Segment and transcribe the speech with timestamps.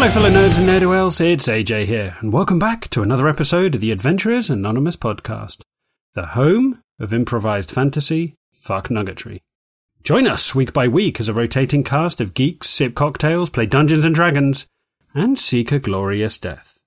[0.00, 1.20] Hello, fellow nerds and ne'er-do-wells.
[1.20, 5.60] It's AJ here, and welcome back to another episode of the Adventurers Anonymous podcast,
[6.14, 9.40] the home of improvised fantasy, fuck nuggetry.
[10.02, 14.02] Join us week by week as a rotating cast of geeks sip cocktails, play Dungeons
[14.02, 14.66] and Dragons,
[15.12, 16.78] and seek a glorious death.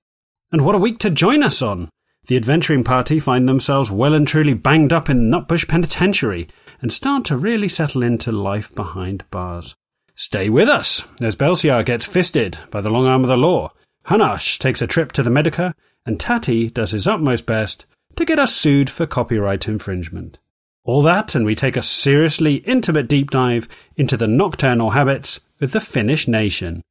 [0.52, 1.90] And what a week to join us on!
[2.26, 6.48] The adventuring party find themselves well and truly banged up in Nutbush Penitentiary
[6.82, 9.76] and start to really settle into life behind bars.
[10.16, 13.72] Stay with us as Belsiar gets fisted by the long arm of the law,
[14.08, 15.74] Hanash takes a trip to the Medica,
[16.06, 20.38] and Tatty does his utmost best to get us sued for copyright infringement.
[20.84, 25.72] All that, and we take a seriously intimate deep dive into the nocturnal habits of
[25.72, 26.82] the Finnish nation.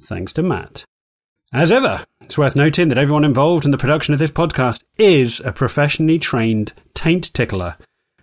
[0.00, 0.84] Thanks to Matt.
[1.52, 5.40] As ever, it's worth noting that everyone involved in the production of this podcast is
[5.40, 7.76] a professionally trained taint tickler,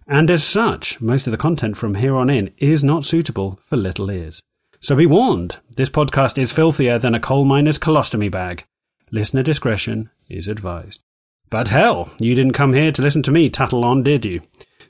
[0.08, 3.76] and as such, most of the content from here on in is not suitable for
[3.76, 4.42] little ears.
[4.80, 8.66] So be warned, this podcast is filthier than a coal miner's colostomy bag.
[9.12, 11.02] Listener discretion is advised.
[11.50, 14.42] But hell, you didn't come here to listen to me tattle on, did you?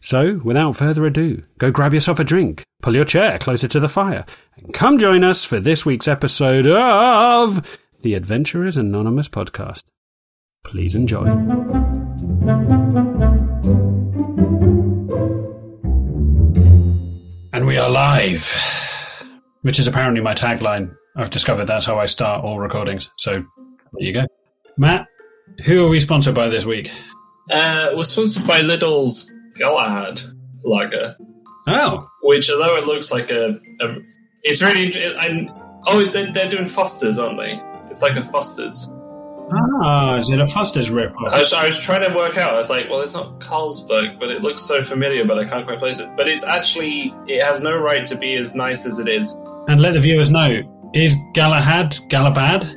[0.02, 3.90] So, without further ado, go grab yourself a drink, pull your chair closer to the
[3.90, 4.26] fire,
[4.58, 9.84] and come join us for this week's episode of the Adventurers Anonymous podcast.
[10.64, 11.26] Please enjoy.
[17.68, 18.56] We are live,
[19.62, 20.96] which is apparently my tagline.
[21.18, 23.12] I've discovered that's how I start all recordings.
[23.18, 23.44] So there
[23.98, 24.26] you go.
[24.78, 25.06] Matt,
[25.66, 26.90] who are we sponsored by this week?
[27.52, 30.22] Uh, we're sponsored by Lidl's Galahad
[30.64, 31.18] lager,
[31.68, 33.96] Oh, which although it looks like a, a
[34.44, 35.50] it's really int- I'm,
[35.88, 37.62] oh they're, they're doing Fosters, aren't they?
[37.90, 38.90] It's like a Fosters.
[39.52, 41.14] Ah, is it a Foster's rip?
[41.32, 42.54] I was, I was trying to work out.
[42.54, 45.66] I was like, well, it's not Carlsberg, but it looks so familiar, but I can't
[45.66, 46.10] quite place it.
[46.18, 49.34] But it's actually it has no right to be as nice as it is.
[49.68, 50.62] And let the viewers know:
[50.94, 52.76] is Galahad Galabad,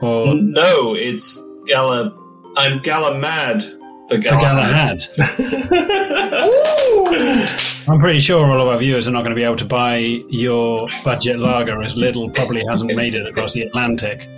[0.00, 2.12] or No, it's Gala.
[2.56, 5.08] I'm Gala mad for for Galahad.
[5.16, 6.18] Galahad?
[7.88, 9.98] I'm pretty sure all of our viewers are not going to be able to buy
[10.28, 14.28] your budget lager, as Lidl probably hasn't made it across the Atlantic.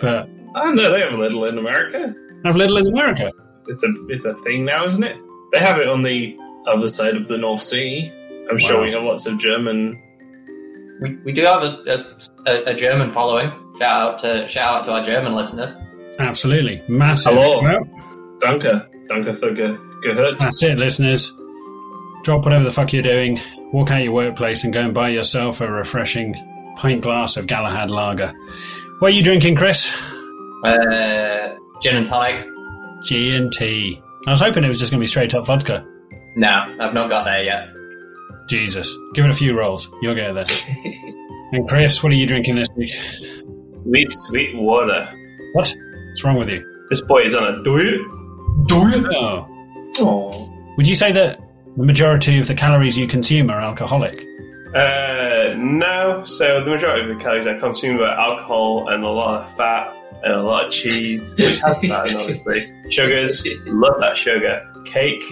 [0.00, 2.14] But I know they have a Lidl in America.
[2.44, 3.30] have Lidl in America.
[3.68, 5.16] It's a it's a thing now, isn't it?
[5.52, 8.10] They have it on the other side of the North Sea.
[8.50, 10.00] I'm sure we have lots of German.
[11.00, 12.04] We, we do have a,
[12.46, 13.50] a, a German following.
[13.78, 15.70] Shout out to shout out to our German listeners.
[16.18, 17.32] Absolutely, massive.
[17.32, 17.62] Hello.
[17.62, 17.84] Well,
[18.40, 20.38] Danke, danke für ge gehört.
[20.38, 21.30] That's it, listeners.
[22.24, 23.40] Drop whatever the fuck you're doing,
[23.72, 26.34] walk out your workplace, and go and buy yourself a refreshing
[26.76, 28.32] pint glass of Galahad lager.
[28.98, 29.92] What are you drinking, Chris?
[30.64, 32.46] Uh, gin and tonic.
[33.02, 34.00] G and T.
[34.26, 35.86] I was hoping it was just going to be straight up vodka.
[36.36, 37.68] No, I've not got there yet.
[38.48, 39.88] Jesus, give it a few rolls.
[40.02, 40.94] You'll get it there.
[41.52, 42.92] and Chris, what are you drinking this week?
[43.82, 45.08] Sweet, sweet water.
[45.52, 45.74] What?
[46.08, 46.86] What's wrong with you?
[46.90, 48.00] This boy is on a diet.
[48.72, 49.46] Oh.
[49.98, 51.40] Oh, Would you say that
[51.76, 54.24] the majority of the calories you consume are alcoholic?
[54.74, 56.22] Uh, no.
[56.24, 59.94] So the majority of the calories I consume are alcohol and a lot of fat
[60.22, 62.90] and a lot of cheese, which has fat, obviously.
[62.90, 64.66] Sugars, love that sugar.
[64.84, 65.22] Cake.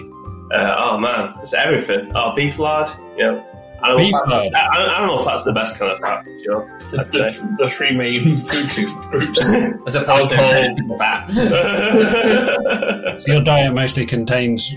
[0.51, 2.11] Uh, oh man, it's everything.
[2.15, 2.89] Oh, beef lard.
[3.17, 3.45] You know,
[3.83, 4.27] animal Beef fat.
[4.29, 4.53] lard.
[4.53, 6.25] I, I, I don't know if that's the best kind of fat.
[6.43, 6.79] Sure.
[6.89, 9.39] the, the, the three main food groups.
[9.87, 10.75] As opposed Alcohol.
[10.75, 11.29] to fat.
[13.21, 14.73] So your diet mostly contains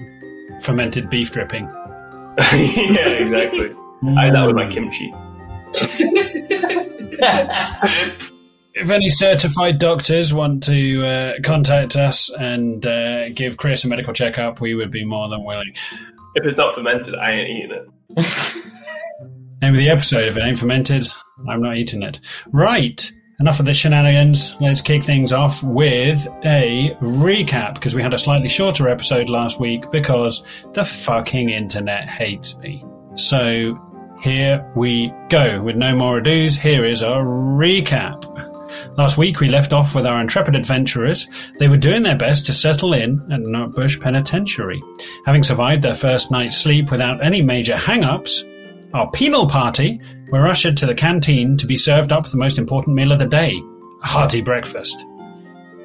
[0.61, 1.65] fermented beef dripping.
[2.53, 3.75] yeah, exactly.
[4.05, 5.15] I had that with my kimchi.
[8.75, 14.15] If any certified doctors want to uh, contact us and uh, give Chris a medical
[14.15, 15.75] checkup, we would be more than willing.
[16.35, 17.87] If it's not fermented, I ain't eating it.
[19.63, 21.07] Name of the episode: If it ain't fermented,
[21.49, 22.19] I'm not eating it.
[22.51, 23.13] Right.
[23.41, 24.57] Enough of the shenanigans.
[24.61, 29.61] Let's kick things off with a recap because we had a slightly shorter episode last
[29.61, 32.83] week because the fucking internet hates me.
[33.17, 33.79] So
[34.23, 35.61] here we go.
[35.63, 38.29] With no more ados, here is a recap.
[38.97, 41.29] Last week we left off with our intrepid adventurers.
[41.59, 44.83] They were doing their best to settle in at Nutbush Penitentiary.
[45.27, 48.45] Having survived their first night's sleep without any major hang-ups,
[48.95, 52.95] our penal party were ushered to the canteen to be served up the most important
[52.95, 53.61] meal of the day,
[54.03, 55.05] a hearty breakfast.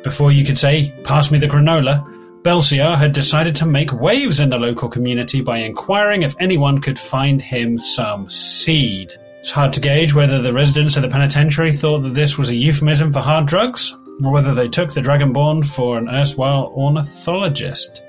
[0.04, 2.06] Before you could say, pass me the granola,
[2.48, 6.98] Belsiar had decided to make waves in the local community by inquiring if anyone could
[6.98, 9.12] find him some seed.
[9.42, 12.56] It's hard to gauge whether the residents of the penitentiary thought that this was a
[12.56, 18.02] euphemism for hard drugs, or whether they took the Dragonborn for an erstwhile ornithologist.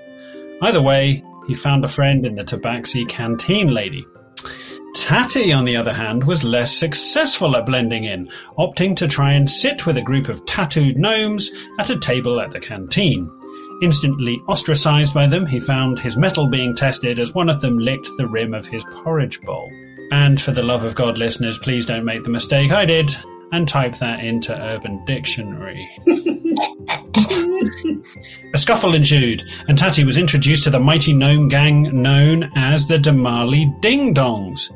[0.63, 4.07] Either way, he found a friend in the Tabaxi canteen lady.
[4.95, 9.51] Tatty, on the other hand, was less successful at blending in, opting to try and
[9.51, 11.51] sit with a group of tattooed gnomes
[11.81, 13.29] at a table at the canteen.
[13.81, 18.09] Instantly ostracized by them, he found his mettle being tested as one of them licked
[18.17, 19.71] the rim of his porridge bowl.
[20.11, 23.15] And for the love of God, listeners, please don't make the mistake I did
[23.53, 25.89] and type that into Urban Dictionary.
[28.55, 32.99] a scuffle ensued, and Tati was introduced to the mighty gnome gang known as the
[32.99, 34.71] Damali Ding Dongs.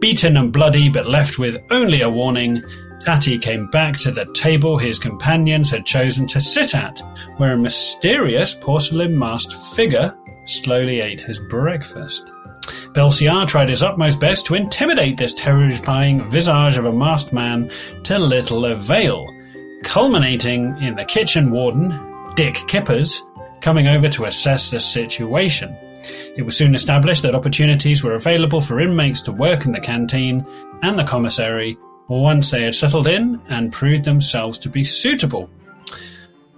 [0.00, 2.62] Beaten and bloody, but left with only a warning,
[3.04, 7.02] Tatty came back to the table his companions had chosen to sit at,
[7.36, 10.16] where a mysterious porcelain masked figure
[10.46, 12.32] slowly ate his breakfast.
[12.94, 17.70] Belciar tried his utmost best to intimidate this terrifying visage of a masked man
[18.04, 19.26] to little avail,
[19.82, 21.92] culminating in the kitchen warden,
[22.36, 23.22] Dick Kippers,
[23.60, 25.76] coming over to assess the situation.
[26.38, 30.46] It was soon established that opportunities were available for inmates to work in the canteen
[30.82, 31.76] and the commissary
[32.08, 35.48] once they had settled in and proved themselves to be suitable.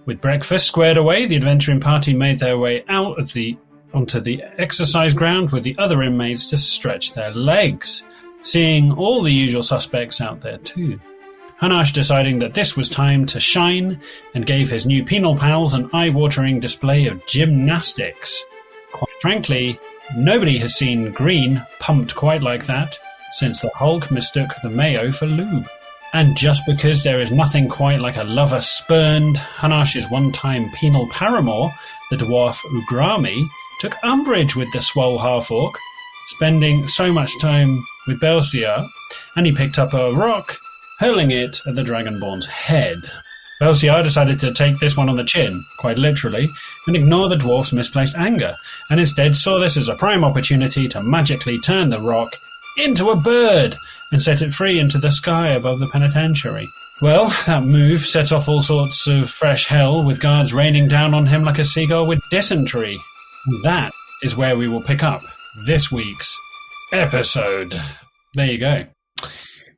[0.04, 3.56] With breakfast squared away, the adventuring party made their way out of the
[3.94, 8.04] onto the exercise ground with the other inmates to stretch their legs,
[8.42, 11.00] seeing all the usual suspects out there too.
[11.60, 14.00] Hanash deciding that this was time to shine
[14.34, 18.44] and gave his new penal pals an eye-watering display of gymnastics.
[18.92, 19.80] Quite frankly,
[20.14, 22.98] nobody has seen Green pumped quite like that
[23.32, 25.68] since the Hulk mistook the mayo for lube.
[26.12, 31.74] And just because there is nothing quite like a lover spurned, Hanash's one-time penal paramour,
[32.10, 33.46] the dwarf Ugrami,
[33.80, 35.76] took umbrage with the swole half-orc,
[36.28, 38.88] spending so much time with Belciar,
[39.36, 40.56] and he picked up a rock,
[40.98, 42.98] hurling it at the Dragonborn's head.
[43.60, 46.48] Belciar decided to take this one on the chin, quite literally,
[46.86, 48.54] and ignore the dwarf's misplaced anger,
[48.90, 52.36] and instead saw this as a prime opportunity to magically turn the rock
[52.76, 53.76] into a bird
[54.12, 56.68] and set it free into the sky above the penitentiary.
[57.02, 61.26] Well, that move set off all sorts of fresh hell, with guards raining down on
[61.26, 62.98] him like a seagull with dysentery.
[63.62, 63.92] That
[64.22, 65.20] is where we will pick up
[65.66, 66.38] this week's
[66.92, 67.78] episode.
[68.34, 68.86] There you go.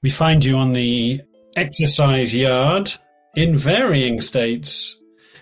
[0.03, 1.21] We find you on the
[1.57, 2.93] exercise yard
[3.35, 5.01] in varying states.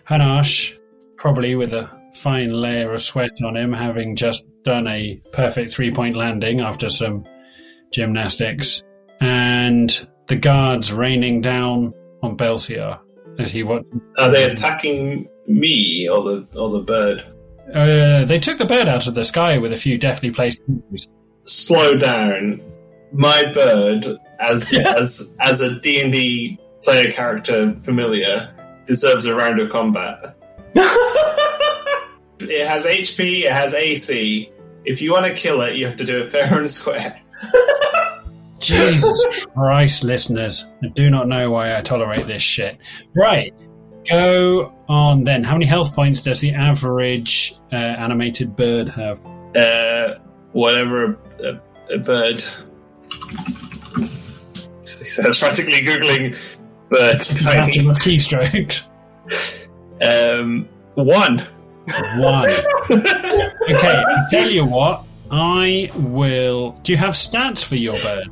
[0.09, 0.75] Hanash,
[1.17, 5.93] probably with a fine layer of sweat on him, having just done a perfect three
[5.93, 7.25] point landing after some
[7.93, 8.83] gymnastics,
[9.21, 13.01] and the guards raining down on Belciar
[13.39, 13.87] as he watched.
[14.19, 17.25] Are they attacking me or the or the bird?
[17.75, 21.09] Uh, they took the bird out of the sky with a few deftly placed moves.
[21.45, 22.61] Slow down.
[23.13, 24.07] My bird,
[24.39, 28.55] as as as a D and D player character familiar,
[28.87, 30.37] deserves a round of combat.
[30.75, 33.45] it has HP.
[33.45, 34.53] It has AC.
[34.85, 37.21] If you want to kill it, you have to do it fair and square.
[38.59, 40.67] Jesus Christ, listeners.
[40.83, 42.79] I do not know why I tolerate this shit.
[43.15, 43.55] Right.
[44.09, 45.45] Go on then.
[45.45, 49.21] How many health points does the average uh, animated bird have?
[49.55, 50.15] Uh,
[50.53, 51.45] whatever a,
[51.91, 52.45] a, a bird.
[54.85, 56.37] So I was practically googling
[56.89, 57.43] birds.
[57.43, 57.83] Tiny.
[57.83, 58.89] Massive keystrokes.
[59.99, 61.39] Um, one.
[62.19, 62.47] One.
[62.91, 65.06] Okay, I tell you what.
[65.31, 66.73] I will.
[66.83, 68.29] Do you have stats for your bird?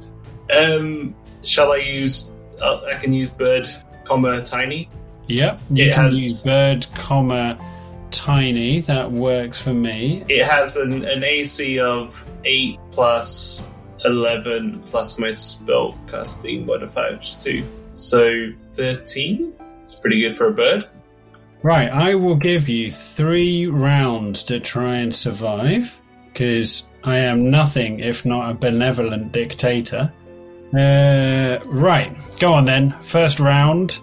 [0.56, 2.30] Um, shall I use?
[2.60, 3.66] Uh, I can use bird,
[4.04, 4.88] comma tiny.
[5.28, 5.60] Yep.
[5.70, 7.58] You It can has- use bird, comma
[8.10, 8.80] tiny.
[8.82, 10.24] That works for me.
[10.28, 13.66] It has an, an AC of eight plus
[14.04, 19.52] eleven plus my spell casting modifier two, so thirteen.
[19.86, 20.86] It's pretty good for a bird.
[21.62, 25.98] Right, I will give you three rounds to try and survive,
[26.34, 30.12] because I am nothing if not a benevolent dictator.
[30.74, 32.94] Uh, right, go on then.
[33.02, 33.98] First round.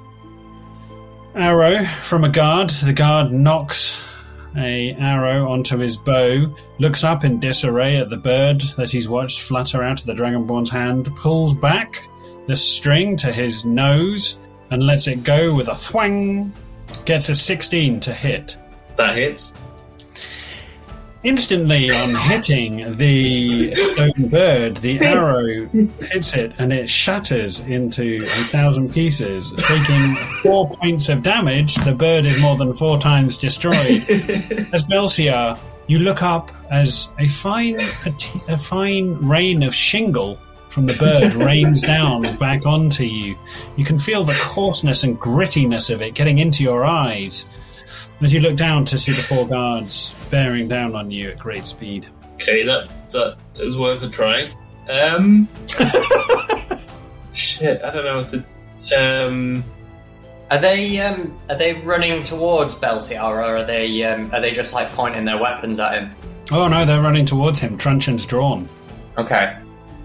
[1.35, 2.69] Arrow from a guard.
[2.69, 4.01] The guard knocks
[4.55, 9.41] a arrow onto his bow, looks up in disarray at the bird that he's watched
[9.41, 12.01] flutter out of the Dragonborn's hand, pulls back
[12.47, 14.39] the string to his nose,
[14.71, 16.51] and lets it go with a thwang.
[17.05, 18.57] Gets a 16 to hit.
[18.95, 19.53] That hits.
[21.23, 28.19] Instantly, on hitting the stone bird, the arrow hits it and it shatters into a
[28.19, 29.51] thousand pieces.
[29.51, 33.75] Taking four points of damage, the bird is more than four times destroyed.
[33.75, 37.75] As Belciar, you look up as a fine,
[38.47, 43.37] a fine rain of shingle from the bird rains down back onto you.
[43.75, 47.45] You can feel the coarseness and grittiness of it getting into your eyes
[48.21, 51.65] as you look down to see the four guards bearing down on you at great
[51.65, 52.07] speed.
[52.35, 54.49] Okay, that that is worth a try.
[55.15, 55.47] Um.
[57.33, 59.25] shit, I don't know what to.
[59.27, 59.63] Um.
[60.49, 64.73] Are they um, are they running towards Belsiar, or are they um, are they just
[64.73, 66.11] like pointing their weapons at him?
[66.51, 67.77] Oh no, they're running towards him.
[67.77, 68.67] Truncheon's drawn.
[69.17, 69.57] Okay.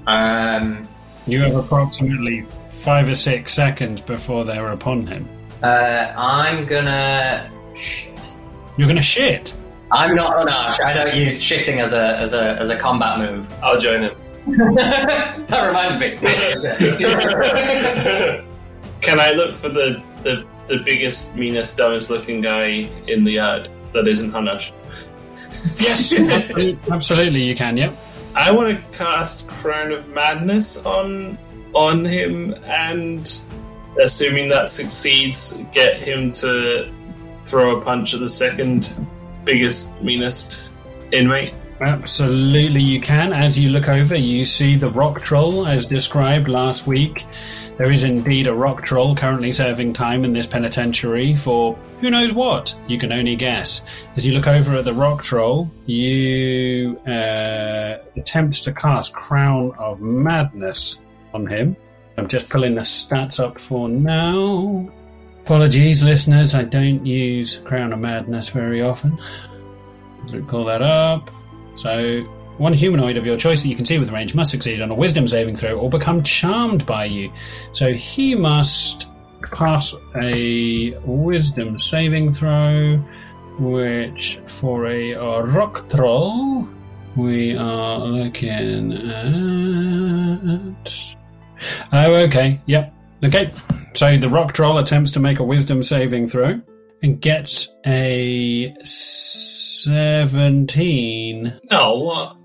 [0.06, 0.86] Um,
[1.26, 5.28] You have approximately five or six seconds before they're upon him.
[5.64, 7.50] uh, I'm gonna.
[7.76, 8.36] Shit.
[8.76, 9.54] You're gonna shit.
[9.92, 10.80] I'm not unarmed.
[10.80, 13.52] I don't use shitting as a as a as a combat move.
[13.62, 14.16] I'll join him.
[14.46, 16.16] that reminds me.
[19.00, 23.68] Can I look for the, the, the biggest, meanest, dumbest looking guy in the yard
[23.92, 24.72] that isn't Hanash?
[25.34, 26.12] Yes,
[26.90, 27.76] absolutely, you can.
[27.76, 27.96] Yep.
[28.34, 31.38] I want to cast Crown of Madness on
[31.74, 33.42] on him, and
[34.00, 36.90] assuming that succeeds, get him to
[37.46, 38.92] throw a punch at the second
[39.44, 40.72] biggest, meanest
[41.12, 41.54] inmate.
[41.80, 43.32] Absolutely, you can.
[43.32, 47.26] As you look over, you see the rock troll as described last week.
[47.76, 52.32] There is indeed a rock troll currently serving time in this penitentiary for who knows
[52.32, 52.74] what.
[52.88, 53.82] You can only guess.
[54.16, 60.00] As you look over at the rock troll, you uh, attempt to cast Crown of
[60.00, 61.76] Madness on him.
[62.16, 64.90] I'm just pulling the stats up for now.
[65.46, 69.16] Apologies, listeners, I don't use Crown of Madness very often.
[70.26, 71.30] So pull that up.
[71.76, 72.22] So,
[72.58, 74.94] one humanoid of your choice that you can see with range must succeed on a
[74.94, 77.32] wisdom saving throw or become charmed by you.
[77.74, 79.08] So, he must
[79.52, 82.96] pass a wisdom saving throw,
[83.60, 86.66] which for a, a rock troll,
[87.14, 90.90] we are looking at.
[91.92, 92.60] Oh, okay.
[92.66, 92.95] Yep.
[93.24, 93.50] Okay.
[93.94, 96.60] So, the rock troll attempts to make a wisdom saving throw
[97.02, 101.60] and gets a 17.
[101.70, 102.36] Oh, what?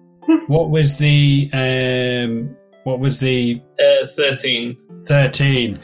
[0.47, 4.77] What was the um what was the Uh, 13.
[5.05, 5.79] 13?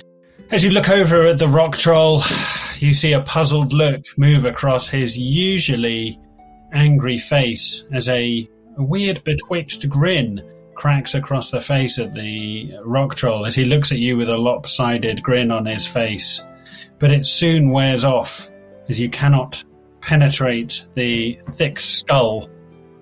[0.52, 2.22] As you look over at the rock troll,
[2.80, 6.20] you see a puzzled look move across his usually
[6.74, 10.42] angry face as a, a weird betwixt grin
[10.78, 14.38] cracks across the face of the rock troll as he looks at you with a
[14.38, 16.48] lopsided grin on his face.
[17.00, 18.50] But it soon wears off
[18.88, 19.64] as you cannot
[20.02, 22.50] penetrate the thick skull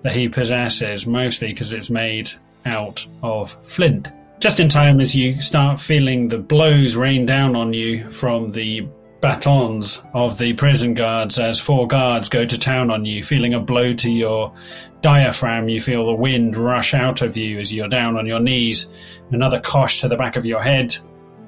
[0.02, 2.30] that he possesses, mostly because it's made
[2.64, 4.08] out of flint.
[4.40, 8.86] Just in time as you start feeling the blows rain down on you from the
[9.20, 13.60] batons of the prison guards as four guards go to town on you, feeling a
[13.60, 14.52] blow to your
[15.00, 18.88] diaphragm, you feel the wind rush out of you as you're down on your knees,
[19.30, 20.96] another cosh to the back of your head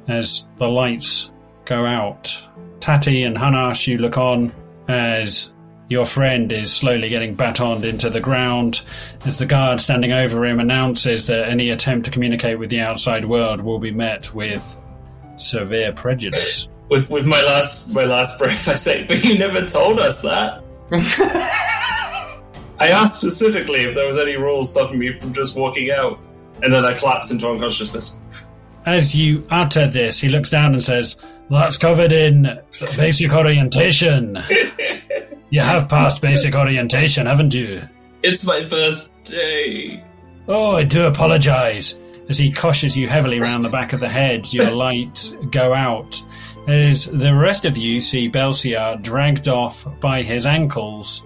[0.09, 1.31] as the lights
[1.65, 2.37] go out.
[2.81, 4.53] Tati and Hanash, you look on
[4.89, 5.53] as
[5.89, 8.83] your friend is slowly getting batoned into the ground
[9.25, 13.25] as the guard standing over him announces that any attempt to communicate with the outside
[13.25, 14.79] world will be met with
[15.37, 16.69] severe prejudice.
[16.91, 20.63] With, with my last my last breath, I say, but you never told us that.
[22.81, 26.19] I asked specifically if there was any rules stopping me from just walking out,
[26.63, 28.19] and then I collapse into unconsciousness.
[28.87, 31.17] As you utter this, he looks down and says,
[31.51, 32.59] That's covered in
[32.97, 34.39] basic orientation.
[35.51, 37.81] You have passed basic orientation, haven't you?
[38.23, 40.05] It's my first day.
[40.47, 41.99] Oh, I do apologize.
[42.29, 46.23] As he coshes you heavily round the back of the head, your lights go out.
[46.67, 51.23] As the rest of you see Belsiar dragged off by his ankles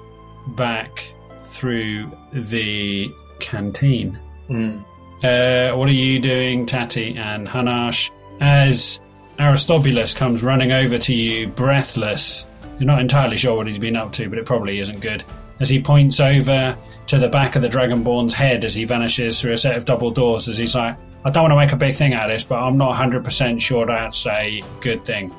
[0.49, 4.19] back through the canteen.
[4.47, 4.79] Hmm.
[5.25, 8.11] Uh, what are you doing, Tati and Hanash?
[8.41, 9.01] As
[9.39, 12.49] Aristobulus comes running over to you, breathless.
[12.79, 15.25] You're not entirely sure what he's been up to, but it probably isn't good.
[15.63, 16.77] As he points over
[17.07, 20.11] to the back of the Dragonborn's head as he vanishes through a set of double
[20.11, 22.43] doors, as he's like, I don't want to make a big thing out of this,
[22.43, 25.33] but I'm not 100% sure that's a good thing.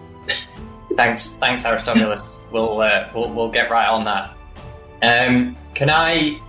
[0.96, 2.32] Thanks, thanks, Aristobulus.
[2.52, 4.36] we'll, uh, we'll we'll get right on that.
[5.02, 6.40] Um, can I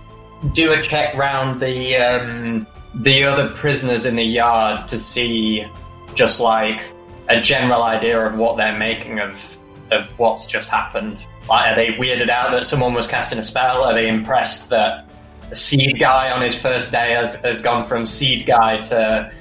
[0.53, 5.65] do a check round the um, the other prisoners in the yard to see
[6.13, 6.93] just like
[7.27, 9.57] a general idea of what they're making of
[9.91, 11.17] of what's just happened?
[11.47, 13.83] Like, are they weirded out that someone was casting a spell?
[13.83, 15.05] Are they impressed that
[15.51, 19.31] a seed guy on his first day has, has gone from seed guy to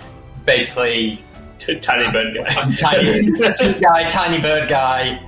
[0.44, 1.22] basically
[1.58, 2.74] T- tiny bird guy.
[2.78, 5.18] tiny seed guy, tiny bird guy?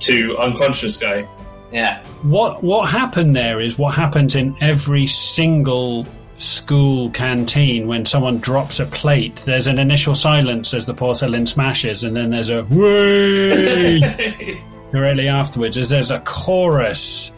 [0.00, 1.28] To unconscious guy.
[1.72, 2.02] Yeah.
[2.22, 6.06] What what happened there is what happens in every single
[6.38, 9.42] school canteen when someone drops a plate.
[9.44, 15.76] There's an initial silence as the porcelain smashes, and then there's a way directly afterwards
[15.78, 17.34] as there's a chorus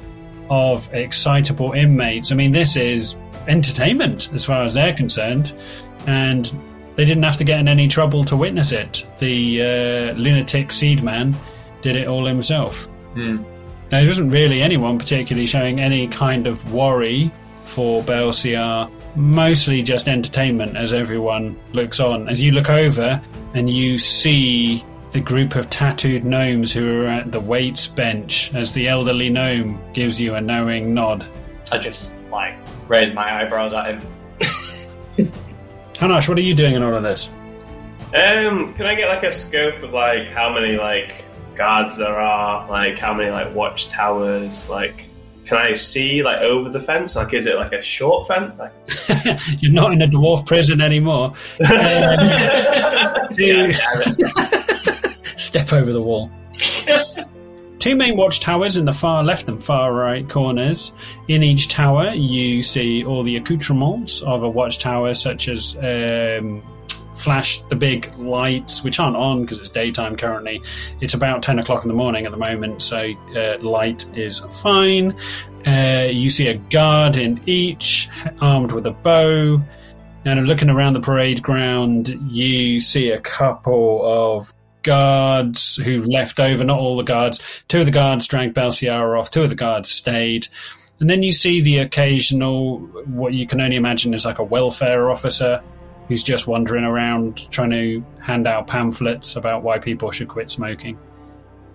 [0.49, 2.33] of excitable inmates.
[2.33, 5.52] I mean, this is entertainment as far as they're concerned,
[6.07, 6.47] and
[6.97, 9.07] they didn't have to get in any trouble to witness it.
[9.19, 11.37] The uh, lunatic seed man
[11.80, 12.87] did it all himself.
[13.14, 13.42] Hmm.
[13.90, 17.33] Now, there isn't really anyone particularly showing any kind of worry
[17.64, 22.28] for Belciar, mostly just entertainment as everyone looks on.
[22.28, 23.21] As you look over
[23.54, 28.73] and you see the group of tattooed gnomes who are at the weights bench as
[28.73, 31.26] the elderly gnome gives you a knowing nod.
[31.73, 32.55] I just like
[32.88, 34.00] raise my eyebrows at him.
[35.95, 37.29] Hanash, what are you doing in all of this?
[38.14, 41.25] Um, can I get like a scope of like how many like
[41.55, 45.10] guards there are, like how many like watchtowers, like
[45.50, 47.16] can I see like over the fence?
[47.16, 48.61] Like is it like a short fence?
[48.61, 48.73] Like
[49.61, 51.35] You're not in a dwarf prison anymore.
[51.71, 53.73] Um, two-
[55.37, 56.30] Step over the wall.
[57.80, 60.92] Two main watchtowers in the far left and far right corners.
[61.26, 66.62] In each tower, you see all the accoutrements of a watchtower, such as um,
[67.21, 70.62] flash the big lights, which aren't on because it's daytime currently.
[71.00, 75.17] It's about 10 o'clock in the morning at the moment, so uh, light is fine.
[75.67, 78.09] Uh, you see a guard in each,
[78.41, 79.61] armed with a bow.
[80.25, 86.62] And looking around the parade ground, you see a couple of guards who've left over,
[86.65, 87.41] not all the guards.
[87.69, 90.47] Two of the guards dragged Belciara off, two of the guards stayed.
[91.00, 95.11] And then you see the occasional, what you can only imagine is like a welfare
[95.11, 95.62] officer
[96.11, 100.99] who's just wandering around trying to hand out pamphlets about why people should quit smoking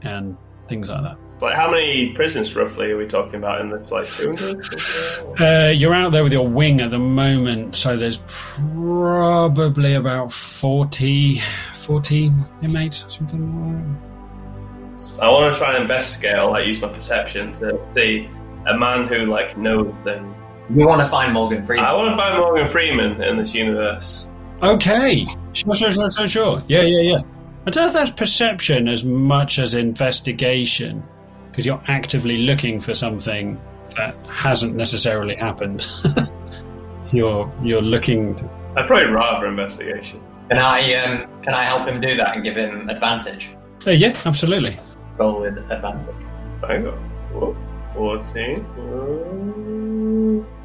[0.01, 0.35] and
[0.67, 1.17] things like that.
[1.39, 5.41] like how many prisons roughly are we talking about in this like two hundred?
[5.41, 11.41] Uh, you're out there with your wing at the moment, so there's probably about 40,
[11.73, 13.39] 40 inmates, or something
[13.77, 15.21] like that.
[15.21, 18.27] I want to try and investigate or like use my perception to see
[18.67, 20.35] a man who like knows them.
[20.69, 21.85] We want to find Morgan Freeman.
[21.85, 24.27] I want to find Morgan Freeman in this universe.
[24.63, 25.25] Okay.
[25.53, 26.63] Sure, sure, sure, sure, sure.
[26.67, 27.21] Yeah, yeah, yeah.
[27.67, 31.03] I don't know if that's perception as much as investigation,
[31.49, 33.59] because you're actively looking for something
[33.95, 35.91] that hasn't necessarily happened.
[37.11, 38.35] you're you're looking.
[38.35, 40.21] To, I'd probably rather investigation.
[40.49, 43.49] Can I um, can I help him do that and give him advantage?
[43.85, 44.77] Uh, yeah, absolutely.
[45.17, 46.25] Roll with advantage.
[46.63, 46.93] I got
[47.33, 47.55] whoa,
[47.95, 48.65] 14.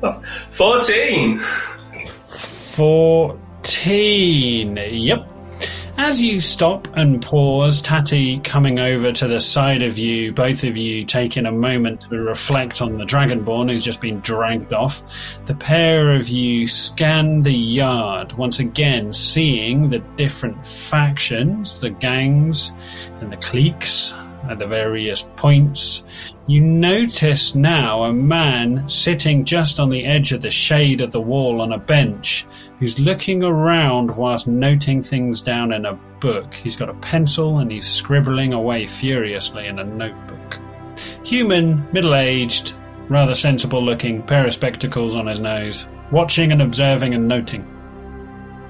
[0.03, 1.39] Oh, 14!
[2.29, 4.77] 14.
[4.77, 5.27] Yep.
[5.97, 10.79] As you stop and pause, Tatty coming over to the side of you, both of
[10.79, 15.03] you taking a moment to reflect on the Dragonborn who's just been dragged off,
[15.45, 22.73] the pair of you scan the yard, once again seeing the different factions, the gangs,
[23.21, 24.15] and the cliques
[24.49, 26.05] at the various points.
[26.47, 31.21] You notice now a man sitting just on the edge of the shade of the
[31.21, 32.47] wall on a bench
[32.79, 36.53] who's looking around whilst noting things down in a book.
[36.55, 40.59] He's got a pencil and he's scribbling away furiously in a notebook.
[41.25, 42.75] Human, middle aged,
[43.09, 47.67] rather sensible looking, pair of spectacles on his nose, watching and observing and noting.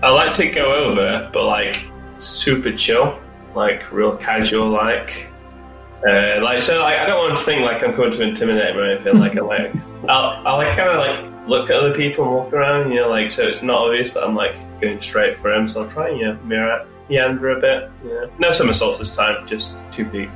[0.03, 1.85] I like to go over, but like
[2.19, 3.21] super chill,
[3.55, 5.30] like real casual, like.
[6.07, 8.79] Uh, like so, like I don't want to think like I'm going to intimidate him
[8.79, 9.19] or anything.
[9.19, 9.75] Like I'm like,
[10.09, 13.09] I'll, I'll like kind of like look at other people and walk around, you know,
[13.09, 15.69] like so it's not obvious that I'm like going straight for him.
[15.69, 17.91] So I'll try and you know, mirror meander a bit.
[18.05, 20.31] Yeah, no somersaults this time, just two feet.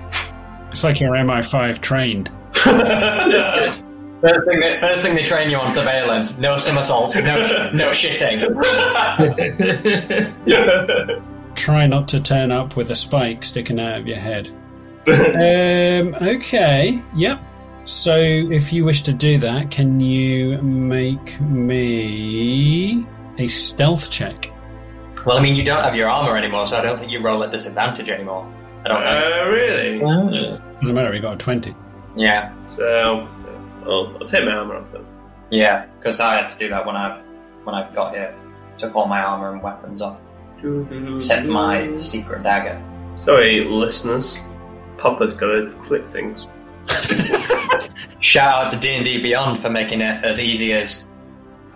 [0.71, 2.31] It's like you're MI5 trained.
[4.21, 8.41] First thing, they, first thing they train you on surveillance: no somersaults, no no shitting.
[11.55, 14.51] Try not to turn up with a spike sticking out of your head.
[15.07, 17.41] Um, okay, yep.
[17.85, 23.07] So if you wish to do that, can you make me
[23.39, 24.51] a stealth check?
[25.27, 27.43] well, I mean, you don't have your armor anymore, so I don't think you roll
[27.45, 28.47] at disadvantage anymore.
[28.85, 29.43] I don't know.
[29.43, 29.99] uh, really?
[30.81, 31.75] Doesn't matter, you got a 20.
[32.17, 33.27] Yeah, So,
[33.87, 35.05] I'll, I'll take my armor off then.
[35.51, 37.21] yeah, because I had to do that when I
[37.65, 38.35] when I got here.
[38.77, 40.19] Took all my armor and weapons off,
[41.17, 42.83] except my secret dagger.
[43.17, 44.39] Sorry, listeners.
[45.05, 46.49] Papa's got to click things.
[48.21, 51.07] Shout out to D and D Beyond for making it as easy as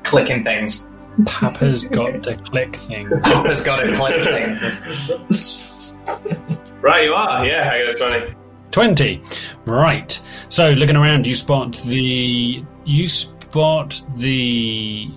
[0.03, 0.87] clicking things.
[1.27, 3.13] Papa's got to click things.
[3.25, 5.95] Papa's got to click things.
[6.81, 7.45] Right, you are.
[7.45, 8.35] Yeah, I got a 20.
[8.71, 9.23] 20.
[9.67, 10.23] Right.
[10.49, 12.65] So looking around, you spot the.
[12.85, 15.11] You spot the.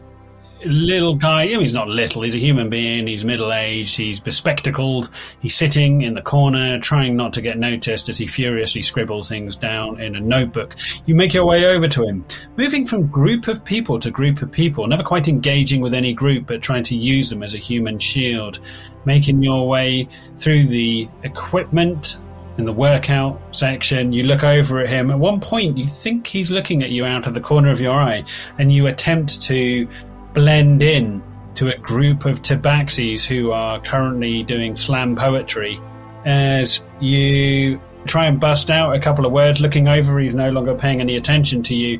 [0.65, 1.47] Little guy.
[1.47, 2.21] He's not little.
[2.21, 3.07] He's a human being.
[3.07, 3.97] He's middle aged.
[3.97, 5.09] He's bespectacled.
[5.39, 9.55] He's sitting in the corner, trying not to get noticed as he furiously scribbles things
[9.55, 10.75] down in a notebook.
[11.05, 12.25] You make your way over to him,
[12.57, 16.47] moving from group of people to group of people, never quite engaging with any group,
[16.47, 18.59] but trying to use them as a human shield.
[19.05, 22.17] Making your way through the equipment
[22.57, 24.11] in the workout section.
[24.11, 25.09] You look over at him.
[25.09, 27.99] At one point, you think he's looking at you out of the corner of your
[27.99, 28.23] eye,
[28.59, 29.87] and you attempt to
[30.33, 31.23] blend in
[31.55, 35.79] to a group of tabaxis who are currently doing slam poetry.
[36.25, 40.75] As you try and bust out a couple of words, looking over, he's no longer
[40.75, 41.99] paying any attention to you.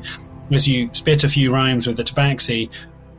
[0.50, 2.70] As you spit a few rhymes with the tabaxi,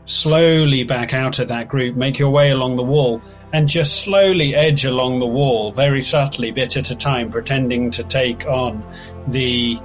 [0.06, 3.22] slowly back out of that group, make your way along the wall,
[3.54, 8.04] and just slowly edge along the wall, very subtly, bit at a time, pretending to
[8.04, 8.84] take on
[9.28, 9.78] the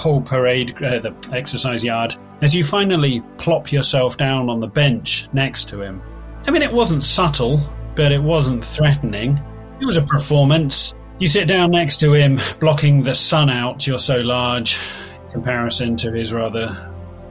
[0.00, 5.28] whole parade, uh, the exercise yard, as you finally plop yourself down on the bench
[5.32, 6.02] next to him.
[6.46, 7.60] I mean, it wasn't subtle,
[7.94, 9.38] but it wasn't threatening.
[9.80, 10.94] It was a performance.
[11.18, 14.78] You sit down next to him, blocking the sun out, you're so large,
[15.26, 16.90] in comparison to his rather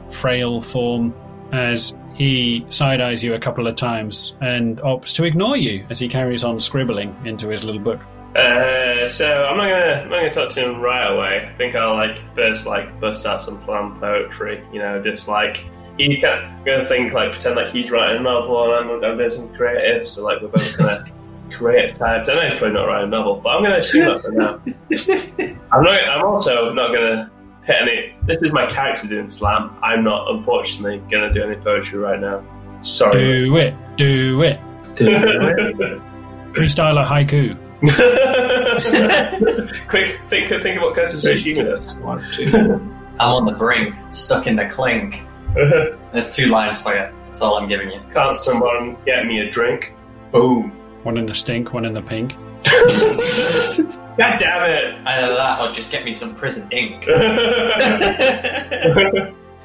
[0.10, 1.14] frail form,
[1.52, 6.00] as he side eyes you a couple of times and opts to ignore you as
[6.00, 8.02] he carries on scribbling into his little book.
[8.40, 11.50] Uh, so I'm not gonna I'm not gonna talk to him right away.
[11.52, 14.64] I think I'll like first like bust out some slam poetry.
[14.72, 15.66] You know, just like
[15.98, 19.18] he's kind of gonna think like pretend like he's writing a novel and I'm, I'm
[19.18, 20.08] doing some creative.
[20.08, 21.12] So like we're both kind of
[21.52, 22.30] creative types.
[22.30, 24.62] I know he's probably not writing a novel, but I'm gonna assume that for now.
[25.72, 26.00] I'm not.
[26.10, 27.32] I'm also not gonna
[27.66, 28.16] hit any.
[28.26, 29.76] This is my character doing slam.
[29.82, 32.44] I'm not unfortunately gonna do any poetry right now.
[32.82, 33.46] Sorry.
[33.46, 33.76] Do it.
[33.98, 34.60] Do it,
[34.96, 36.02] do it.
[36.54, 37.58] Freestyler haiku.
[39.88, 41.96] Quick, think think of what kinds of sashimi does.
[42.02, 45.24] I'm on the brink, stuck in the clink.
[46.12, 47.08] There's two lines for you.
[47.28, 48.02] That's all I'm giving you.
[48.14, 49.96] Can't someone get me a drink?
[50.32, 50.72] Boom.
[51.04, 52.34] One in the stink, one in the pink.
[54.18, 55.08] God damn it!
[55.08, 57.06] Either that or just get me some prison ink.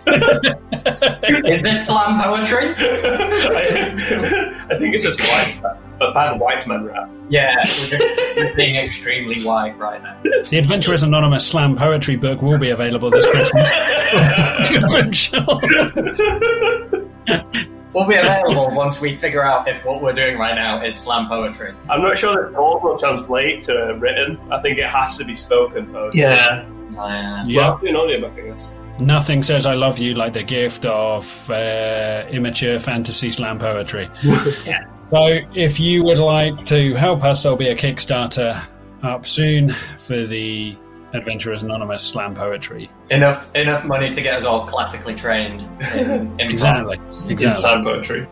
[0.07, 2.75] Is this slam poetry?
[2.77, 5.63] I, I think it's just white,
[6.01, 7.09] a bad white man rap.
[7.29, 10.19] Yeah, we're, just, being extremely white right now.
[10.23, 13.71] The Adventurers Anonymous slam poetry book will be available this Christmas.
[17.95, 21.29] Will be available once we figure out if what we're doing right now is slam
[21.29, 21.73] poetry.
[21.89, 24.37] I'm not sure that all will translate to written.
[24.51, 26.23] I think it has to be spoken poetry.
[26.23, 26.69] Yeah.
[26.99, 27.71] Uh, yeah.
[27.71, 28.75] Well, an audiobook, I guess.
[28.99, 34.09] Nothing says I love you like the gift of uh, immature fantasy slam poetry.
[34.65, 34.85] Yeah.
[35.11, 38.61] So, if you would like to help us, there'll be a Kickstarter
[39.03, 40.75] up soon for the
[41.13, 42.91] Adventurers Anonymous slam poetry.
[43.11, 45.61] enough enough money to get us all classically trained
[45.95, 46.97] in, in Exactly.
[47.07, 47.53] Exactly.
[47.53, 48.27] slam poetry.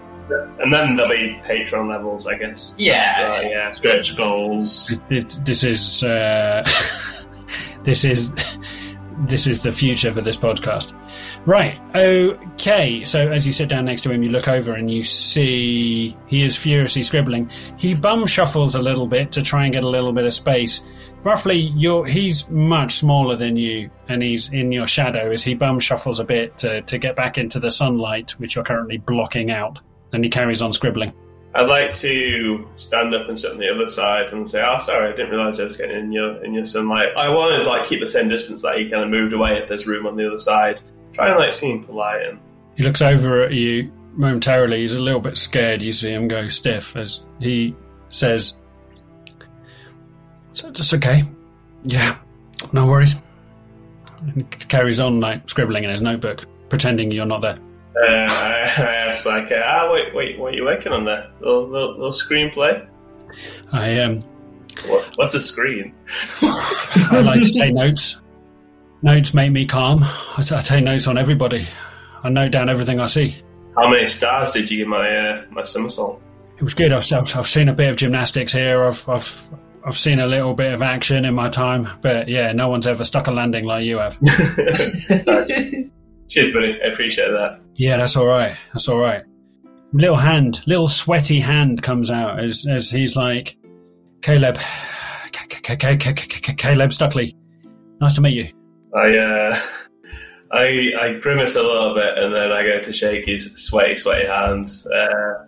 [0.61, 2.75] And then there'll be Patreon levels, I guess.
[2.79, 3.22] Yeah.
[3.22, 3.70] Right, yeah.
[3.70, 4.90] Stretch goals.
[4.90, 6.66] It- it- this is uh,
[7.85, 8.35] this is
[9.27, 10.92] this is the future for this podcast.
[11.46, 11.81] Right.
[11.94, 13.05] Okay.
[13.05, 16.42] So as you sit down next to him, you look over and you see he
[16.42, 17.51] is furiously scribbling.
[17.77, 20.83] He bum shuffles a little bit to try and get a little bit of space.
[21.22, 25.79] Roughly, you're, he's much smaller than you, and he's in your shadow as he bum
[25.79, 29.81] shuffles a bit to, to get back into the sunlight, which you're currently blocking out.
[30.12, 31.12] And he carries on scribbling.
[31.54, 35.12] I'd like to stand up and sit on the other side and say, "Oh, sorry,
[35.12, 37.86] I didn't realise I was getting in your in your sunlight." I wanted to like
[37.88, 40.26] keep the same distance that he kind of moved away if there's room on the
[40.26, 40.80] other side.
[41.12, 42.38] Try and like seem polite and
[42.76, 44.80] He looks over at you momentarily.
[44.80, 45.82] He's a little bit scared.
[45.82, 47.74] You see him go stiff as he
[48.08, 48.54] says,
[50.52, 51.24] "So it's okay.
[51.84, 52.16] Yeah,
[52.72, 53.16] no worries."
[54.20, 57.58] And he carries on like scribbling in his notebook, pretending you're not there.
[57.96, 61.31] Uh, I, I asked like, uh, "Ah, wait, wait, what are you working on there?
[61.40, 62.87] Little, little, little screenplay?
[63.72, 64.22] I um,
[64.87, 65.94] What, what's a screen?"
[66.40, 68.18] I like to take notes.
[69.02, 70.05] Notes make me calm.
[70.05, 71.66] I, I take notes on everybody.
[72.22, 73.37] I note down everything I see.
[73.76, 76.22] How many stars did you give my uh, my somersault?
[76.59, 76.92] It was good.
[76.92, 78.85] I've, I've, I've seen a bit of gymnastics here.
[78.85, 79.48] I've, I've
[79.85, 83.05] I've seen a little bit of action in my time, but yeah, no one's ever
[83.05, 84.16] stuck a landing like you have.
[86.28, 86.78] Cheers, buddy.
[86.83, 87.61] I appreciate that.
[87.74, 88.56] Yeah, that's all right.
[88.72, 89.22] That's all right.
[89.92, 93.56] Little hand, little sweaty hand comes out as as he's like,
[94.22, 97.35] Caleb, Ca- Ca- Ca- Ca- Ca- Ca- Caleb Stuckley.
[98.00, 98.48] Nice to meet you.
[98.96, 99.56] I uh,
[100.52, 104.26] I I grimace a little bit and then I go to shake his sweaty, sweaty
[104.26, 104.87] hands.
[104.87, 105.46] Uh,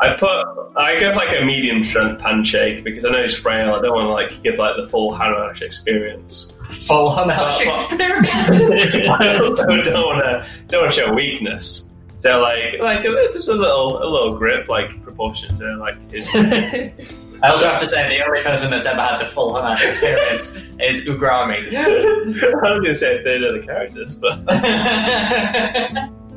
[0.00, 0.30] I put
[0.76, 3.74] I give like a medium strength handshake because I know he's frail.
[3.74, 6.52] I don't want to like give like the full Hanash experience.
[6.86, 8.30] Full on But- experience.
[9.08, 11.86] I also don't want to don't want to show weakness.
[12.16, 16.30] So like like a, just a little a little grip, like proportionate to like his.
[17.40, 20.56] I also have to say the only person that's ever had the full Hanash experience
[20.80, 21.72] is Ugrami.
[21.76, 24.44] I was gonna say a third of the characters, but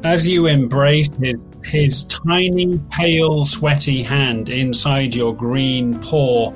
[0.03, 6.53] As you embrace his, his tiny, pale, sweaty hand inside your green paw,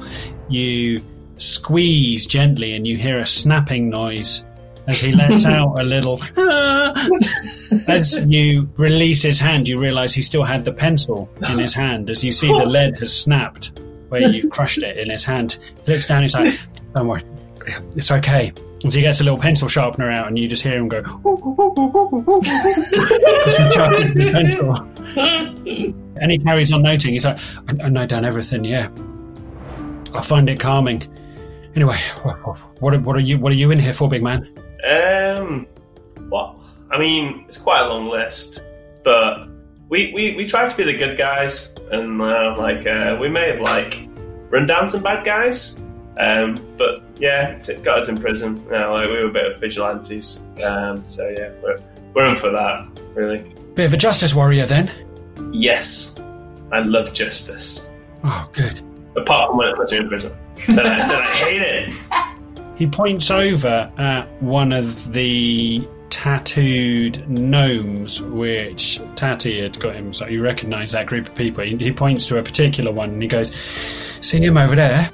[0.50, 1.04] you
[1.38, 4.46] squeeze gently and you hear a snapping noise
[4.88, 6.20] as he lets out a little.
[7.88, 12.10] as you release his hand, you realize he still had the pencil in his hand.
[12.10, 13.80] As you see the lead has snapped
[14.10, 15.60] where you've crushed it in his hand.
[15.86, 16.54] He looks down, he's like,
[16.94, 17.24] Don't worry,
[17.96, 18.54] it's okay.
[18.86, 21.00] And so he gets a little pencil sharpener out, and you just hear him go.
[21.00, 21.06] as
[23.58, 25.96] he sharpens the pencil.
[26.22, 27.14] And he carries on noting.
[27.14, 28.64] He's like, I, I note down everything.
[28.64, 28.90] Yeah,
[30.14, 31.02] I find it calming.
[31.76, 32.36] Anyway, what,
[32.80, 33.40] what, what are you?
[33.40, 34.48] What are you in here for, big man?
[34.88, 35.66] um,
[36.30, 38.64] well, I mean, it's quite a long list,
[39.04, 39.48] but
[39.90, 43.50] we we, we try to be the good guys, and uh, like uh, we may
[43.50, 44.08] have like
[44.52, 45.76] run down some bad guys.
[46.18, 48.64] Um, but yeah, it got us in prison.
[48.66, 50.44] You know, like we were a bit of vigilantes.
[50.64, 51.80] Um, so yeah, we're
[52.14, 53.40] we're in for that, really.
[53.74, 54.90] Bit of a justice warrior, then.
[55.52, 56.16] Yes,
[56.72, 57.88] I love justice.
[58.24, 58.82] Oh, good.
[59.18, 60.36] Apart from when it puts me in prison,
[60.68, 61.94] then I, then I hate it.
[62.76, 70.28] He points over at one of the tattooed gnomes, which Tatty had got him, so
[70.28, 71.64] you recognise that group of people.
[71.64, 73.56] He, he points to a particular one and he goes,
[74.22, 75.10] See him over there?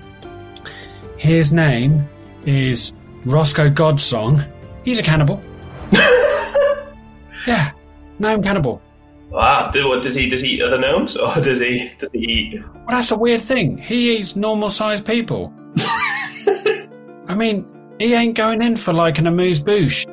[1.21, 2.09] His name
[2.47, 2.93] is
[3.25, 4.43] Roscoe Godsong.
[4.83, 5.39] He's a cannibal.
[7.45, 7.73] yeah,
[8.17, 8.81] gnome cannibal.
[9.29, 12.19] Wow, do, what, does he does he eat other gnomes or does he does he
[12.19, 12.63] eat?
[12.63, 13.77] Well, that's a weird thing.
[13.77, 15.53] He eats normal sized people.
[17.27, 17.67] I mean,
[17.99, 20.07] he ain't going in for like an amuse bouche.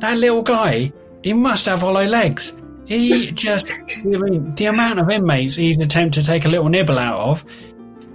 [0.00, 2.52] That little guy, he must have hollow legs.
[2.86, 3.68] He just,
[4.02, 7.44] the amount of inmates he's attempted to take a little nibble out of,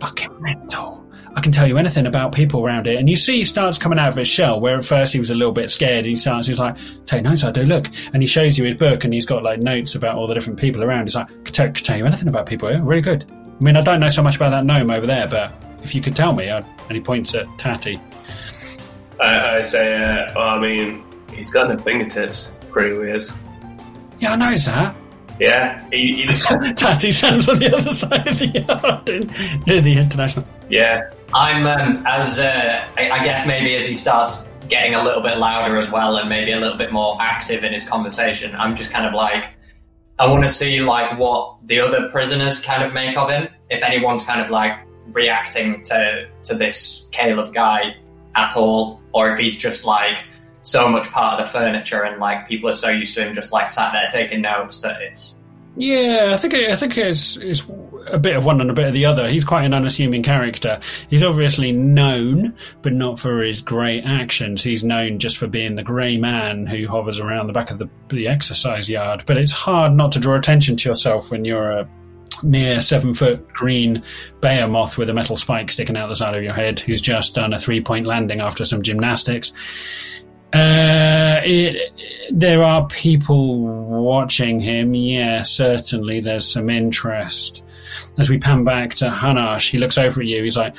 [0.01, 1.06] fucking mental.
[1.37, 2.97] I can tell you anything about people around here.
[2.97, 5.29] And you see he starts coming out of his shell, where at first he was
[5.29, 6.03] a little bit scared.
[6.03, 7.91] He starts, he's like, take notes, I do, look.
[8.11, 10.59] And he shows you his book and he's got like notes about all the different
[10.59, 11.05] people around.
[11.05, 13.31] He's like, can tell, can tell you anything about people here, really good.
[13.31, 16.01] I mean, I don't know so much about that gnome over there, but if you
[16.01, 18.01] could tell me, I'd, and he points at Tatty.
[19.21, 21.03] I, I say, uh, well, I mean,
[21.35, 22.57] he's got no fingertips.
[22.71, 23.21] Pretty weird.
[24.17, 24.95] Yeah, I noticed that.
[25.39, 26.47] Yeah, he, he just,
[26.77, 30.47] Tatty stands on the other side of the yard in, in the international.
[30.67, 31.11] yeah.
[31.33, 35.37] I'm um, as uh, I, I guess maybe as he starts getting a little bit
[35.37, 38.55] louder as well, and maybe a little bit more active in his conversation.
[38.55, 39.45] I'm just kind of like,
[40.19, 43.49] I want to see like what the other prisoners kind of make of him.
[43.69, 47.95] If anyone's kind of like reacting to to this Caleb guy
[48.35, 50.23] at all, or if he's just like
[50.61, 53.53] so much part of the furniture and like people are so used to him just
[53.53, 55.37] like sat there taking notes that it's
[55.79, 57.63] Yeah, I think I think it's it's
[58.07, 59.29] a bit of one and a bit of the other.
[59.29, 60.79] He's quite an unassuming character.
[61.07, 64.63] He's obviously known, but not for his great actions.
[64.63, 67.87] He's known just for being the grey man who hovers around the back of the,
[68.09, 69.23] the exercise yard.
[69.27, 71.89] But it's hard not to draw attention to yourself when you're a
[72.41, 74.01] near seven foot green
[74.41, 77.53] behemoth with a metal spike sticking out the side of your head who's just done
[77.53, 79.51] a three point landing after some gymnastics.
[80.53, 81.91] Uh, it,
[82.31, 84.93] there are people watching him.
[84.93, 87.63] Yeah, certainly there's some interest.
[88.17, 90.43] As we pan back to Hanash, he looks over at you.
[90.43, 90.75] He's like,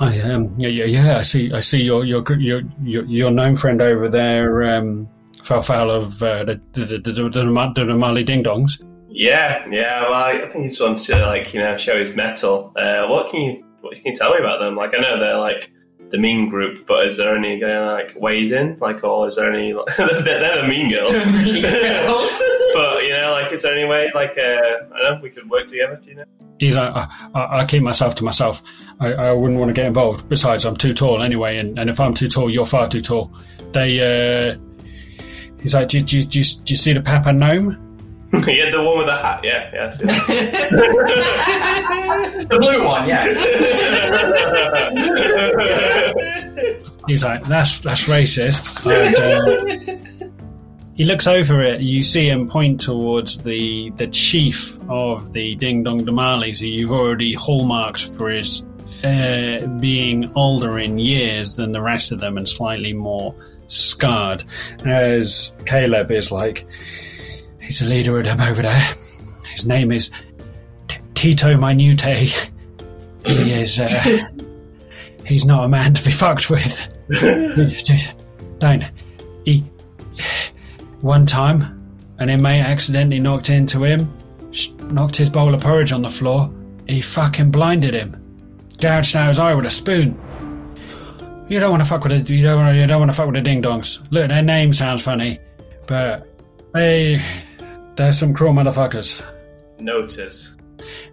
[0.00, 1.18] "I um, yeah, yeah, yeah.
[1.18, 5.08] I see, I see your your your your, your known friend over there, um,
[5.42, 10.02] fell foul of uh, the the the, the, the, the Mali Ding Dongs." Yeah, yeah.
[10.02, 12.72] Well, I, I think he just wanted to like you know show his mettle.
[12.76, 14.76] Uh, what can you what can you tell me about them?
[14.76, 15.70] Like I know they're like
[16.10, 18.76] the mean group, but is there any uh, like ways in?
[18.80, 19.72] Like, or is there any?
[19.74, 21.12] Like, they're, they're the mean girls.
[21.12, 24.10] but you know, like, is there any way?
[24.14, 26.00] Like, uh, I don't know if we could work together.
[26.02, 26.24] Do you know?
[26.58, 28.62] He's like, I, I, I keep myself to myself.
[29.00, 30.28] I, I wouldn't want to get involved.
[30.28, 33.30] Besides, I'm too tall anyway, and, and if I'm too tall, you're far too tall.
[33.72, 34.56] They, uh,
[35.60, 37.84] he's like, do, do, do, you- do you see the Papa Gnome?
[38.32, 39.40] yeah, the one with the hat.
[39.42, 39.86] Yeah, yeah.
[39.86, 40.04] I see
[42.44, 43.24] the blue one, yeah.
[47.06, 48.84] He's like, that's that's racist.
[48.86, 49.64] And, uh,
[50.94, 51.80] he looks over it.
[51.80, 56.92] You see him point towards the the chief of the Ding Dong Damalis, who you've
[56.92, 58.62] already hallmarked for his
[59.04, 63.34] uh, being older in years than the rest of them and slightly more
[63.68, 64.44] scarred.
[64.84, 66.66] As Caleb is like,
[67.68, 68.82] he's a leader of them over there.
[69.50, 70.10] His name is
[70.88, 72.02] T- Tito Minute.
[73.26, 73.78] He is.
[73.78, 73.86] Uh,
[75.26, 76.88] he's not a man to be fucked with.
[78.58, 78.84] Don't.
[79.44, 79.60] He.
[81.02, 84.10] One time, an inmate accidentally knocked into him,
[84.52, 86.50] sh- knocked his bowl of porridge on the floor.
[86.86, 88.16] He fucking blinded him,
[88.78, 90.18] gouged out his eye with a spoon.
[91.50, 93.26] You don't want to fuck with the you don't wanna, you don't want to fuck
[93.26, 94.00] with the ding dongs.
[94.10, 95.38] Look, their name sounds funny,
[95.86, 96.26] but
[96.72, 97.20] they
[97.98, 99.22] they're some cruel motherfuckers.
[99.78, 100.52] Notice.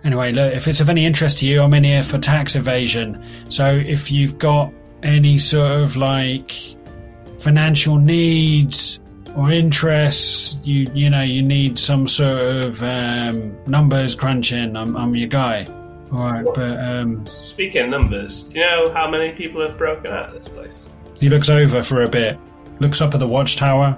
[0.04, 3.21] Anyway, look, if it's of any interest to you, I'm in here for tax evasion.
[3.50, 4.71] So if you've got
[5.04, 6.54] any sort of like
[7.39, 9.02] financial needs
[9.36, 15.15] or interests, you you know, you need some sort of um, numbers crunching, I'm, I'm
[15.15, 15.65] your guy.
[16.12, 20.13] All right, but um, Speaking of numbers, do you know how many people have broken
[20.13, 20.88] out of this place?
[21.19, 22.38] he looks over for a bit,
[22.80, 23.98] looks up at the watchtower,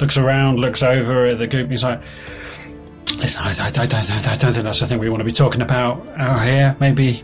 [0.00, 1.64] looks around, looks over at the group.
[1.64, 2.00] and He's like,
[3.16, 5.32] "Listen, I, I, I, don't, I don't think that's the thing we want to be
[5.32, 6.76] talking about out here.
[6.80, 7.22] Maybe,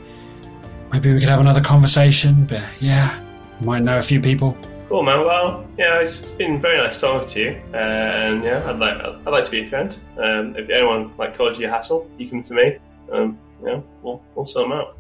[0.93, 2.47] maybe we could have another conversation.
[2.47, 3.19] But yeah,
[3.61, 4.57] might know a few people.
[4.89, 5.21] Cool, man.
[5.25, 9.45] Well, yeah, it's been very nice talking to you, and yeah, I'd like I'd like
[9.45, 9.99] to be a friend.
[10.19, 12.79] Um, if anyone like calls you a hassle, you come to me.
[13.11, 14.99] Um, yeah, we'll we'll sort them out.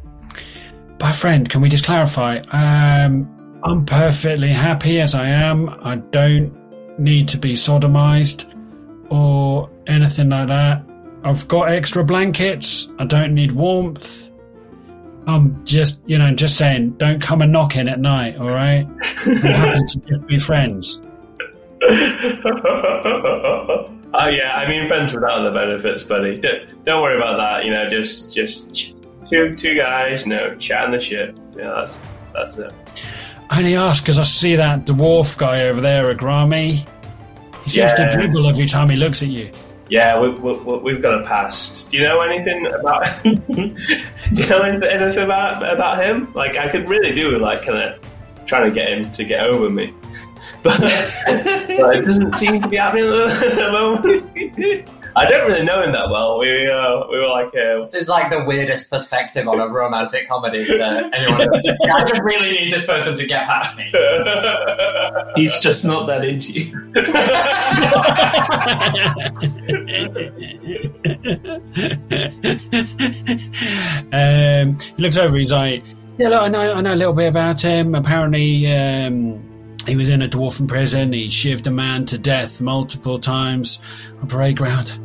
[0.98, 2.38] By friend, can we just clarify?
[2.52, 3.28] Um,
[3.64, 5.68] I'm perfectly happy as I am.
[5.68, 6.52] I don't
[6.98, 8.48] need to be sodomized
[9.10, 10.84] or anything like that.
[11.24, 12.92] I've got extra blankets.
[12.98, 14.30] I don't need warmth.
[15.26, 18.86] I'm just, you know, just saying, don't come and knock in at night, all right?
[19.26, 21.00] I'm happy to be friends.
[21.82, 21.88] oh
[24.14, 26.38] yeah, I mean friends without the benefits, buddy.
[26.38, 27.64] Don't, don't worry about that.
[27.64, 31.36] You know, just just two two guys, you know, chatting the shit.
[31.56, 32.00] Yeah, that's
[32.34, 32.72] that's it.
[33.52, 36.88] I only ask because I see that dwarf guy over there, Agrami.
[37.64, 38.08] He seems Yeah.
[38.08, 39.50] to dribble every time he looks at you.
[39.90, 41.90] Yeah, we, we, we've got a past.
[41.90, 43.04] Do you know anything about?
[43.22, 46.32] do you know anything, anything about about him?
[46.32, 48.00] Like, I could really do with like kind of
[48.46, 49.92] trying to get him to get over me,
[50.62, 54.88] but, but it doesn't seem to be happening at the moment.
[55.14, 56.38] I don't really know him that well.
[56.38, 60.28] We uh, we were like, uh, This is like the weirdest perspective on a romantic
[60.28, 61.48] comedy that anyone.
[61.64, 63.92] Yeah, I just really need this person to get past me.
[65.36, 66.72] He's just not that into you.
[74.12, 75.36] um, he looks over.
[75.36, 75.84] He's like,
[76.18, 77.94] "Yeah, look, I know, I know a little bit about him.
[77.94, 79.42] Apparently, um,
[79.86, 81.12] he was in a dwarfen prison.
[81.12, 83.78] He shivved a man to death multiple times
[84.20, 84.98] on parade ground.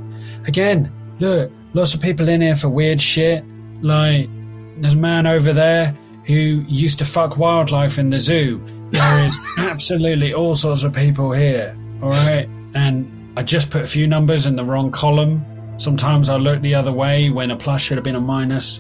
[0.48, 3.44] Again, look, lots of people in here for weird shit.
[3.82, 4.30] Like,
[4.78, 8.62] there's a man over there who used to fuck wildlife in the zoo.
[8.92, 11.78] There is absolutely all sorts of people here.
[12.02, 15.46] All right, and I just put a few numbers in the wrong column.
[15.78, 18.80] Sometimes I look the other way when a plus should have been a minus.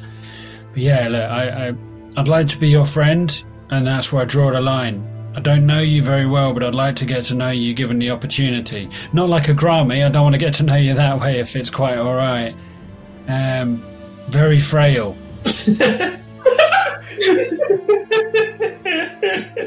[0.71, 1.73] But yeah, look, I, I,
[2.17, 5.05] I'd like to be your friend, and that's where I draw the line.
[5.37, 7.99] I don't know you very well, but I'd like to get to know you given
[7.99, 8.89] the opportunity.
[9.13, 11.69] Not like Agrami, I don't want to get to know you that way if it's
[11.69, 12.55] quite alright.
[13.27, 13.85] Um,
[14.29, 15.15] very frail.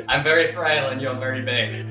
[0.08, 1.86] I'm very frail and you're very big.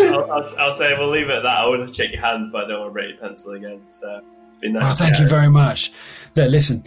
[0.00, 1.58] I'll, I'll, I'll say we'll leave it at that.
[1.58, 3.82] I want to shake your hand, but I don't want to break your pencil again.
[3.88, 4.94] So it's been nice.
[4.94, 5.92] Oh, thank you very much.
[6.34, 6.86] Look, listen,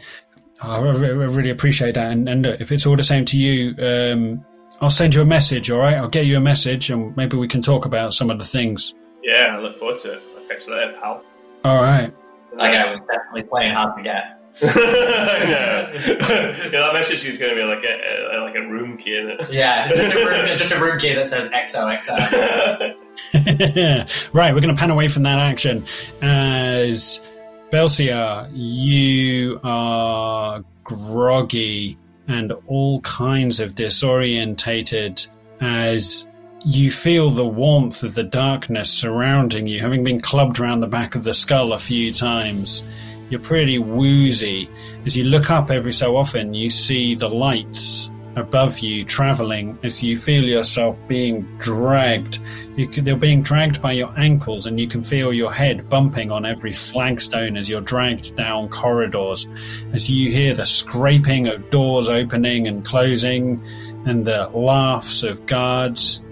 [0.60, 2.12] I re- re- really appreciate that.
[2.12, 4.44] And, and look, if it's all the same to you, um,
[4.82, 5.96] I'll send you a message, all right?
[5.96, 8.94] I'll get you a message and maybe we can talk about some of the things.
[9.24, 10.24] Yeah, I look forward to it.
[10.46, 11.24] Okay, so later, pal.
[11.66, 12.14] All right.
[12.58, 14.36] That guy was definitely playing hard to get.
[14.64, 15.92] I know.
[15.94, 19.30] yeah, that message is going to be like a, a like a room key in
[19.30, 19.50] it.
[19.52, 22.96] Yeah, just a room, just a room key that says XOXO.
[24.34, 25.86] right, we're going to pan away from that action
[26.22, 27.22] as
[27.72, 31.98] Belsiar, you are groggy
[32.30, 35.28] and all kinds of disorientated
[35.60, 36.30] as
[36.64, 41.16] you feel the warmth of the darkness surrounding you, having been clubbed round the back
[41.16, 42.84] of the skull a few times.
[43.30, 44.70] You're pretty woozy.
[45.06, 50.02] As you look up every so often, you see the lights above you traveling as
[50.04, 52.40] you feel yourself being dragged.
[52.76, 56.32] You could, they're being dragged by your ankles, and you can feel your head bumping
[56.32, 59.48] on every flagstone as you're dragged down corridors.
[59.94, 63.62] As you hear the scraping of doors opening and closing,
[64.06, 66.24] and the laughs of guards.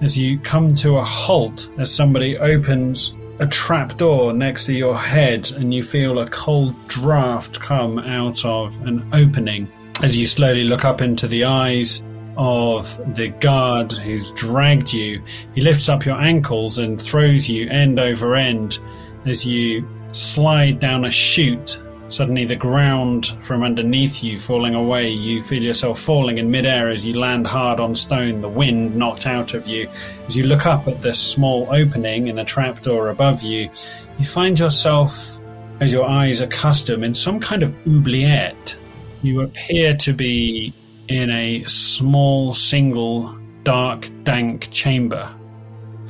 [0.00, 4.96] As you come to a halt, as somebody opens a trap door next to your
[4.96, 9.68] head, and you feel a cold draft come out of an opening
[10.02, 12.02] as you slowly look up into the eyes
[12.36, 15.22] of the guard who's dragged you.
[15.54, 18.78] He lifts up your ankles and throws you end over end
[19.24, 21.80] as you slide down a chute
[22.14, 25.08] Suddenly, the ground from underneath you falling away.
[25.08, 29.26] You feel yourself falling in midair as you land hard on stone, the wind knocked
[29.26, 29.88] out of you.
[30.26, 33.70] As you look up at the small opening in a trapdoor above you,
[34.18, 35.40] you find yourself,
[35.80, 38.76] as your eyes accustom, in some kind of oubliette.
[39.24, 40.74] You appear to be
[41.08, 45.34] in a small, single, dark, dank chamber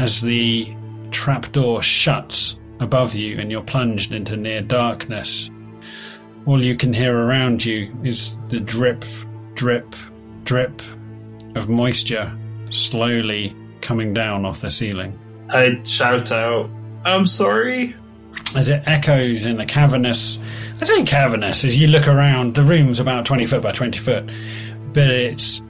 [0.00, 0.74] as the
[1.12, 5.48] trapdoor shuts above you and you're plunged into near darkness.
[6.44, 9.04] All you can hear around you is the drip,
[9.54, 9.94] drip,
[10.42, 10.82] drip
[11.54, 12.36] of moisture
[12.70, 15.16] slowly coming down off the ceiling.
[15.50, 16.68] I shout out,
[17.04, 17.94] I'm sorry.
[18.57, 20.38] As it echoes in the cavernous,
[20.80, 24.30] I say cavernous, as you look around, the room's about 20 foot by 20 foot,
[24.92, 25.61] but it's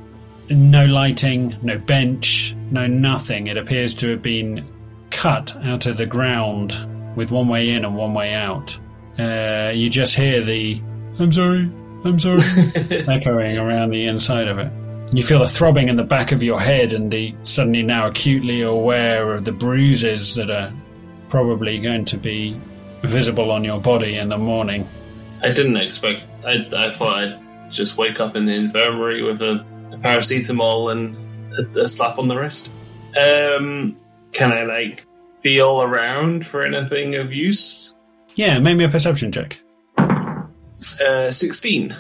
[0.51, 3.47] no lighting, no bench, no nothing.
[3.47, 4.65] It appears to have been
[5.11, 6.75] cut out of the ground
[7.17, 8.79] with one way in and one way out.
[9.19, 10.83] Uh, you just hear the
[11.19, 11.71] "I'm sorry,
[12.05, 12.41] I'm sorry"
[13.09, 14.71] echoing around the inside of it.
[15.13, 18.63] You feel the throbbing in the back of your head, and the suddenly now acutely
[18.63, 20.73] aware of the bruises that are
[21.29, 22.61] probably going to be
[23.07, 24.89] visible on your body in the morning.
[25.43, 26.23] I didn't expect.
[26.45, 31.17] I, I thought I'd just wake up in the infirmary with a, a paracetamol and
[31.77, 32.71] a, a slap on the wrist.
[33.17, 33.97] Um,
[34.33, 35.07] can I like
[35.41, 37.95] feel around for anything of use?
[38.35, 39.59] Yeah, make me a perception check.
[39.99, 41.95] Uh, sixteen.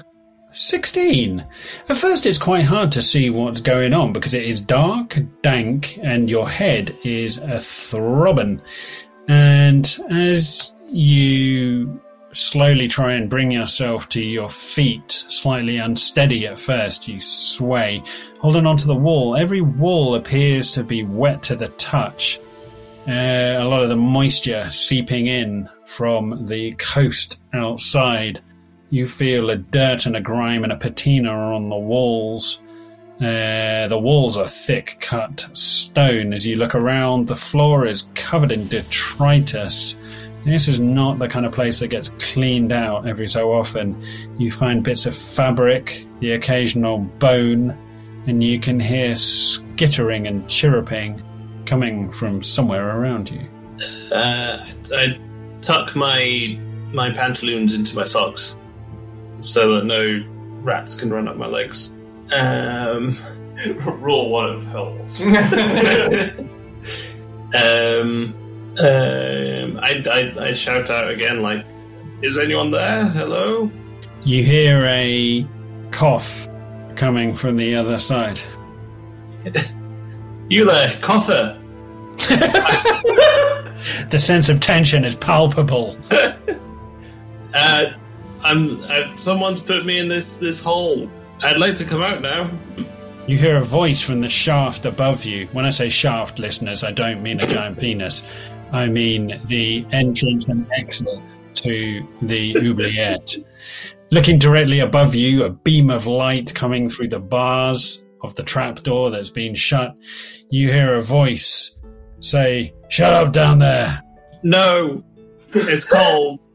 [0.54, 1.44] 16.
[1.88, 5.98] At first, it's quite hard to see what's going on because it is dark, dank,
[6.00, 8.62] and your head is a throbbing.
[9.26, 12.00] And as you
[12.32, 18.02] slowly try and bring yourself to your feet, slightly unsteady at first, you sway,
[18.38, 19.36] holding onto the wall.
[19.36, 22.40] Every wall appears to be wet to the touch.
[23.08, 28.40] Uh, a lot of the moisture seeping in from the coast outside.
[28.90, 32.62] You feel a dirt and a grime and a patina on the walls.
[33.20, 36.32] Uh, the walls are thick cut stone.
[36.32, 39.96] As you look around, the floor is covered in detritus.
[40.44, 44.00] This is not the kind of place that gets cleaned out every so often.
[44.38, 47.76] You find bits of fabric, the occasional bone,
[48.26, 51.20] and you can hear skittering and chirruping
[51.64, 53.48] coming from somewhere around you.
[54.14, 54.58] Uh,
[54.94, 55.18] I
[55.60, 56.58] tuck my
[56.92, 58.56] my pantaloons into my socks
[59.40, 60.24] so that no
[60.62, 61.92] rats can run up my legs.
[62.34, 63.12] Um,
[64.00, 65.20] Rule one of hells.
[67.54, 68.34] um,
[68.78, 71.64] um, I, I, I shout out again, like,
[72.22, 73.06] "Is anyone there?
[73.06, 73.70] Hello!"
[74.24, 75.46] You hear a
[75.90, 76.48] cough
[76.96, 78.40] coming from the other side.
[80.50, 81.58] You there, cougher?
[84.10, 85.96] The sense of tension is palpable.
[87.56, 87.92] Uh,
[88.42, 88.82] I'm.
[88.82, 91.08] Uh, someone's put me in this this hole.
[91.40, 92.50] I'd like to come out now.
[93.28, 95.46] You hear a voice from the shaft above you.
[95.52, 98.24] When I say shaft, listeners, I don't mean a giant penis.
[98.74, 101.08] I mean the entrance and exit
[101.54, 103.36] to the oubliette.
[104.10, 109.10] Looking directly above you, a beam of light coming through the bars of the trapdoor
[109.10, 109.94] that's been shut.
[110.50, 111.76] You hear a voice
[112.18, 114.02] say, Shut up down there.
[114.42, 115.04] No,
[115.52, 116.40] it's cold.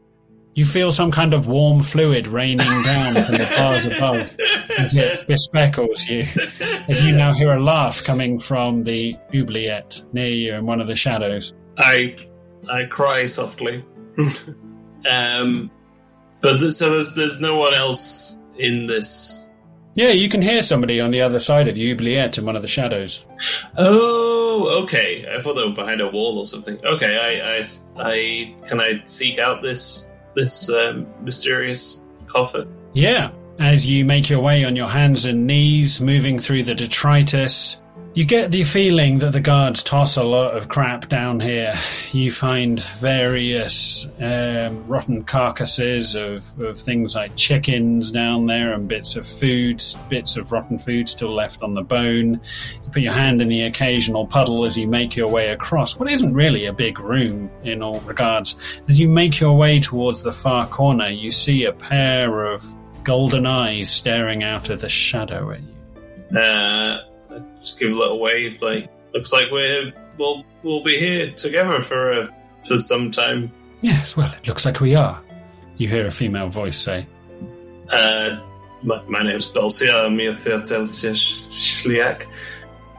[0.56, 4.36] You feel some kind of warm fluid raining down from the bars above
[4.78, 6.26] as it bespeckles you.
[6.88, 10.88] As you now hear a laugh coming from the oubliette near you in one of
[10.88, 11.54] the shadows.
[11.80, 12.16] I
[12.70, 13.84] I cry softly.
[15.10, 15.70] um,
[16.40, 19.46] but th- so there's there's no one else in this.
[19.94, 22.62] Yeah, you can hear somebody on the other side of the oubliette in one of
[22.62, 23.24] the shadows.
[23.76, 25.26] Oh, okay.
[25.28, 26.78] I thought they were behind a wall or something.
[26.84, 27.60] Okay, I
[27.96, 32.66] I can I seek out this this um, mysterious coffer?
[32.92, 33.32] Yeah.
[33.58, 37.79] As you make your way on your hands and knees, moving through the detritus,
[38.12, 41.78] you get the feeling that the guards toss a lot of crap down here.
[42.10, 49.14] You find various um, rotten carcasses of, of things like chickens down there and bits
[49.14, 52.34] of food, bits of rotten food still left on the bone.
[52.34, 56.10] You put your hand in the occasional puddle as you make your way across what
[56.10, 58.80] isn't really a big room in all regards.
[58.88, 62.64] As you make your way towards the far corner, you see a pair of
[63.04, 66.38] golden eyes staring out of the shadow at you.
[66.38, 66.98] Uh,
[67.60, 68.60] just give a little wave.
[68.62, 72.34] Like looks like we're we'll we'll be here together for a
[72.66, 73.52] for some time.
[73.80, 75.20] Yes, well, it looks like we are.
[75.76, 77.06] You hear a female voice say.
[77.90, 78.38] Uh,
[78.82, 80.06] my, my name's Belsiar.
[80.06, 82.26] I'm your Shliak.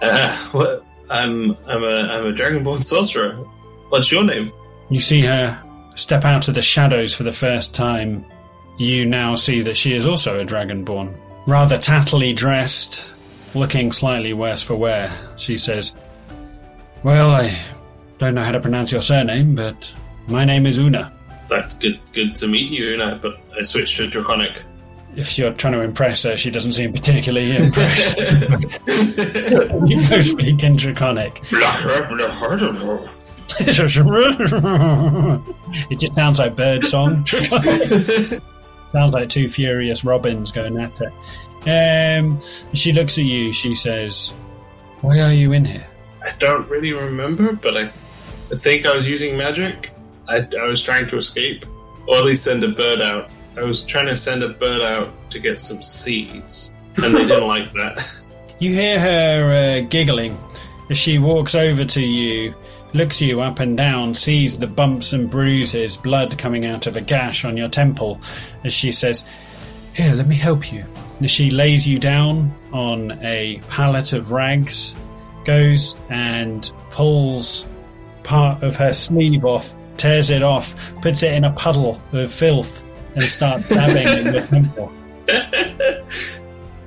[0.01, 0.85] Uh, what?
[1.09, 3.35] I'm I'm a I'm a dragonborn sorcerer.
[3.89, 4.51] What's your name?
[4.89, 5.61] You see her
[5.95, 8.25] step out of the shadows for the first time,
[8.77, 11.15] you now see that she is also a dragonborn.
[11.47, 13.05] Rather tattily dressed,
[13.54, 15.95] looking slightly worse for wear, she says,
[17.04, 17.58] Well, I
[18.18, 19.91] don't know how to pronounce your surname, but
[20.28, 21.12] my name is Una.
[21.47, 21.99] That's good.
[22.14, 23.20] Good to meet you, Una.
[23.22, 24.64] But I switched to Draconic.
[25.16, 28.18] If you're trying to impress her, she doesn't seem particularly impressed.
[29.86, 31.41] you both speak in Draconic.
[35.89, 37.26] it just sounds like bird song.
[37.26, 41.12] sounds like two furious robins going at it.
[41.66, 42.39] Um,
[42.74, 43.53] she looks at you.
[43.53, 44.30] She says,
[45.01, 45.86] "Why are you in here?"
[46.24, 47.91] I don't really remember, but I,
[48.51, 49.91] I think I was using magic.
[50.28, 51.66] I, I was trying to escape,
[52.07, 53.30] or at least send a bird out.
[53.57, 57.47] I was trying to send a bird out to get some seeds, and they didn't
[57.47, 58.22] like that.
[58.62, 60.38] You hear her uh, giggling
[60.91, 62.53] as she walks over to you,
[62.93, 67.01] looks you up and down, sees the bumps and bruises, blood coming out of a
[67.01, 68.22] gash on your temple,
[68.64, 69.26] as she says,
[69.93, 70.86] Here, let me help you.
[71.22, 74.95] As she lays you down on a pallet of rags,
[75.45, 77.65] goes and pulls
[78.24, 82.84] part of her sleeve off, tears it off, puts it in a puddle of filth,
[83.13, 84.91] and starts dabbing in your temple.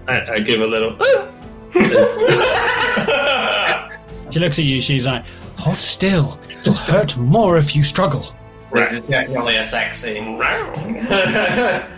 [0.08, 0.96] I, I give a little.
[1.00, 1.30] Ah.
[4.30, 5.24] She looks at you, she's like,
[5.60, 6.40] Hold still.
[6.48, 8.34] It'll hurt more if you struggle.
[8.72, 10.38] This is definitely a sex scene.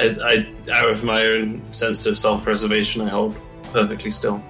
[0.00, 3.36] I, I, out of my own sense of self-preservation, I hold
[3.72, 4.42] perfectly still.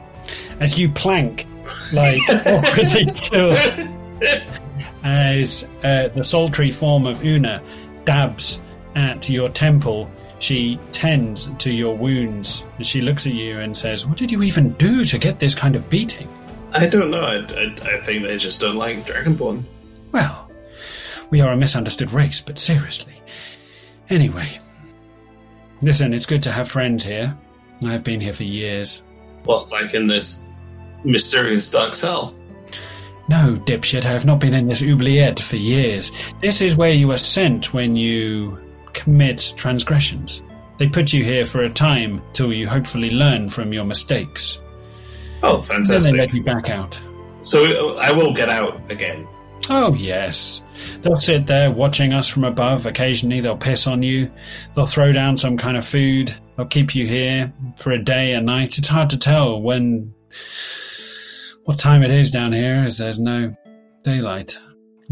[0.61, 1.47] As you plank,
[1.95, 3.53] like awkwardly still,
[5.03, 7.63] as uh, the sultry form of Una
[8.05, 8.63] dabs
[8.95, 12.65] at your temple, she tends to your wounds.
[12.83, 15.75] She looks at you and says, What did you even do to get this kind
[15.75, 16.29] of beating?
[16.73, 17.23] I don't know.
[17.23, 19.65] I, I, I think they just don't like Dragonborn.
[20.13, 20.51] Well,
[21.31, 23.21] we are a misunderstood race, but seriously.
[24.09, 24.61] Anyway,
[25.83, 27.37] listen, it's good to have friends here.
[27.85, 29.05] I've been here for years.
[29.45, 30.47] What, like in this
[31.05, 32.35] mysterious dark cell?
[33.29, 36.11] No, dipshit, I have not been in this oubliette for years.
[36.41, 38.59] This is where you are sent when you
[38.93, 40.43] commit transgressions.
[40.79, 44.61] They put you here for a time till you hopefully learn from your mistakes.
[45.43, 46.03] Oh, fantastic.
[46.03, 47.01] Then they let you back out.
[47.43, 49.27] So I will get out again.
[49.69, 50.63] Oh, yes.
[51.03, 52.87] They'll sit there watching us from above.
[52.87, 54.31] Occasionally, they'll piss on you.
[54.75, 56.35] They'll throw down some kind of food.
[56.57, 58.79] They'll keep you here for a day, a night.
[58.79, 60.13] It's hard to tell when.
[61.65, 63.55] what time it is down here, as there's no
[64.03, 64.59] daylight.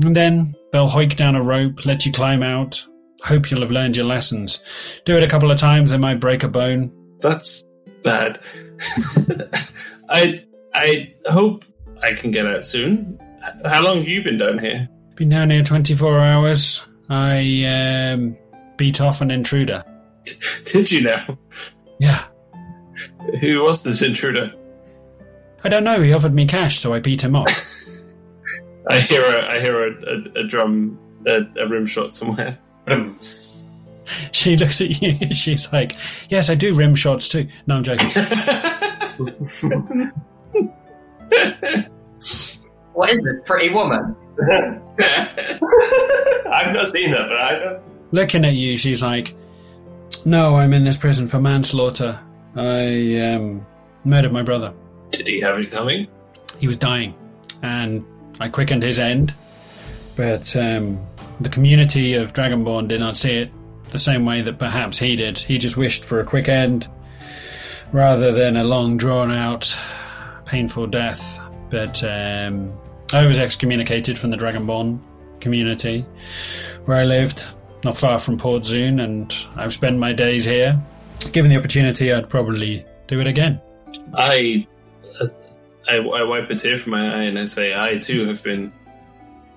[0.02, 2.84] And then they'll hike down a rope, let you climb out.
[3.22, 4.60] Hope you'll have learned your lessons.
[5.04, 6.92] Do it a couple of times, they might break a bone.
[7.20, 7.64] That's
[8.02, 8.40] bad.
[10.08, 11.64] I I hope
[12.02, 13.18] I can get out soon.
[13.64, 14.88] How long have you been down here?
[15.14, 16.84] Been down here 24 hours.
[17.08, 17.64] I
[18.12, 18.36] um,
[18.76, 19.84] beat off an intruder.
[20.64, 21.38] Did you now?
[21.98, 22.24] Yeah.
[23.40, 24.52] Who was this intruder?
[25.64, 26.02] I don't know.
[26.02, 27.48] He offered me cash, so I beat him off.
[28.90, 32.58] I hear a I hear a, a, a drum a, a rim shot somewhere.
[34.32, 35.30] she looks at you.
[35.30, 35.96] She's like,
[36.30, 38.08] "Yes, I do rim shots too." No, I'm joking.
[42.98, 44.16] What is this, Pretty Woman?
[44.50, 44.82] I've
[46.72, 47.80] not seen that, but I don't.
[48.10, 49.36] Looking at you, she's like,
[50.24, 52.18] "No, I'm in this prison for manslaughter.
[52.56, 53.64] I um,
[54.04, 54.74] murdered my brother.
[55.12, 56.08] Did he have it coming?
[56.58, 57.14] He was dying,
[57.62, 58.04] and
[58.40, 59.32] I quickened his end.
[60.16, 60.98] But um,
[61.38, 63.52] the community of Dragonborn did not see it
[63.92, 65.38] the same way that perhaps he did.
[65.38, 66.88] He just wished for a quick end
[67.92, 69.72] rather than a long, drawn out,
[70.46, 71.40] painful death.
[71.70, 72.72] But um,
[73.12, 75.00] I was excommunicated from the Dragonborn
[75.40, 76.04] community
[76.84, 77.44] where I lived,
[77.84, 80.80] not far from Port Zune, and I've spent my days here.
[81.32, 83.60] Given the opportunity, I'd probably do it again.
[84.14, 84.66] I,
[85.20, 85.26] uh,
[85.88, 88.72] I I wipe a tear from my eye and I say I too have been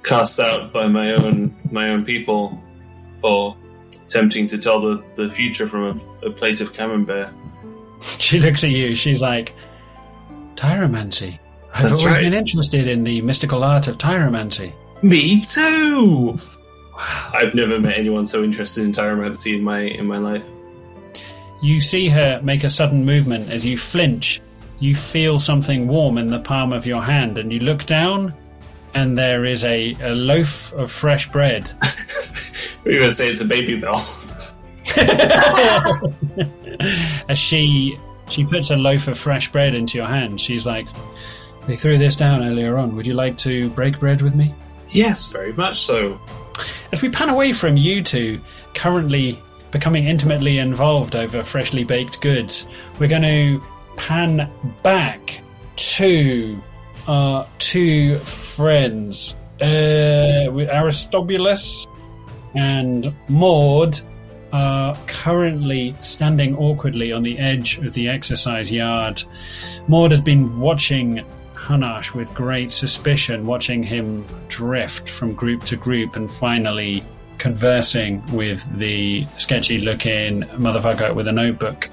[0.04, 2.62] cast out by my own my own people
[3.20, 3.56] for
[4.06, 7.34] attempting to tell the, the future from a, a plate of camembert.
[8.18, 8.96] She looks at you.
[8.96, 9.54] She's like,
[10.56, 11.38] Tyromancy.
[11.74, 12.24] I've That's always right.
[12.24, 14.74] been interested in the mystical art of tyromancy.
[15.04, 16.40] Me too.
[16.94, 17.32] Wow.
[17.34, 20.44] I've never met anyone so interested in tyromancy in my in my life.
[21.62, 24.42] You see her make a sudden movement as you flinch.
[24.80, 28.34] You feel something warm in the palm of your hand, and you look down,
[28.96, 31.70] and there is a, a loaf of fresh bread.
[32.84, 34.02] We're gonna say it's a Babybel.
[37.30, 37.98] as she
[38.28, 40.88] she puts a loaf of fresh bread into your hand, she's like,
[41.68, 42.96] "They threw this down earlier on.
[42.96, 44.54] Would you like to break bread with me?"
[44.94, 46.20] yes, very much so.
[46.92, 48.42] As we pan away from you two,
[48.74, 49.42] currently
[49.72, 52.68] becoming intimately involved over freshly baked goods.
[53.00, 53.64] We're going to
[53.96, 54.52] pan
[54.84, 55.42] back
[55.78, 56.62] to
[57.08, 61.88] our two friends, uh, with Aristobulus
[62.54, 64.00] and Maud
[64.52, 69.24] are currently standing awkwardly on the edge of the exercise yard.
[69.88, 71.24] Maud has been watching
[71.62, 77.04] Hanash with great suspicion, watching him drift from group to group and finally
[77.38, 81.90] conversing with the sketchy looking motherfucker with a notebook.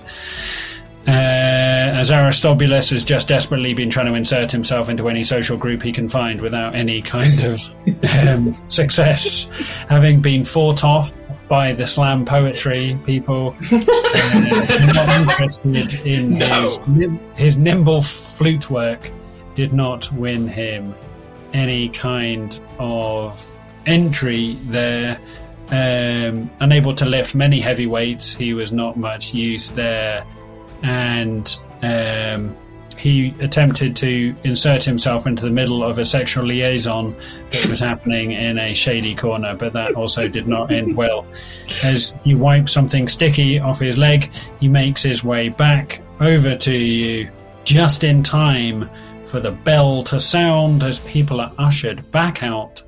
[1.07, 5.83] Uh, as Aristobulus has just desperately been trying to insert himself into any social group
[5.83, 9.49] he can find without any kind of um, success,
[9.89, 11.14] having been fought off
[11.49, 13.77] by the slam poetry people, uh,
[14.95, 16.79] not interested in his,
[17.37, 19.11] his nimble flute work,
[19.59, 20.95] did not win him
[21.53, 23.45] any kind of
[23.87, 25.19] entry there.
[25.71, 30.25] Um, unable to lift many heavy weights, he was not much use there
[30.85, 32.57] and um,
[32.97, 37.17] he attempted to insert himself into the middle of a sexual liaison
[37.51, 41.27] that was happening in a shady corner, but that also did not end well.
[41.85, 44.31] As he wipes something sticky off his leg,
[44.61, 47.29] he makes his way back over to you
[47.65, 48.89] just in time
[49.29, 52.83] for the bell to sound as people are ushered back out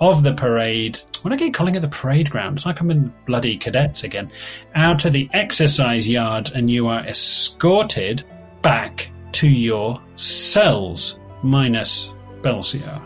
[0.00, 1.00] of the parade.
[1.22, 4.30] When I keep calling it the parade ground, it's like I'm in bloody cadets again.
[4.74, 8.22] Out to the exercise yard, and you are escorted
[8.62, 12.12] back to your cells, minus
[12.42, 13.02] Belsiar.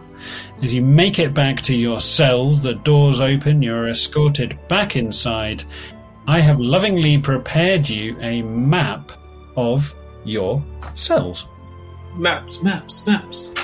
[0.62, 5.64] As you make it back to your cells, the doors open, you're escorted back inside.
[6.26, 9.12] I have lovingly prepared you a map
[9.56, 10.62] of your
[10.94, 11.48] cells.
[12.14, 13.54] Maps, maps, maps.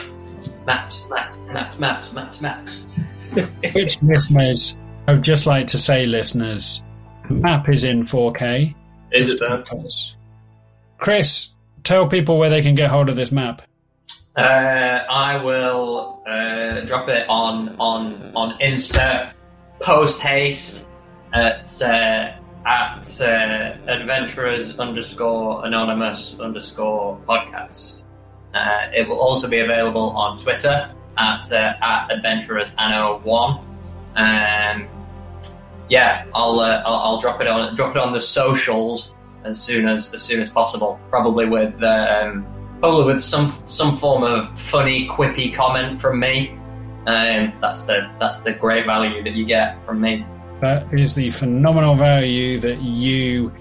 [0.67, 3.35] Maps, maps, maps, maps, maps, maps.
[3.75, 4.77] Which listeners,
[5.07, 6.83] I would just like to say, listeners,
[7.29, 8.75] the map is in 4K.
[9.13, 9.63] Is it Dan?
[9.63, 10.15] because-
[10.99, 11.51] Chris,
[11.85, 13.63] tell people where they can get hold of this map.
[14.37, 14.41] Uh,
[15.11, 19.33] I will uh, drop it on on on Insta
[19.81, 20.89] post haste
[21.33, 22.33] at uh,
[22.67, 28.03] at uh, adventurers underscore anonymous underscore podcast.
[28.55, 33.59] Uh, it will also be available on Twitter at uh, at adventurers anno one.
[34.17, 34.89] Um,
[35.89, 39.87] yeah, I'll, uh, I'll I'll drop it on drop it on the socials as soon
[39.87, 40.99] as as soon as possible.
[41.11, 42.47] Probably with um,
[42.81, 46.51] probably with some some form of funny quippy comment from me.
[47.07, 50.27] Um, that's the that's the great value that you get from me.
[50.61, 53.53] That is the phenomenal value that you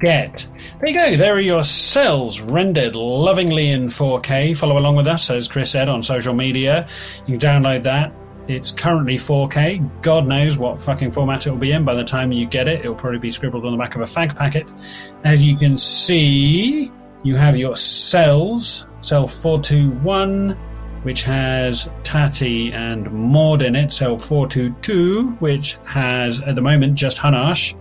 [0.00, 0.46] get.
[0.80, 1.16] There you go.
[1.16, 4.56] There are your cells rendered lovingly in 4K.
[4.56, 6.88] Follow along with us, as Chris said, on social media.
[7.26, 8.12] You can download that.
[8.48, 10.02] It's currently 4K.
[10.02, 12.80] God knows what fucking format it will be in by the time you get it.
[12.80, 14.68] It'll probably be scribbled on the back of a fag packet.
[15.22, 16.90] As you can see,
[17.22, 18.88] you have your cells.
[19.02, 20.50] Cell 421,
[21.04, 23.92] which has Tati and Maud in it.
[23.92, 27.76] Cell 422, which has, at the moment, just Hanash.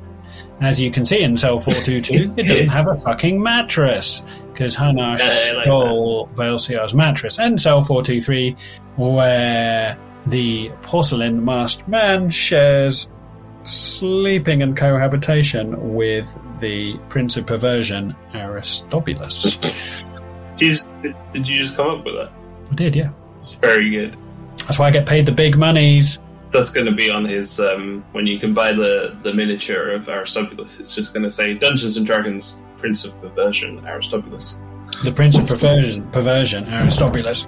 [0.62, 5.20] As you can see in cell 422, it doesn't have a fucking mattress because Hanash
[5.20, 7.40] Yeah, like stole Belsiar's mattress.
[7.40, 8.56] And cell 423,
[8.98, 13.08] where the porcelain masked man shares
[13.64, 20.04] sleeping and cohabitation with the Prince of Perversion, Aristobulus.
[20.58, 20.90] Did you, just,
[21.32, 22.34] did you just come up with that?
[22.70, 23.12] I did, yeah.
[23.34, 24.18] It's very good.
[24.58, 26.20] That's why I get paid the big monies.
[26.52, 30.10] That's going to be on his um, when you can buy the the miniature of
[30.10, 30.80] Aristobulus.
[30.80, 34.58] It's just going to say Dungeons and Dragons Prince of Perversion Aristobulus.
[35.04, 37.48] the Prince of Perversion, perversion, Aristobulus,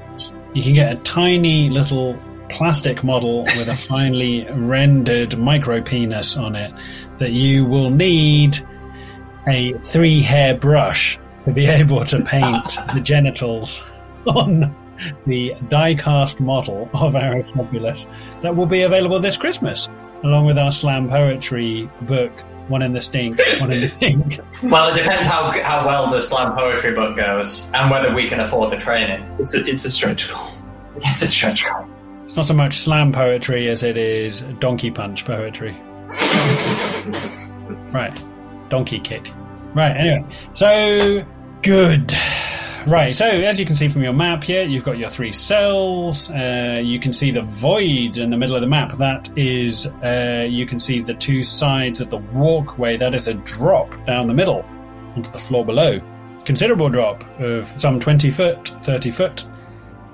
[0.53, 2.17] you can get a tiny little
[2.49, 6.73] plastic model with a finely rendered micro penis on it
[7.17, 8.59] that you will need
[9.47, 13.83] a three hair brush to be able to paint the genitals
[14.27, 14.75] on
[15.25, 18.07] the die cast model of Aristobulus
[18.41, 19.89] that will be available this Christmas,
[20.23, 22.31] along with our slam poetry book,
[22.67, 24.39] One in the Stink, One in the Pink.
[24.71, 28.39] Well, it depends how how well the slam poetry book goes and whether we can
[28.39, 29.23] afford the training.
[29.39, 30.47] It's a it's a stretch goal.
[31.03, 31.87] It's a stretch goal.
[32.25, 35.75] It's not so much slam poetry as it is donkey punch poetry.
[37.91, 38.23] right.
[38.69, 39.31] Donkey kick.
[39.73, 40.25] Right, anyway.
[40.53, 41.25] So,
[41.61, 42.13] good.
[42.88, 46.32] Right, so as you can see from your map here, you've got your three cells.
[46.32, 48.93] Uh, you can see the void in the middle of the map.
[48.93, 52.97] That is, uh, you can see the two sides of the walkway.
[52.97, 54.65] That is a drop down the middle
[55.15, 55.99] onto the floor below.
[56.43, 59.45] Considerable drop of some 20 foot, 30 foot.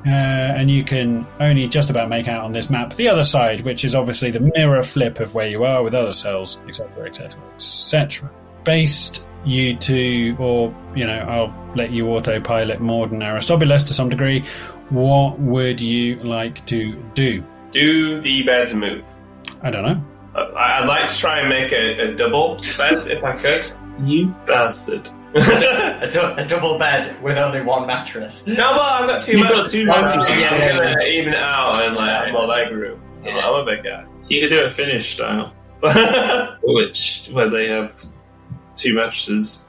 [0.05, 3.61] Uh, and you can only just about make out on this map the other side,
[3.61, 7.41] which is obviously the mirror flip of where you are with other cells, etc., etc.,
[7.55, 8.31] etc.
[8.63, 14.09] Based you to, or you know, I'll let you autopilot more than Aristobulus to some
[14.09, 14.43] degree.
[14.89, 17.43] What would you like to do?
[17.73, 19.03] Do the beds move?
[19.61, 20.01] I don't know.
[20.35, 23.71] Uh, I- I'd like to try and make a, a double bed if I could.
[23.99, 25.09] You bastard.
[25.33, 28.45] A, du- a double bed with only one mattress.
[28.45, 29.85] No, but I've got two You've mattresses.
[29.85, 31.19] got two I'm mattresses, gonna yeah.
[31.19, 32.99] even it out and like have more leg room.
[33.25, 33.47] I'm- Yeah.
[33.49, 34.05] I'm a big guy.
[34.29, 35.51] You could do a Finnish style,
[36.63, 37.91] which where they have
[38.77, 39.65] two mattresses,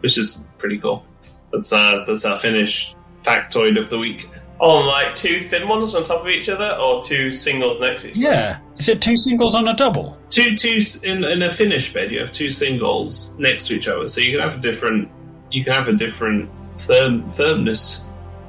[0.00, 1.04] which is pretty cool.
[1.52, 4.28] That's our that's our Finnish factoid of the week.
[4.60, 8.02] oh, and like two thin ones on top of each other, or two singles next
[8.02, 8.34] to each other.
[8.34, 8.58] Yeah.
[8.78, 10.16] Is it two singles on a double?
[10.30, 14.06] Two two in, in a Finnish bed, you have two singles next to each other,
[14.08, 15.10] so you can have a different
[15.50, 18.04] you can have a different firm firmness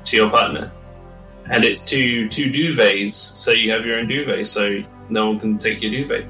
[0.05, 0.72] to your partner,
[1.49, 5.58] and it's two two duvets, so you have your own duvet, so no one can
[5.58, 6.26] take your duvet.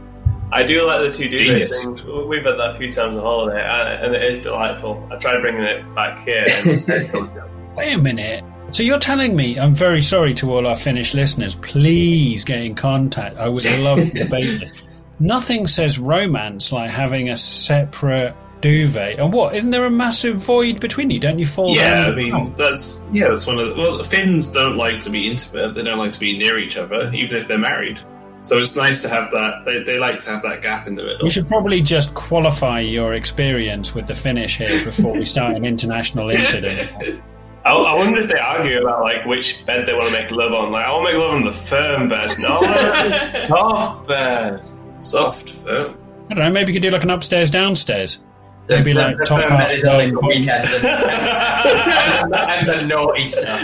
[0.52, 2.28] I do like the two It's duvet things.
[2.28, 5.06] We've had that a few times on holiday, and, and it is delightful.
[5.12, 6.45] I tried bringing it back here.
[6.48, 8.43] And Wait a minute.
[8.72, 12.76] So you're telling me, I'm very sorry to all our Finnish listeners, please get in
[12.76, 13.38] contact.
[13.38, 14.82] I would love to debate this.
[15.20, 19.20] Nothing says romance like having a separate duvet.
[19.20, 19.56] And what?
[19.56, 21.20] Isn't there a massive void between you?
[21.20, 22.12] Don't you fall Yeah, down?
[22.12, 22.58] I mean pump?
[22.58, 25.74] that's yeah, that's one of the well, Finns don't like to be intimate.
[25.74, 28.00] They don't like to be near each other, even if they're married.
[28.41, 29.63] So it's nice to have that.
[29.65, 31.25] They, they like to have that gap in the middle.
[31.25, 35.65] You should probably just qualify your experience with the Finnish here before we start an
[35.65, 37.21] international incident.
[37.65, 40.53] I, I wonder if they argue about like which bed they want to make love
[40.53, 40.71] on.
[40.71, 42.31] Like, I want to make love on the firm bed.
[42.39, 44.61] No, the soft bed.
[44.93, 45.97] Soft, firm.
[46.29, 48.23] I don't know, maybe you could do like an upstairs downstairs.
[48.67, 50.85] The, Maybe the, like the top firm half bed is only for weekends and,
[52.33, 53.61] and, and the naughty stuff.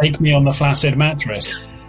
[0.00, 1.88] Take me on the flaccid mattress.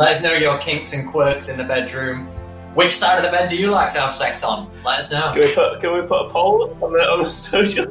[0.00, 2.26] Let us know your kinks and quirks in the bedroom.
[2.74, 4.70] Which side of the bed do you like to have sex on?
[4.82, 5.30] Let us know.
[5.30, 7.84] Can we put Can we put a poll on the on the social?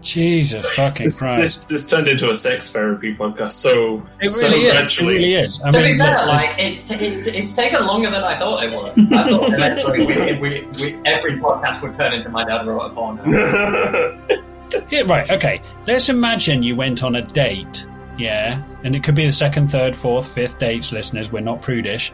[0.00, 1.42] Jesus fucking This, Christ.
[1.42, 3.52] this this turned into a sex therapy podcast.
[3.52, 4.98] So it so really is.
[4.98, 5.60] It really is.
[5.60, 8.38] I to mean, be fair, look, like it's, t- it's it's taken longer than I
[8.38, 9.12] thought it would.
[9.12, 12.94] I thought eventually we, we, we, every podcast would turn into my dad wrote a
[12.94, 14.18] porno.
[14.90, 15.62] Yeah, right, okay.
[15.86, 17.86] Let's imagine you went on a date,
[18.18, 22.12] yeah, and it could be the second, third, fourth, fifth dates, listeners, we're not prudish,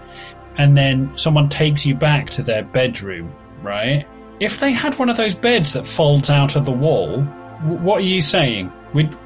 [0.56, 4.06] and then someone takes you back to their bedroom, right?
[4.40, 7.22] If they had one of those beds that folds out of the wall,
[7.62, 8.72] what are you saying?
[8.92, 9.16] We'd.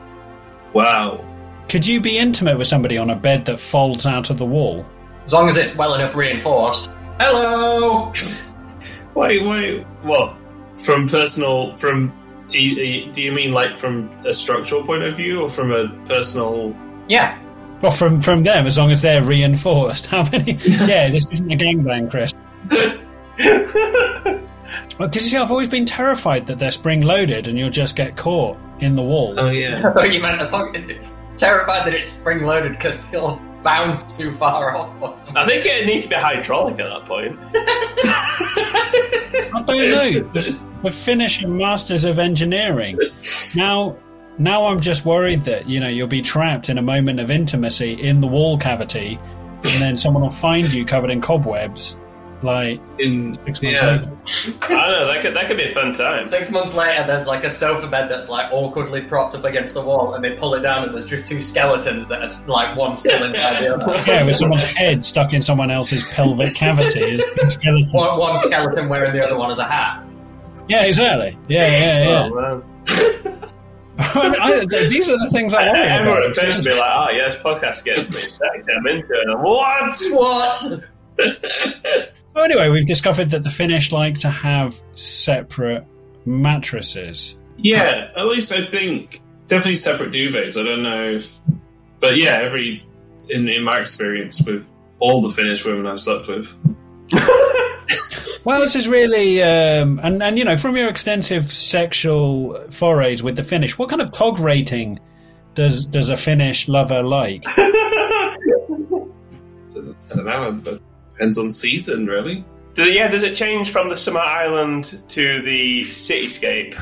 [0.72, 1.24] wow.
[1.68, 4.86] could you be intimate with somebody on a bed that folds out of the wall?
[5.26, 6.88] As long as it's well enough reinforced.
[7.20, 8.12] Hello.
[9.14, 9.84] Wait, wait.
[10.02, 10.36] What?
[10.76, 11.76] From personal?
[11.76, 12.12] From?
[12.58, 16.76] Do you mean like from a structural point of view, or from a personal?
[17.08, 17.38] Yeah.
[17.80, 20.06] Well, from from them, as long as they're reinforced.
[20.12, 20.52] How many?
[20.86, 22.34] yeah, this isn't a gangbang, Chris.
[24.98, 28.16] Because you see, I've always been terrified that they're spring loaded and you'll just get
[28.16, 29.34] caught in the wall.
[29.38, 29.78] Oh yeah.
[29.78, 33.40] I thought you meant as long as it's terrified that it's spring loaded because you'll
[33.62, 35.36] bounce too far off or something.
[35.36, 37.38] I think it needs to be hydraulic at that point.
[39.54, 40.10] I don't know.
[40.32, 42.98] The, the Finnish are masters of engineering.
[43.54, 43.96] Now,
[44.38, 47.92] now I'm just worried that you know you'll be trapped in a moment of intimacy
[47.92, 51.96] in the wall cavity, and then someone will find you covered in cobwebs,
[52.42, 53.86] like In six months yeah.
[53.86, 54.18] later.
[54.74, 55.06] I don't know.
[55.06, 56.22] That could that could be a fun time.
[56.22, 59.82] Six months later, there's like a sofa bed that's like awkwardly propped up against the
[59.82, 62.96] wall, and they pull it down, and there's just two skeletons that are like one
[62.96, 64.02] still inside the other.
[64.08, 67.00] Yeah, with someone's head stuck in someone else's pelvic cavity.
[67.00, 67.24] Is
[67.54, 67.88] skeleton.
[67.92, 70.04] One, one skeleton wearing the other one as a hat.
[70.68, 71.36] Yeah, exactly.
[71.48, 72.28] Yeah, yeah, yeah.
[72.32, 72.62] Oh, man.
[74.00, 76.28] I mean, I, these are the things I worry Everyone about.
[76.28, 79.38] would tend to be like, "Oh, yeah, this podcast getting pretty sexy." I'm into it.
[79.40, 79.96] What?
[80.12, 80.84] What?
[82.34, 85.84] So anyway, we've discovered that the Finnish like to have separate
[86.24, 87.36] mattresses.
[87.56, 90.56] Yeah, at least I think definitely separate duvets.
[90.56, 91.36] I don't know if,
[91.98, 92.86] but yeah, every
[93.28, 96.54] in in my experience with all the Finnish women I've slept with,
[98.44, 103.36] Well, this is really, um, and and you know, from your extensive sexual forays with
[103.36, 105.00] the Finnish, what kind of tog rating
[105.54, 107.42] does does a Finnish lover like?
[107.46, 107.56] I
[110.08, 110.80] don't know, but
[111.18, 112.44] depends on season, really.
[112.74, 116.78] Do, yeah, does it change from the summer island to the cityscape?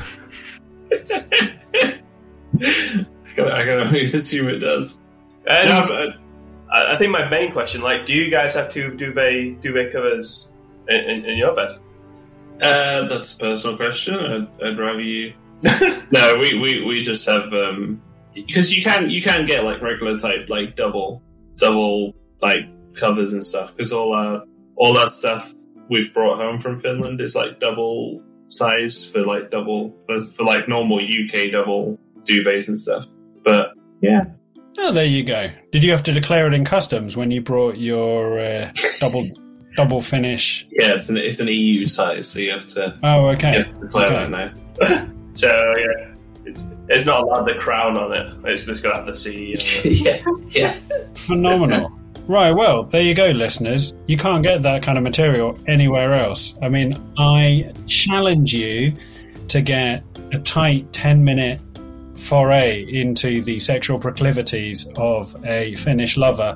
[0.91, 1.99] I
[3.35, 4.99] can, I can only assume it does.
[5.47, 6.17] And No, but-
[6.71, 10.49] I, I think my main question, like, do you guys have two duvet duvet covers
[10.87, 11.71] in, in, in your bed?
[12.61, 14.15] Uh, that's a personal question.
[14.15, 15.33] I'd, I'd rather you.
[15.63, 18.01] no, we, we, we just have um,
[18.35, 21.23] because you can you can get like regular type like double
[21.55, 22.67] double like
[22.97, 24.43] covers and stuff because all our
[24.75, 25.53] all that stuff
[25.89, 30.67] we've brought home from Finland is like double size for like double for, for like
[30.67, 33.05] normal UK double duvets and stuff.
[33.43, 33.71] But
[34.01, 34.25] yeah,
[34.79, 35.49] Oh, there you go.
[35.71, 39.25] Did you have to declare it in customs when you brought your uh, double
[39.75, 40.67] double finish?
[40.71, 43.57] yeah, it's an it's an EU size, so you have to Oh, you okay.
[43.63, 44.31] have to declare Okay.
[44.31, 45.07] that now.
[45.33, 46.13] So yeah,
[46.45, 48.49] it's it's not allowed the crown on it.
[48.51, 49.53] It's just got to have the C.
[49.55, 50.71] on yeah, yeah.
[51.15, 51.91] Phenomenal.
[52.27, 53.93] Right, well, there you go, listeners.
[54.05, 56.55] You can't get that kind of material anywhere else.
[56.61, 58.93] I mean, I challenge you
[59.47, 60.03] to get
[60.33, 61.61] a tight 10 minute
[62.17, 66.53] foray into the sexual proclivities of a Finnish lover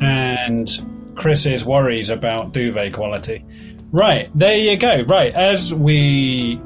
[0.00, 0.68] and
[1.14, 3.44] Chris's worries about duvet quality.
[3.92, 5.02] Right, there you go.
[5.02, 6.60] Right, as we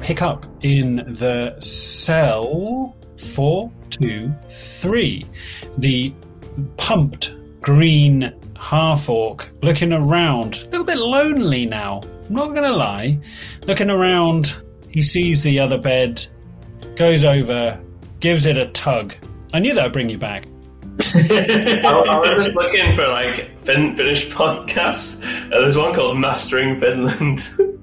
[0.00, 5.26] pick up in the cell 423,
[5.78, 6.14] the
[6.76, 7.34] pumped
[7.64, 12.02] green half orc looking around, a little bit lonely now.
[12.28, 13.18] I'm not going to lie.
[13.66, 14.54] Looking around,
[14.90, 16.24] he sees the other bed,
[16.96, 17.80] goes over,
[18.20, 19.14] gives it a tug.
[19.54, 20.46] I knew that would bring you back.
[20.98, 25.22] I, was just looking for like fin- Finnish podcasts.
[25.22, 27.48] and there's one called Mastering Finland.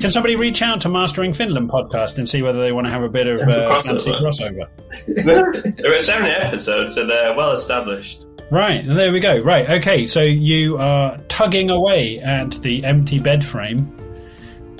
[0.00, 3.02] Can somebody reach out to Mastering Finland podcast and see whether they want to have
[3.02, 4.04] a bit of uh, Crossover.
[4.04, 5.82] fancy crossover?
[5.82, 8.24] there are 70 episodes, so they're well established.
[8.50, 9.38] Right, there we go.
[9.38, 13.96] Right, okay, so you are tugging away at the empty bed frame.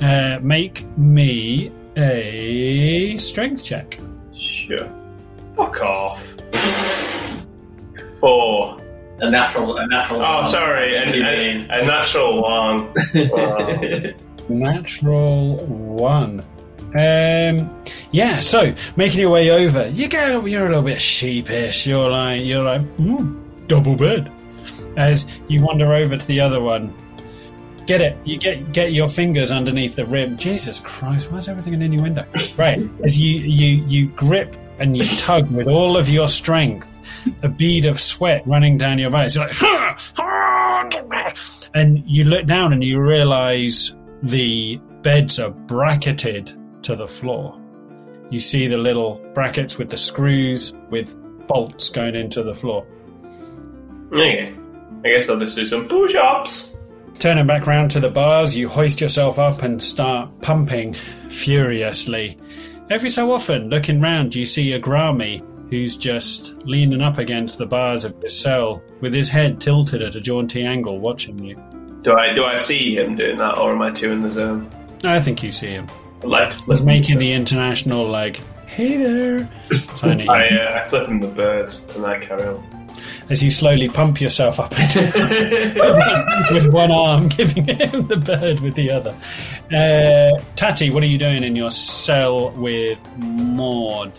[0.01, 3.99] Uh, make me a strength check.
[4.35, 4.91] Sure.
[5.57, 6.35] Fuck off.
[8.21, 8.77] Four.
[9.23, 10.23] A natural, a natural.
[10.25, 12.93] Oh, sorry, a, a, a natural one.
[13.31, 13.81] Wow.
[14.49, 16.41] Natural one.
[16.95, 18.41] Um, yeah.
[18.41, 21.87] So making your way over, you get you're a little bit sheepish.
[21.87, 24.33] You're like you're like mm, double bed.
[24.97, 26.93] As you wander over to the other one,
[27.87, 28.17] get it.
[28.25, 30.37] You get get your fingers underneath the rim.
[30.37, 31.31] Jesus Christ!
[31.31, 32.25] Why is everything an innuendo?
[32.59, 32.81] Right.
[33.05, 36.91] As you you you grip and you tug with all of your strength,
[37.43, 39.35] a bead of sweat running down your face.
[39.35, 39.97] You're like, "Ha!
[40.17, 40.61] Ha!"
[41.75, 46.53] and you look down and you realize the beds are bracketed
[46.83, 47.59] to the floor.
[48.31, 51.17] You see the little brackets with the screws with
[51.47, 52.87] bolts going into the floor.
[54.13, 54.55] okay.
[55.03, 56.77] I guess I'll just do some push ups.
[57.19, 60.95] Turning back round to the bars, you hoist yourself up and start pumping
[61.29, 62.37] furiously.
[62.91, 65.41] Every so often, looking round, you see Agrami
[65.71, 70.15] who's just leaning up against the bars of his cell with his head tilted at
[70.17, 71.57] a jaunty angle, watching you.
[72.03, 74.69] Do I do I see him doing that, or am I too in the zone?
[75.05, 75.87] I think you see him.
[76.23, 79.49] Like, He's making the international, like, hey there.
[80.03, 82.89] I, uh, I flip him the birds and I carry on.
[83.31, 84.71] as you slowly pump yourself up
[86.53, 89.17] with one arm, giving him the bird with the other.
[89.75, 94.19] Uh, Tati, what are you doing in your cell with Maud?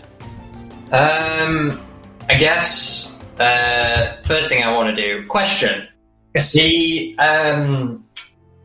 [0.92, 1.80] Um,
[2.28, 5.26] I guess uh, first thing I want to do.
[5.26, 5.88] Question:
[6.34, 6.52] Yes.
[6.52, 8.04] the um,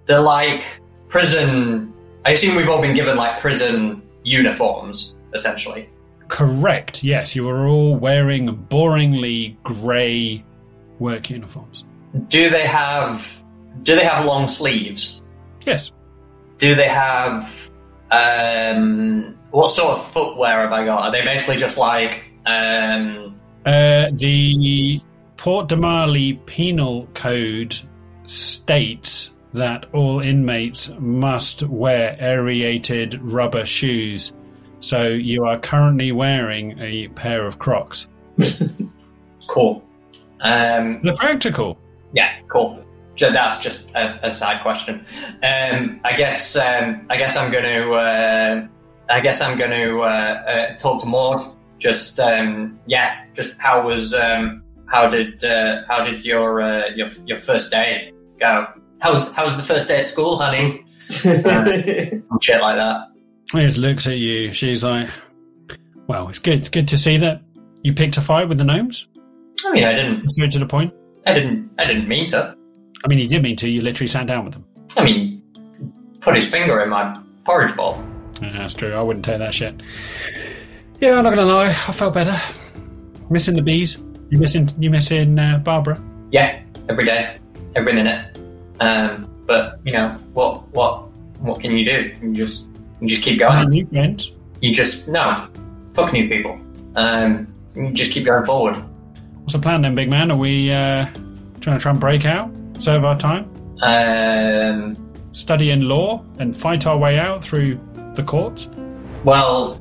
[0.05, 1.93] the like prison.
[2.25, 5.89] I assume we've all been given like prison uniforms, essentially.
[6.27, 7.03] Correct.
[7.03, 10.43] Yes, you are all wearing boringly grey
[10.99, 11.85] work uniforms.
[12.27, 13.43] Do they have
[13.83, 15.21] do they have long sleeves?
[15.65, 15.91] Yes.
[16.57, 17.69] Do they have
[18.11, 21.01] um, what sort of footwear have I got?
[21.01, 25.01] Are they basically just like um, Uh, the
[25.37, 27.75] Port de Marly Penal Code
[28.25, 34.33] states that all inmates must wear aerated rubber shoes.
[34.79, 38.07] So you are currently wearing a pair of Crocs.
[39.47, 39.83] cool?
[40.41, 41.77] Um, They're practical.
[42.13, 42.83] Yeah, cool.
[43.17, 45.03] So that's just a, a side question.
[45.43, 48.67] Um, I guess um, I guess I'm going to uh,
[49.09, 51.55] I guess I'm going to uh, uh, talk to Maud.
[51.79, 57.09] Just um, yeah, just how was um, how did uh, how did your uh, your
[57.25, 58.67] your first day go?
[58.99, 60.83] How was how was the first day at school, honey?
[61.23, 63.07] And shit like that.
[63.51, 64.51] She just looks at you.
[64.51, 65.09] She's like,
[66.07, 66.59] "Well, it's good.
[66.59, 67.41] It's good to see that
[67.83, 69.07] you picked a fight with the gnomes.
[69.65, 70.93] I mean, I didn't Straight to the point.
[71.25, 72.55] I didn't I didn't mean to.
[73.03, 73.69] I mean, he did mean to.
[73.69, 74.65] You literally sat down with them.
[74.95, 75.41] I mean,
[76.21, 78.03] put his finger in my porridge bowl.
[78.41, 78.93] Yeah, that's true.
[78.93, 79.81] I wouldn't take that shit.
[80.99, 81.69] Yeah, I'm not gonna lie.
[81.69, 82.39] I felt better.
[83.29, 83.97] Missing the bees.
[84.29, 84.69] You missing?
[84.79, 86.01] You missing uh, Barbara?
[86.31, 87.37] Yeah, every day,
[87.75, 88.37] every minute.
[88.79, 90.67] Um, but you know what?
[90.69, 91.07] What?
[91.39, 92.13] What can you do?
[92.21, 92.65] You just
[92.99, 93.69] you just keep going.
[93.69, 94.31] new friends.
[94.61, 95.47] You just no
[95.93, 96.59] fuck new people.
[96.95, 97.53] Um,
[97.93, 98.75] just keep going forward.
[99.41, 100.31] What's the plan then, big man?
[100.31, 101.05] Are we uh,
[101.61, 103.49] trying to try and break out, serve our time,
[103.83, 104.97] Um,
[105.31, 107.79] study in law, and fight our way out through
[108.15, 108.69] the courts?
[109.23, 109.79] well,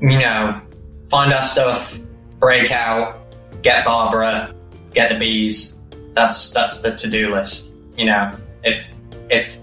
[0.00, 0.60] you know,
[1.08, 1.98] find our stuff,
[2.38, 3.16] break out,
[3.62, 4.54] get Barbara,
[4.94, 5.74] get the bees.
[6.14, 7.68] That's that's the to-do list.
[7.96, 8.32] You know,
[8.62, 8.92] if
[9.30, 9.58] if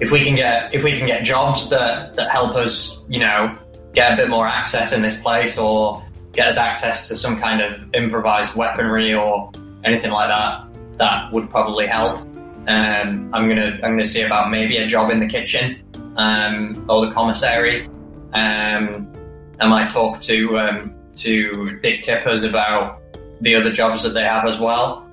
[0.00, 3.56] if we can get if we can get jobs that that help us, you know,
[3.94, 6.02] get a bit more access in this place, or
[6.32, 9.50] get us access to some kind of improvised weaponry or
[9.84, 10.64] anything like that,
[10.96, 12.20] that would probably help.
[12.68, 15.82] Um, I'm gonna I'm gonna see about maybe a job in the kitchen
[16.16, 17.86] um, or the commissary.
[18.32, 19.12] Um,
[19.60, 23.00] I might talk to um, to Dick Kippers about
[23.40, 25.06] the other jobs that they have as well.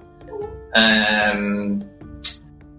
[0.74, 1.84] Um,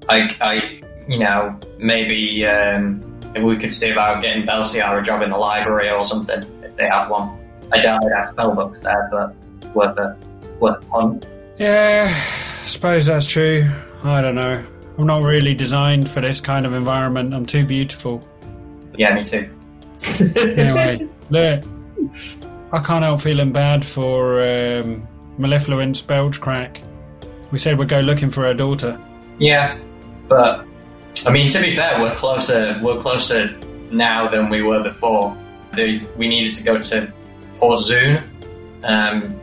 [0.08, 3.00] I, I, you know, maybe um,
[3.42, 6.86] we could see about getting Belsiar a job in the library or something if they
[6.86, 7.38] have one.
[7.72, 9.34] I doubt they'd have spell books there, but
[9.74, 10.16] worth a
[10.60, 11.20] worth a.
[11.58, 12.20] Yeah,
[12.64, 13.70] suppose that's true.
[14.02, 14.64] I don't know.
[14.98, 17.34] I'm not really designed for this kind of environment.
[17.34, 18.26] I'm too beautiful.
[18.96, 19.50] Yeah, me too.
[20.56, 21.64] Anyway, look,
[22.72, 25.06] I can't help feeling bad for um,
[25.38, 26.82] Mellifluent Spellcrack.
[27.50, 29.00] We said we'd go looking for her daughter.
[29.38, 29.78] Yeah,
[30.28, 30.66] but
[31.26, 32.78] I mean, to be fair, we're closer.
[32.82, 33.56] We're closer
[33.90, 35.36] now than we were before.
[35.72, 37.12] The, we needed to go to
[37.58, 38.22] Port Zune.
[38.82, 39.40] Um,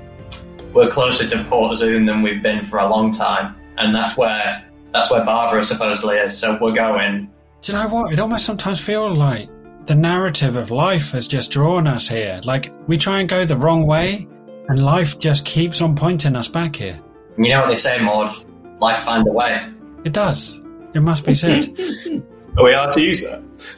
[0.74, 4.66] we're closer to Port Zune than we've been for a long time, and that's where
[4.94, 6.38] that's where Barbara supposedly is.
[6.38, 7.30] So we're going.
[7.62, 8.14] Do you know what?
[8.14, 9.50] It almost sometimes feels like
[9.86, 12.42] the narrative of life has just drawn us here.
[12.44, 14.28] Like we try and go the wrong way,
[14.68, 17.00] and life just keeps on pointing us back here.
[17.38, 18.46] You know what they say, Maud?
[18.80, 19.72] Life finds a way.
[20.04, 20.60] It does.
[20.94, 21.70] It must be said.
[22.58, 23.42] Are we allowed to use that?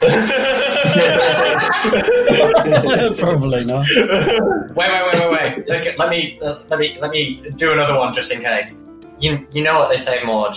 [3.18, 3.86] Probably not.
[4.74, 5.68] Wait, wait, wait, wait, wait.
[5.68, 8.82] Look, let me uh, let me let me do another one just in case.
[9.20, 10.56] You you know what they say, Maud?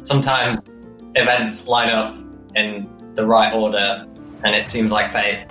[0.00, 0.60] Sometimes
[1.14, 2.18] events line up
[2.56, 4.06] in the right order,
[4.44, 5.46] and it seems like fate.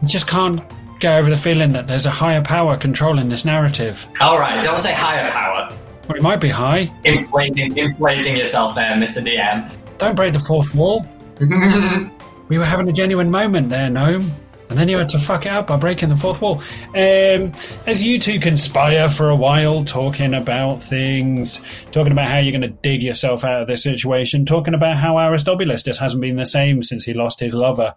[0.00, 0.60] You just can't
[1.00, 4.06] get over the feeling that there's a higher power controlling this narrative.
[4.20, 5.68] All right, don't say higher power.
[6.08, 6.92] Well, it might be high.
[7.04, 9.70] Inflating, inflating yourself there, Mister DM.
[9.98, 11.06] Don't break the fourth wall.
[12.52, 14.30] We were having a genuine moment there, Gnome.
[14.68, 16.62] And then you had to fuck it up by breaking the fourth wall.
[16.88, 17.50] Um,
[17.86, 22.60] as you two conspire for a while, talking about things, talking about how you're going
[22.60, 26.44] to dig yourself out of this situation, talking about how Aristobulus just hasn't been the
[26.44, 27.94] same since he lost his lover.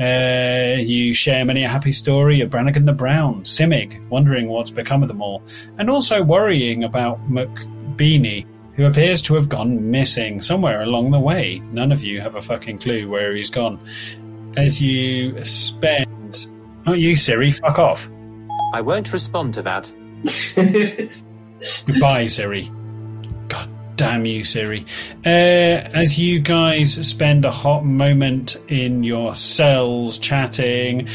[0.00, 5.02] Uh, you share many a happy story of Brannigan the Brown, Simic, wondering what's become
[5.02, 5.42] of them all,
[5.76, 11.60] and also worrying about McBeanie, who appears to have gone missing somewhere along the way.
[11.72, 13.78] None of you have a fucking clue where he's gone.
[14.56, 16.48] As you spend.
[16.86, 18.08] Not you, Siri, fuck off.
[18.72, 19.92] I won't respond to that.
[21.86, 22.70] Goodbye, Siri.
[23.48, 24.84] God damn you, Siri.
[25.24, 31.06] Uh, as you guys spend a hot moment in your cells chatting,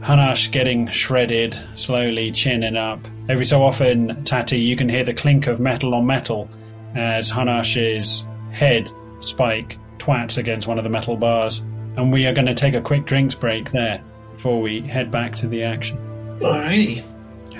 [0.00, 3.00] Hanash getting shredded, slowly chinning up.
[3.28, 6.48] Every so often, Tati, you can hear the clink of metal on metal
[6.94, 11.58] as Hanash's head, Spike, twats against one of the metal bars.
[11.96, 15.34] And we are going to take a quick drinks break there before we head back
[15.36, 15.98] to the action.
[16.36, 17.02] Alrighty.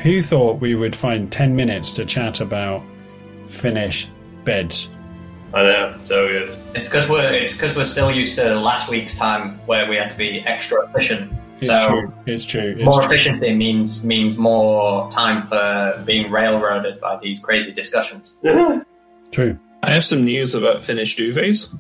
[0.03, 2.83] Who thought we would find 10 minutes to chat about
[3.47, 4.09] Finnish
[4.45, 4.89] beds?
[5.55, 6.51] I know, so good.
[6.75, 10.11] It's because we're it's because we're still used to last week's time where we had
[10.11, 11.33] to be extra efficient.
[11.61, 12.13] It's so true.
[12.27, 12.75] It's true.
[12.77, 13.07] It's more true.
[13.07, 18.37] efficiency means means more time for being railroaded by these crazy discussions.
[18.45, 18.83] Uh-huh.
[19.31, 19.59] True.
[19.83, 21.75] I have some news about Finnish duvets.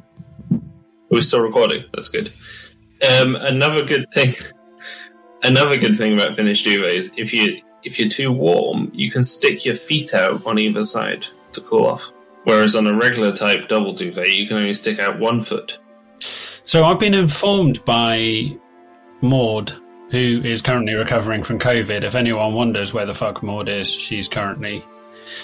[1.10, 1.84] We're still recording.
[1.92, 2.32] That's good.
[3.20, 4.32] Um, another good thing.
[5.42, 9.64] Another good thing about Finnish duvets, if you if you're too warm, you can stick
[9.64, 12.10] your feet out on either side to cool off.
[12.44, 15.78] Whereas on a regular type double duvet, you can only stick out one foot.
[16.64, 18.56] So I've been informed by
[19.20, 19.72] Maud,
[20.10, 22.02] who is currently recovering from COVID.
[22.02, 24.84] If anyone wonders where the fuck Maud is, she's currently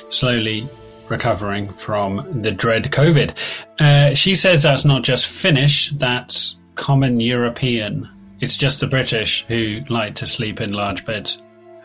[0.08, 0.68] slowly
[1.12, 3.36] recovering from the dread COVID.
[3.78, 8.08] Uh, she says that's not just Finnish, that's common European.
[8.40, 11.40] It's just the British who like to sleep in large beds.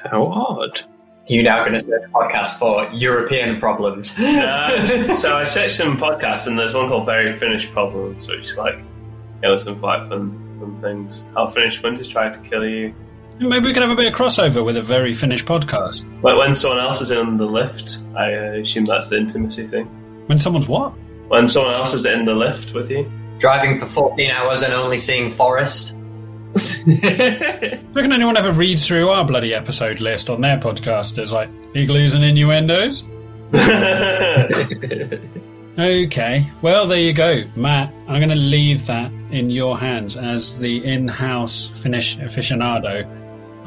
[0.10, 0.82] How odd.
[1.28, 4.14] You're now going to search a podcast for European problems.
[4.20, 8.58] Uh, so I searched some podcasts, and there's one called Very Finnish Problems, which is
[8.58, 11.26] like, you know, some quite fun, fun things.
[11.36, 12.94] How Finnish winters try to kill you.
[13.40, 16.08] Maybe we could have a bit of crossover with a very Finnish podcast.
[16.24, 19.86] Like when someone else is in the lift, I uh, assume that's the intimacy thing.
[20.26, 20.94] When someone's what?
[21.28, 24.98] When someone else is in the lift with you, Driving for 14 hours and only
[24.98, 25.94] seeing forest.
[27.94, 32.16] Reckon anyone ever reads through our bloody episode list on their podcast as like igloos
[32.16, 33.04] and innuendos?
[35.80, 37.44] Okay, well, there you go.
[37.56, 43.06] Matt, I'm going to leave that in your hands as the in house Finnish aficionado.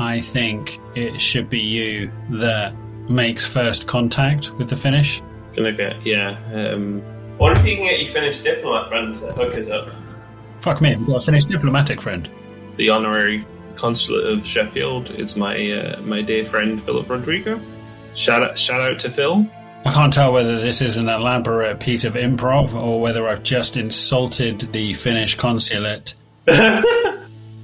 [0.00, 2.74] I think it should be you that
[3.10, 5.20] makes first contact with the Finnish.
[5.54, 6.38] Gonna get yeah.
[6.54, 7.02] Um,
[7.36, 9.90] what if you can get your Finnish diplomat friend to hook us up?
[10.58, 12.30] Fuck me, we've got a Finnish diplomatic friend.
[12.76, 13.44] the honorary
[13.76, 17.60] consulate of Sheffield is my uh, my dear friend Philip Rodrigo.
[18.14, 19.46] Shout out, shout out to Phil.
[19.84, 23.76] I can't tell whether this is an elaborate piece of improv or whether I've just
[23.76, 26.14] insulted the Finnish consulate.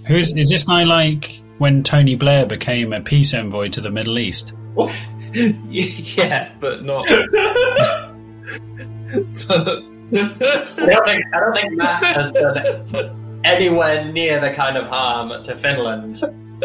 [0.06, 4.18] Who's is this guy like when Tony Blair became a peace envoy to the Middle
[4.18, 4.52] East?
[5.32, 7.06] yeah, but not.
[10.08, 15.42] I don't think I don't think Matt has done anywhere near the kind of harm
[15.42, 16.22] to Finland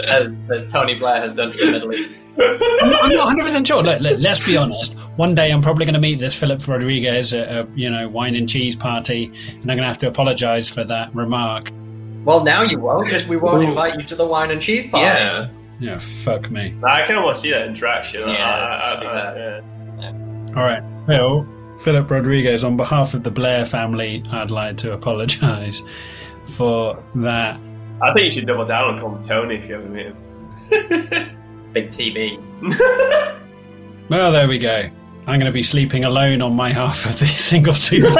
[0.09, 2.25] as, as Tony Blair has done to the Middle East.
[2.39, 3.83] I'm, I'm not 100 percent sure.
[3.83, 4.93] Look, look, let's be honest.
[5.15, 8.35] One day I'm probably going to meet this Philip Rodriguez at a you know wine
[8.35, 11.71] and cheese party, and I'm going to have to apologise for that remark.
[12.23, 15.05] Well, now you won't, because we won't invite you to the wine and cheese party.
[15.05, 15.47] yeah,
[15.79, 16.75] Yeah, fuck me.
[16.83, 18.21] I kind of want to see that interaction.
[18.21, 19.35] Yeah, I- it's I- actually I- that.
[19.37, 19.61] yeah.
[20.55, 21.45] All right, Phil,
[21.79, 25.81] Philip Rodriguez, on behalf of the Blair family, I'd like to apologise
[26.45, 27.57] for that.
[28.03, 30.15] I think you should double down and call him Tony if you ever meet him.
[31.73, 32.37] Big TV.
[34.09, 34.89] Well, there we go.
[35.25, 38.03] I'm going to be sleeping alone on my half of the single tube.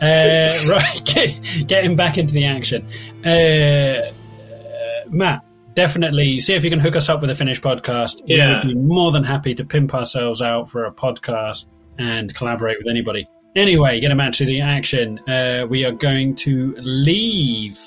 [0.00, 2.86] Uh, right, get, getting back into the action.
[3.24, 5.44] Uh, uh, Matt,
[5.74, 8.20] definitely see if you can hook us up with a finished podcast.
[8.26, 8.48] Yeah.
[8.48, 11.66] We would be more than happy to pimp ourselves out for a podcast
[11.98, 13.28] and collaborate with anybody.
[13.54, 17.78] Anyway, getting back to the action, uh, we are going to leave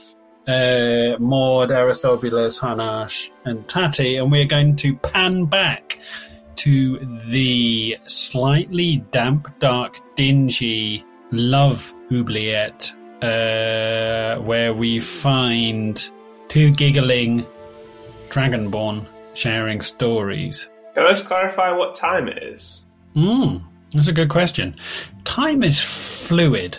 [0.47, 5.99] uh, Maud, Aristobulus, Hanash, and Tati, and we're going to pan back
[6.55, 6.97] to
[7.27, 12.91] the slightly damp, dark, dingy love oubliette,
[13.21, 16.09] uh, where we find
[16.47, 17.45] two giggling
[18.29, 20.69] dragonborn sharing stories.
[20.95, 22.85] Can I just clarify what time it is?
[23.15, 24.75] Mm, that's a good question.
[25.23, 26.77] Time is fluid.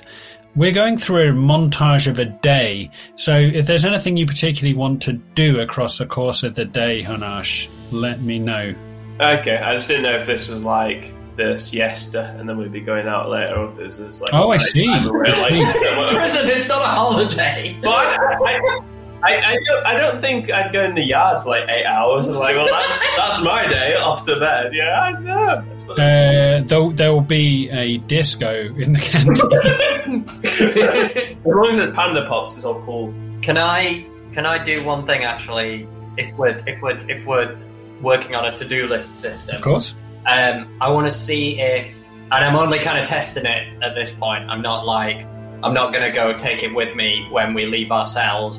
[0.57, 5.01] We're going through a montage of a day, so if there's anything you particularly want
[5.03, 8.74] to do across the course of the day, Hanash, let me know.
[9.20, 12.81] Okay, I just didn't know if this was like the siesta and then we'd be
[12.81, 14.31] going out later, or if this was like.
[14.33, 14.87] Oh, I see.
[14.87, 17.78] where, like- It's prison, it's not a holiday.
[17.83, 18.81] But I, I,
[19.22, 22.28] I, I, don't, I don't think I'd go in the yard for like eight hours
[22.28, 24.72] and like, well, that's, that's my day off to bed.
[24.74, 25.64] Yeah, I know.
[25.91, 30.24] Uh, there'll, there'll be a disco in the canteen.
[30.39, 33.12] as long as it's panda pops, it's all cool.
[33.43, 35.87] Can I can I do one thing actually?
[36.16, 37.59] If we're if we're if we're
[38.01, 39.95] working on a to do list system, of course.
[40.27, 44.11] Um, I want to see if, and I'm only kind of testing it at this
[44.11, 44.49] point.
[44.49, 45.27] I'm not like
[45.62, 48.59] I'm not gonna go take it with me when we leave our cells.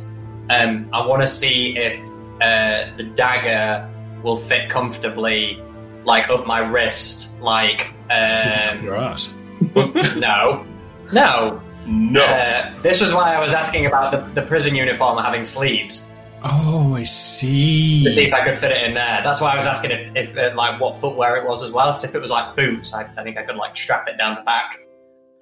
[0.49, 1.97] Um, I want to see if
[2.41, 3.89] uh, the dagger
[4.23, 5.61] will fit comfortably,
[6.03, 9.29] like up my wrist, like um, Your ass.
[10.15, 10.65] no,
[11.13, 11.61] no.
[11.87, 12.21] No.
[12.21, 16.05] Uh, this was why I was asking about the, the prison uniform having sleeves
[16.43, 18.03] Oh, I see.
[18.03, 19.21] to see if I could fit it in there.
[19.23, 21.91] That's why I was asking if, if uh, like what footwear it was as well.
[21.91, 24.35] Because if it was like boots, I, I think I could like strap it down
[24.35, 24.79] the back.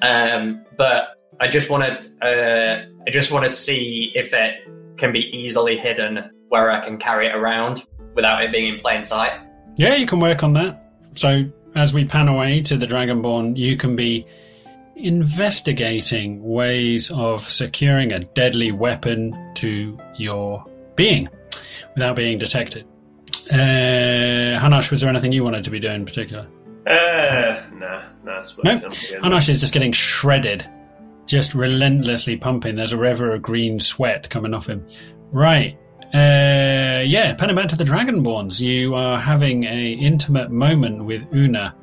[0.02, 4.56] Um, but I just want to uh, I just want to see if it
[4.98, 7.86] can be easily hidden where I can carry it around
[8.16, 9.40] without it being in plain sight.
[9.78, 10.92] Yeah, you can work on that.
[11.16, 14.26] So, as we pan away to the Dragonborn, you can be
[14.96, 20.66] investigating ways of securing a deadly weapon to your
[21.00, 21.30] being
[21.96, 22.86] without being detected.
[23.50, 23.56] Uh,
[24.62, 26.46] Hanash, was there anything you wanted to be doing in particular?
[26.86, 28.76] Uh, nah, nah, it's No.
[28.76, 28.90] working.
[29.24, 30.64] Hanash is just getting shredded,
[31.26, 32.76] just relentlessly pumping.
[32.76, 34.86] There's a river of green sweat coming off him.
[35.32, 35.78] Right.
[36.14, 38.60] Uh, yeah, panning back to the Dragonborns.
[38.60, 41.76] You are having a intimate moment with Una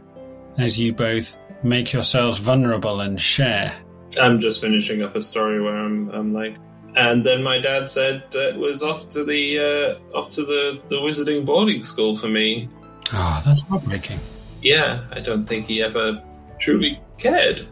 [0.59, 3.75] as you both make yourselves vulnerable and share.
[4.21, 6.57] I'm just finishing up a story where I'm, I'm like,
[6.97, 10.97] and then my dad said it was off to the uh, off to the the
[10.97, 12.69] wizarding boarding school for me.
[13.13, 14.19] Oh, that's heartbreaking.
[14.63, 16.23] Yeah, I don't think he ever
[16.59, 17.67] truly cared.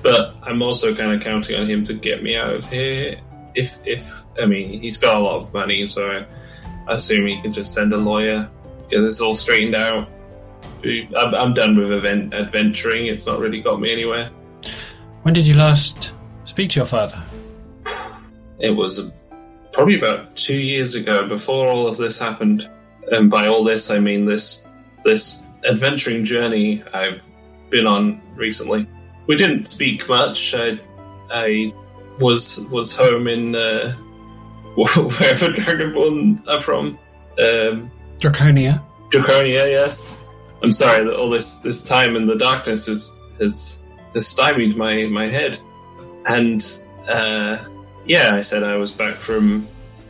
[0.00, 3.20] But I'm also kind of counting on him to get me out of here.
[3.54, 6.24] If if I mean he's got a lot of money, so
[6.88, 8.48] I assume he can just send a lawyer
[8.88, 10.08] get this all straightened out.
[10.84, 13.06] I'm, I'm done with event adventuring.
[13.06, 14.30] It's not really got me anywhere.
[15.22, 16.12] When did you last
[16.44, 17.22] speak to your father?
[18.60, 19.02] It was
[19.72, 22.68] probably about two years ago, before all of this happened.
[23.10, 24.64] And by all this, I mean this
[25.04, 27.24] this adventuring journey I've
[27.70, 28.86] been on recently.
[29.26, 30.54] We didn't speak much.
[30.54, 30.78] I,
[31.30, 31.72] I
[32.18, 33.92] was was home in uh,
[34.76, 36.98] wherever Dragonborn are from.
[37.38, 38.82] Um, Draconia.
[39.10, 40.20] Draconia, yes.
[40.62, 43.80] I'm sorry that all this this time in the darkness has has
[44.14, 45.58] has stymied my my head.
[46.26, 46.62] And
[47.08, 47.64] uh,
[48.08, 49.68] yeah, I said I was back from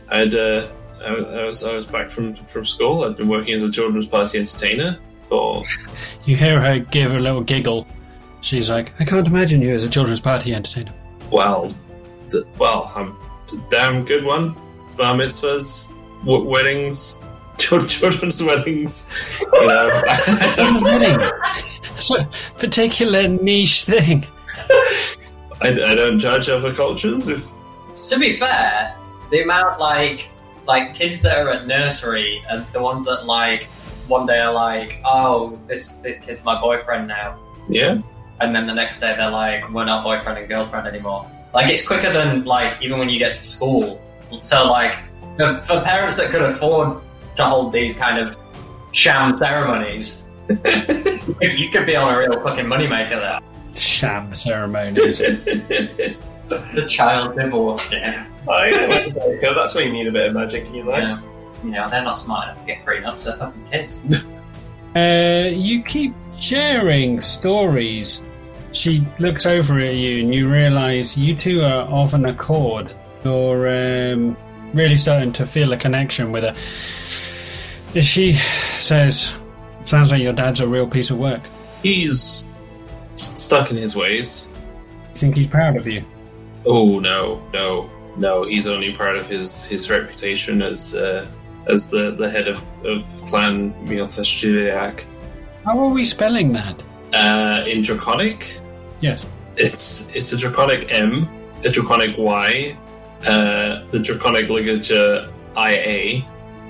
[0.09, 0.67] I'd uh,
[1.05, 3.03] I, I was I was back from from school.
[3.03, 4.97] I'd been working as a children's party entertainer
[5.27, 5.61] for
[6.25, 7.85] You hear her give a little giggle.
[8.41, 10.93] She's like, I can't imagine you as a children's party entertainer.
[11.31, 11.73] well,
[12.29, 14.55] d- well, I'm a damn good one.
[14.97, 15.93] Bar mitzvahs,
[16.23, 17.19] w- weddings,
[17.57, 19.13] chil- children's weddings.
[19.51, 20.01] You know,
[20.83, 21.19] Wedding.
[21.97, 24.25] It's a particular niche thing.
[25.61, 27.27] I, I don't judge other cultures.
[27.27, 27.45] If
[27.93, 28.95] To be fair,
[29.31, 30.29] the amount like
[30.67, 33.63] like kids that are at nursery and the ones that like
[34.07, 38.01] one day are like, oh, this this kid's my boyfriend now, yeah,
[38.41, 41.29] and then the next day they're like, we're not boyfriend and girlfriend anymore.
[41.53, 44.01] Like it's quicker than like even when you get to school.
[44.41, 44.97] So like
[45.37, 47.01] for, for parents that could afford
[47.35, 48.37] to hold these kind of
[48.91, 50.23] sham ceremonies,
[51.41, 53.39] you could be on a real fucking moneymaker there.
[53.75, 55.21] Sham ceremonies.
[56.49, 58.25] The child divorce scam.
[58.47, 58.69] I
[59.41, 61.03] know, that's when you need a bit of magic in your life.
[61.03, 61.21] Yeah.
[61.63, 64.03] You know, they're not smart enough to get prenups, they're fucking kids.
[64.95, 68.23] Uh, you keep sharing stories.
[68.71, 72.91] She looks over at you, and you realise you two are of an accord.
[73.23, 74.35] You're um,
[74.73, 76.55] really starting to feel a connection with her.
[77.95, 79.29] As She says,
[79.85, 81.41] "Sounds like your dad's a real piece of work.
[81.83, 82.43] he's
[83.15, 84.49] stuck in his ways.
[85.13, 86.03] You think he's proud of you."
[86.65, 88.43] Oh no, no, no!
[88.45, 91.25] He's only proud of his his reputation as uh,
[91.67, 95.05] as the, the head of, of Clan Miothash
[95.65, 96.81] How are we spelling that?
[97.13, 98.59] Uh, in Draconic,
[99.01, 99.25] Yes.
[99.57, 101.27] it's it's a Draconic M,
[101.63, 102.77] a Draconic Y,
[103.27, 106.23] uh, the Draconic ligature IA,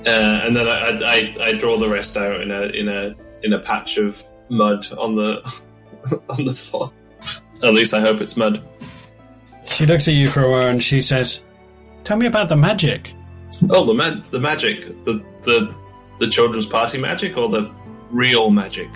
[0.06, 3.16] uh, and then I, I, I, I draw the rest out in a in a
[3.44, 5.41] in a patch of mud on the
[6.30, 6.91] on the floor.
[7.64, 8.64] At least I hope it's mud.
[9.70, 11.44] She looks at you for a while, and she says,
[12.04, 13.14] "Tell me about the magic."
[13.70, 15.74] Oh, the mag- the magic, the the
[16.20, 17.72] the children's party magic, or the
[18.10, 18.90] real magic?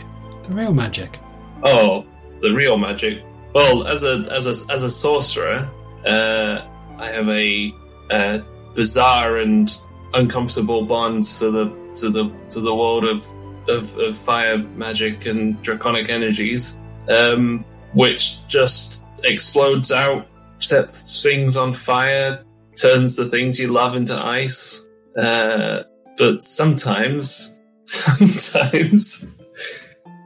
[0.48, 1.18] The real magic.
[1.64, 2.06] Oh,
[2.42, 3.24] the real magic.
[3.54, 5.70] Well, as a as a as a sorcerer,
[6.06, 6.62] uh,
[6.98, 7.74] I have a,
[8.10, 8.40] uh
[8.76, 9.70] bizarre and
[10.14, 13.26] uncomfortable bond to the to the to the world of
[13.70, 16.78] of, of fire magic and draconic energies,
[17.08, 17.64] um,
[17.94, 20.28] which just explodes out,
[20.60, 22.44] sets things on fire,
[22.76, 24.86] turns the things you love into ice.
[25.18, 25.84] Uh,
[26.18, 29.28] but sometimes, sometimes.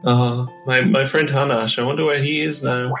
[0.04, 2.92] Oh, my, my friend Hanash, I wonder where he is now.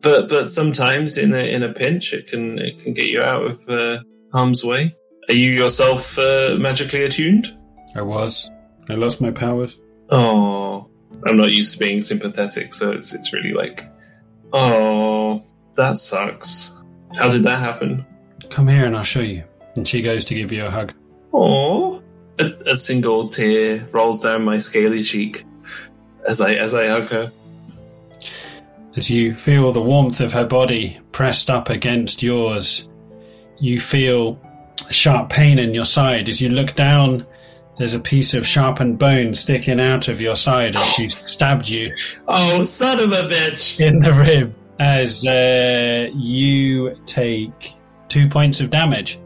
[0.00, 3.42] But but sometimes in a in a pinch, it can it can get you out
[3.42, 4.02] of uh,
[4.32, 4.94] harm's way.
[5.28, 7.46] Are you yourself uh, magically attuned?
[7.96, 8.48] I was.
[8.88, 9.78] I lost my powers.
[10.10, 10.88] Oh,
[11.26, 13.82] I'm not used to being sympathetic, so it's it's really like,
[14.52, 15.44] oh,
[15.78, 16.72] that sucks.
[17.16, 18.04] How did that happen?
[18.50, 19.42] Come here, and I'll show you.
[19.76, 20.92] And she goes to give you a hug.
[21.32, 22.02] Oh,
[22.38, 25.44] a, a single tear rolls down my scaly cheek
[26.28, 27.32] as I as I hug her.
[28.96, 32.88] As you feel the warmth of her body pressed up against yours,
[33.60, 34.40] you feel
[34.88, 36.28] a sharp pain in your side.
[36.28, 37.24] As you look down,
[37.78, 41.94] there's a piece of sharpened bone sticking out of your side as she stabbed you
[42.26, 43.78] Oh, son of a bitch!
[43.78, 44.54] in the rib.
[44.80, 47.72] As uh, you take
[48.08, 49.18] two points of damage.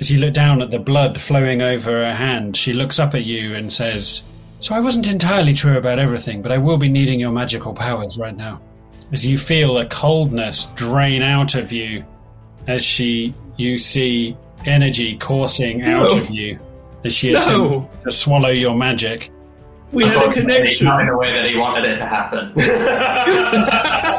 [0.00, 3.24] As you look down at the blood flowing over her hand, she looks up at
[3.24, 4.22] you and says,
[4.60, 8.18] So I wasn't entirely true about everything, but I will be needing your magical powers
[8.18, 8.60] right now.
[9.12, 12.04] As you feel a coldness drain out of you,
[12.66, 16.16] as she, you see energy coursing out No.
[16.16, 16.58] of you,
[17.04, 17.40] as she No.
[17.40, 19.30] attempts to swallow your magic.
[19.92, 20.86] We had a connection.
[20.86, 22.52] Not in a way that he wanted it to happen.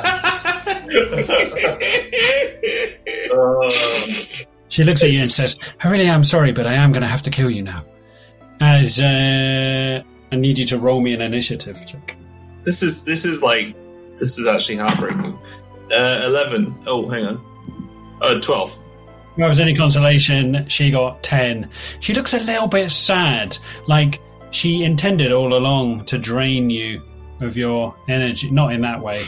[4.75, 7.07] She looks at you and says, I really am sorry, but I am going to
[7.07, 7.85] have to kill you now.
[8.59, 10.03] As uh,
[10.33, 12.17] I need you to roll me an initiative check.
[12.61, 13.73] This is this is like
[14.17, 15.39] this is actually heartbreaking.
[15.89, 16.77] Uh, Eleven.
[16.87, 18.17] Oh, hang on.
[18.21, 18.75] Uh, twelve.
[19.37, 21.69] If I was any consolation, she got 10.
[21.99, 23.57] She looks a little bit sad,
[23.87, 27.01] like she intended all along to drain you
[27.41, 28.51] of your energy.
[28.51, 29.19] Not in that way.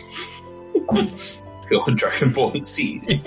[1.70, 3.22] God, Dragonborn seed.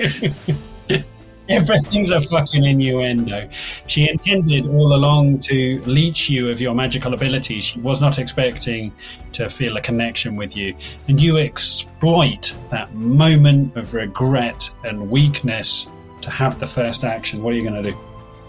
[1.51, 3.49] Everything's a fucking innuendo.
[3.89, 7.65] She intended all along to leech you of your magical abilities.
[7.65, 8.93] She was not expecting
[9.33, 10.77] to feel a connection with you.
[11.09, 15.91] And you exploit that moment of regret and weakness
[16.21, 17.43] to have the first action.
[17.43, 17.99] What are you going to do?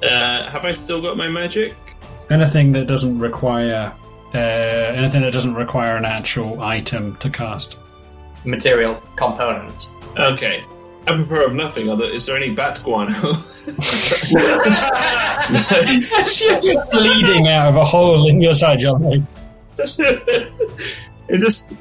[0.04, 1.74] Uh, have I still got my magic?
[2.30, 3.94] Anything that doesn't require.
[4.34, 7.80] Uh, anything that doesn't require an actual item to cast.
[8.46, 9.88] Material components.
[10.18, 10.64] Okay.
[11.08, 13.12] Apropos of nothing, other is there any bat guano?
[16.92, 19.28] Bleeding out of a hole in your side, John.
[19.78, 21.72] it just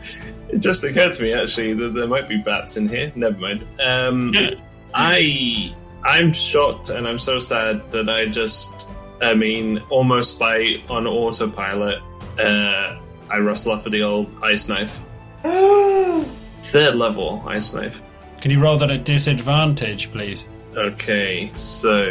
[0.49, 3.13] it just occurred to me actually that there might be bats in here.
[3.15, 3.67] Never mind.
[3.85, 4.33] Um,
[4.95, 8.89] I I'm shocked and I'm so sad that I just
[9.21, 12.03] I mean almost by on autopilot
[12.39, 15.01] uh, I rustle up with the old ice knife.
[16.63, 18.03] Third level ice knife.
[18.41, 20.47] Can you roll that at disadvantage, please?
[20.77, 22.07] Okay, so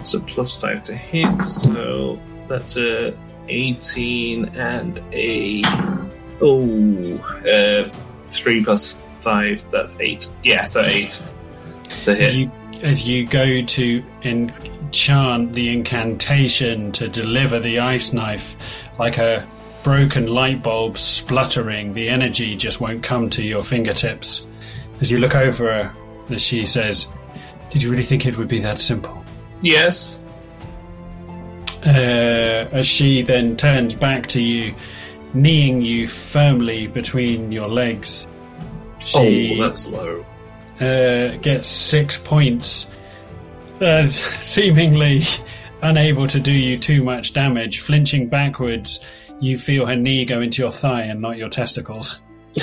[0.00, 3.16] it's a plus five to hit, so that's a
[3.48, 5.62] eighteen and a
[6.40, 7.18] oh
[7.48, 7.88] uh,
[8.26, 9.68] three plus five.
[9.70, 10.28] That's eight.
[10.42, 11.22] Yeah, so eight
[12.02, 12.28] to hit.
[12.28, 12.50] As you,
[12.82, 18.56] as you go to enchant the incantation to deliver the ice knife,
[18.98, 19.46] like a
[19.86, 24.44] broken light bulb spluttering, the energy just won't come to your fingertips.
[25.00, 25.94] As you look over her,
[26.28, 27.06] as she says,
[27.70, 29.24] Did you really think it would be that simple?
[29.62, 30.18] yes.
[31.84, 34.74] Uh, as she then turns back to you,
[35.34, 38.26] kneeing you firmly between your legs.
[39.04, 40.26] She oh, that's low.
[40.80, 42.90] uh, gets six points
[43.80, 45.22] as seemingly
[45.82, 47.78] unable to do you too much damage.
[47.78, 48.98] Flinching backwards,
[49.40, 52.22] you feel her knee go into your thigh and not your testicles.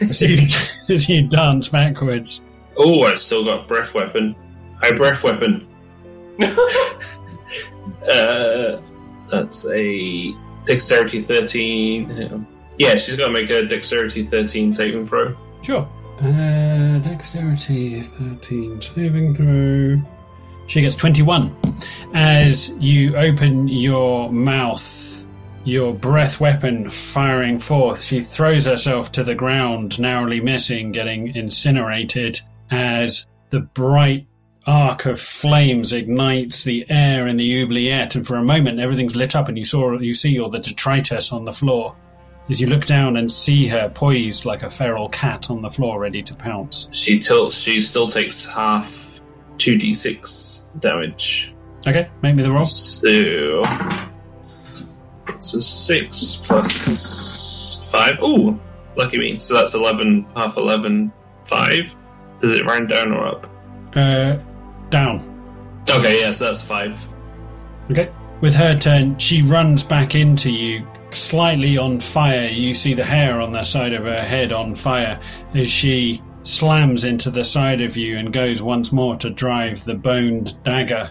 [0.00, 0.48] as, you,
[0.94, 2.42] as you dance backwards.
[2.76, 4.34] Oh, I still got breath weapon.
[4.82, 5.66] High breath weapon.
[6.42, 6.56] uh,
[9.30, 10.34] that's a
[10.64, 12.46] dexterity thirteen.
[12.78, 15.36] Yeah, she's got to make a dexterity thirteen saving throw.
[15.62, 15.86] Sure.
[16.22, 20.00] Uh, dexterity 13 saving throw.
[20.68, 21.52] She gets 21.
[22.14, 25.11] As you open your mouth,
[25.64, 32.40] your breath weapon firing forth, she throws herself to the ground, narrowly missing, getting incinerated
[32.70, 34.26] as the bright
[34.66, 39.36] arc of flames ignites the air in the oubliette, and for a moment everything's lit
[39.36, 41.96] up, and you saw you see all the detritus on the floor.
[42.48, 46.00] As you look down and see her poised like a feral cat on the floor,
[46.00, 46.88] ready to pounce.
[46.92, 47.60] She tilts.
[47.60, 49.22] She still takes half
[49.58, 51.54] two d six damage.
[51.86, 52.64] Okay, make me the roll.
[52.64, 53.62] So
[55.34, 58.20] it's a six plus five.
[58.22, 58.60] Ooh,
[58.96, 59.38] lucky me.
[59.38, 60.26] So that's eleven.
[60.36, 61.12] Half eleven.
[61.40, 61.94] Five.
[62.38, 63.46] Does it round down or up?
[63.94, 64.38] Uh,
[64.90, 65.28] down.
[65.90, 67.06] Okay, yes, that's five.
[67.90, 68.10] Okay.
[68.40, 72.46] With her turn, she runs back into you, slightly on fire.
[72.46, 75.20] You see the hair on the side of her head on fire
[75.54, 79.94] as she slams into the side of you and goes once more to drive the
[79.94, 81.10] boned dagger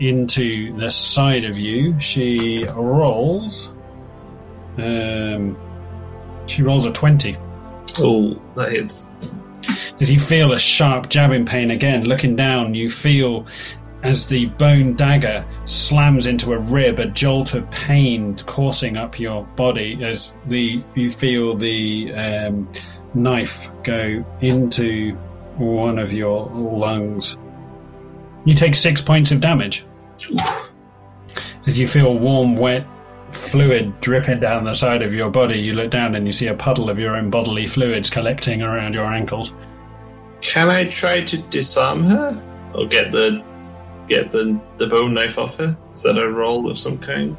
[0.00, 1.98] into the side of you.
[2.00, 3.72] She rolls.
[4.76, 5.58] Um,
[6.46, 7.36] she rolls a 20.
[7.98, 9.08] Oh, that hits.
[10.00, 13.46] As you feel a sharp jabbing pain again, looking down, you feel
[14.02, 19.44] as the bone dagger slams into a rib, a jolt of pain coursing up your
[19.56, 22.70] body as the you feel the um,
[23.14, 25.12] knife go into
[25.56, 27.36] one of your lungs.
[28.44, 29.84] You take six points of damage
[31.66, 32.86] as you feel warm, wet
[33.30, 35.60] fluid dripping down the side of your body.
[35.60, 38.94] You look down and you see a puddle of your own bodily fluids collecting around
[38.94, 39.52] your ankles.
[40.40, 42.42] Can I try to disarm her
[42.74, 43.44] or get the
[44.06, 45.76] get the the bone knife off her?
[45.92, 47.36] Is that a roll of some kind?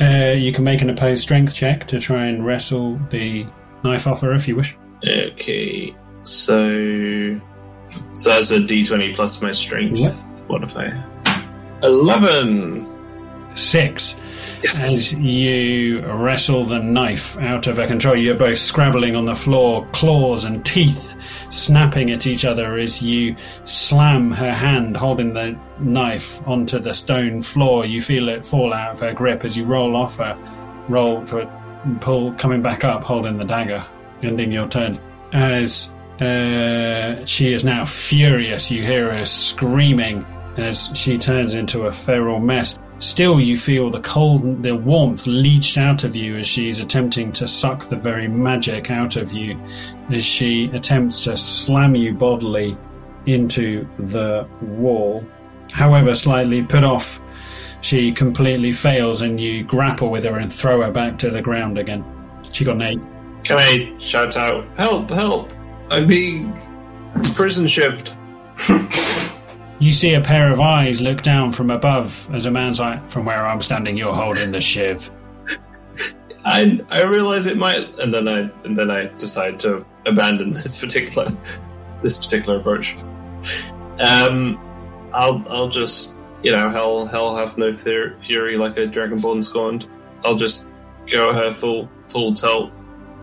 [0.00, 3.44] Uh, you can make an opposed strength check to try and wrestle the
[3.82, 4.76] knife off her if you wish.
[5.04, 7.40] Okay, so
[8.12, 9.96] so that's a D twenty plus my strength.
[9.96, 10.12] Yep.
[10.46, 10.90] What if I
[11.82, 12.86] eleven?
[13.54, 14.16] Six.
[14.62, 14.86] Yes.
[14.86, 19.86] As you wrestle the knife out of her control, you're both scrabbling on the floor,
[19.92, 21.14] claws and teeth
[21.50, 27.40] snapping at each other as you slam her hand holding the knife onto the stone
[27.40, 27.86] floor.
[27.86, 30.36] You feel it fall out of her grip as you roll off her,
[30.88, 31.46] roll for
[32.00, 33.84] pull, coming back up, holding the dagger,
[34.22, 34.98] ending your turn.
[35.32, 40.26] As uh, she is now furious, you hear her screaming
[40.58, 42.78] as she turns into a feral mess.
[42.98, 47.46] Still, you feel the cold, the warmth leached out of you as she's attempting to
[47.46, 49.58] suck the very magic out of you,
[50.10, 52.76] as she attempts to slam you bodily
[53.26, 55.24] into the wall.
[55.72, 57.20] However, slightly put off,
[57.80, 61.78] she completely fails, and you grapple with her and throw her back to the ground
[61.78, 62.04] again.
[62.52, 63.00] She got an eight.
[63.44, 65.52] Can I shout out, help, help!
[65.88, 66.52] I'm being
[67.34, 68.16] prison shivved.
[69.80, 73.24] You see a pair of eyes look down from above as a man's like, From
[73.24, 75.10] where I'm standing, you're holding the shiv.
[76.44, 80.80] I I realize it might, and then I and then I decide to abandon this
[80.80, 81.30] particular
[82.02, 82.96] this particular approach.
[84.00, 84.58] Um,
[85.12, 89.86] I'll I'll just you know hell hell have no fear, fury like a dragonborn scorned.
[90.24, 90.68] I'll just
[91.10, 92.72] go at her full full tilt,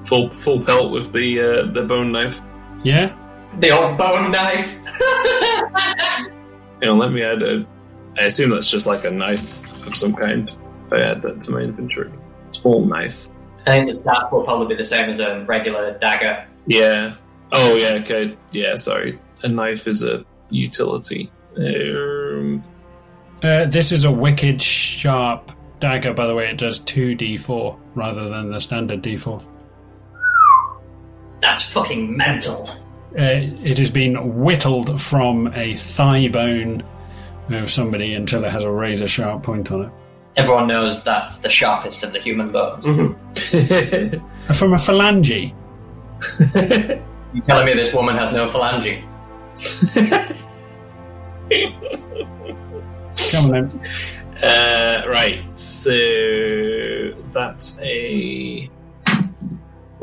[0.04, 2.42] full full pelt with the uh, the bone knife.
[2.84, 3.16] Yeah?
[3.60, 4.76] The old bone knife.
[6.82, 7.66] You know, let me add a.
[8.20, 10.50] I assume that's just like a knife of some kind.
[10.92, 12.12] I add that to my inventory,
[12.52, 13.28] small knife.
[13.62, 16.46] I think the staff will probably be the same as a regular dagger.
[16.68, 17.16] Yeah.
[17.52, 18.00] Oh yeah.
[18.02, 18.38] Okay.
[18.52, 18.76] Yeah.
[18.76, 19.20] Sorry.
[19.44, 21.32] A knife is a utility.
[21.58, 22.62] Um,
[23.44, 26.50] Uh, this is a wicked sharp dagger, by the way.
[26.50, 29.44] It does 2d4 rather than the standard d4.
[31.42, 32.68] That's fucking mental.
[33.14, 36.84] Uh, it has been whittled from a thigh bone
[37.50, 39.92] of somebody until it has a razor sharp point on it.
[40.36, 42.86] Everyone knows that's the sharpest of the human bones.
[42.86, 42.92] Uh,
[44.54, 45.54] From a phalange.
[47.34, 49.02] You telling me this woman has no phalange?
[53.32, 53.82] Come on then.
[54.42, 55.44] uh, right.
[55.60, 58.70] So that's a.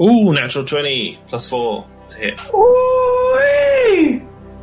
[0.01, 2.41] Ooh, natural twenty plus four to hit.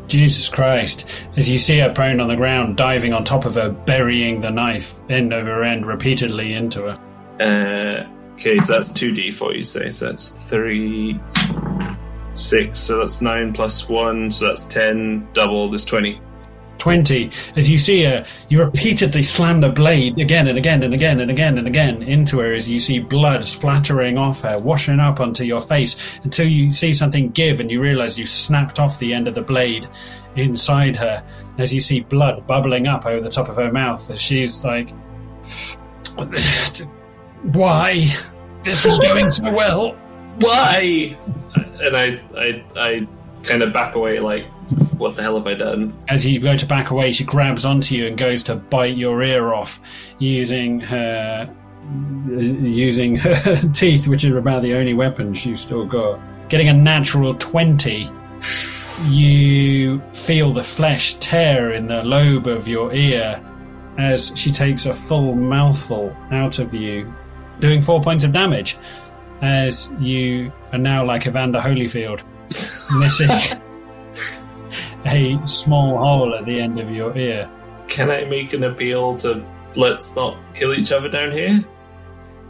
[0.07, 1.05] Jesus Christ.
[1.37, 4.49] As you see her prone on the ground, diving on top of her, burying the
[4.49, 6.97] knife end over end repeatedly into her.
[7.39, 9.53] Uh, okay, so that's two d four.
[9.53, 11.19] You say so that's three,
[12.33, 12.79] six.
[12.79, 14.31] So that's nine plus one.
[14.31, 15.27] So that's ten.
[15.33, 15.69] Double.
[15.69, 16.19] There's twenty.
[16.79, 17.31] 20.
[17.55, 21.29] As you see her, you repeatedly slam the blade again and again and again and
[21.29, 25.43] again and again into her as you see blood splattering off her, washing up onto
[25.43, 29.27] your face until you see something give and you realize you've snapped off the end
[29.27, 29.87] of the blade
[30.35, 31.23] inside her
[31.57, 34.89] as you see blood bubbling up over the top of her mouth as she's like,
[37.43, 38.07] Why?
[38.63, 39.91] This was going so well.
[40.39, 41.17] Why?
[41.55, 43.07] And I, I, I
[43.43, 44.19] kind to back away.
[44.19, 44.45] Like,
[44.97, 45.93] what the hell have I done?
[46.07, 49.21] As you go to back away, she grabs onto you and goes to bite your
[49.23, 49.79] ear off
[50.19, 51.53] using her
[52.31, 56.19] using her teeth, which are about the only weapon she's still got.
[56.49, 58.09] Getting a natural 20,
[59.09, 63.43] you feel the flesh tear in the lobe of your ear
[63.97, 67.11] as she takes a full mouthful out of you,
[67.59, 68.77] doing four points of damage.
[69.41, 72.23] As you are now like Evander Holyfield,
[72.99, 73.29] missing
[75.05, 77.49] a small hole at the end of your ear.
[77.87, 79.45] Can I make an appeal to
[79.75, 81.63] let's not kill each other down here?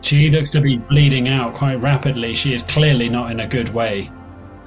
[0.02, 2.34] She looks to be bleeding out quite rapidly.
[2.34, 4.12] She is clearly not in a good way.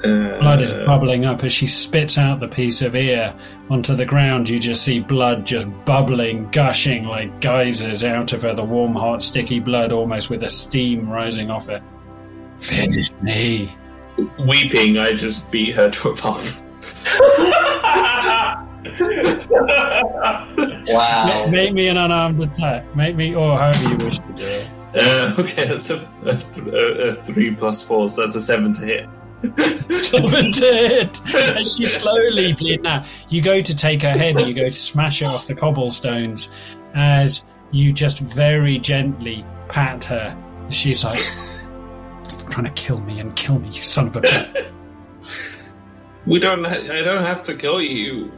[0.04, 3.32] Uh, Blood is bubbling up as she spits out the piece of ear
[3.70, 4.48] onto the ground.
[4.48, 8.52] You just see blood just bubbling, gushing like geysers out of her.
[8.52, 11.82] The warm, hot, sticky blood almost with a steam rising off it.
[12.58, 13.76] Finish me.
[14.40, 16.42] Weeping, I just beat her to a pulp.
[20.86, 21.24] Wow.
[21.50, 22.94] Make me an unarmed attack.
[22.96, 24.70] Make me, or however you wish to do it.
[24.94, 28.84] Uh, okay, that's a, a, a, a three plus four, so that's a seven to
[28.84, 29.08] hit.
[29.42, 31.20] Seven to hit.
[31.56, 33.06] And she's slowly bleeding out.
[33.28, 36.48] You go to take her head and you go to smash her off the cobblestones
[36.94, 37.42] as
[37.72, 40.36] you just very gently pat her.
[40.70, 41.18] She's like,
[42.50, 44.68] trying to kill me and kill me, you son of a bitch.
[46.26, 46.64] We don't.
[46.64, 48.30] Ha- I don't have to kill you.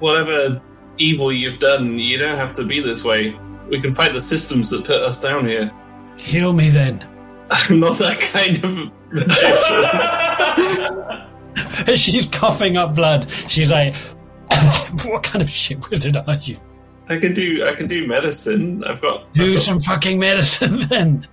[0.00, 0.60] Whatever
[0.98, 3.36] evil you've done, you don't have to be this way.
[3.68, 5.70] We can fight the systems that put us down here.
[6.16, 7.04] Heal me then.
[7.50, 9.84] I'm not that kind of magician.
[11.96, 13.28] She's coughing up blood.
[13.48, 13.96] She's like,
[15.04, 16.56] What kind of shit wizard are you?
[17.08, 17.64] I can do.
[17.66, 18.84] I can do medicine.
[18.84, 19.32] I've got.
[19.32, 21.26] Do I've got- some fucking medicine then.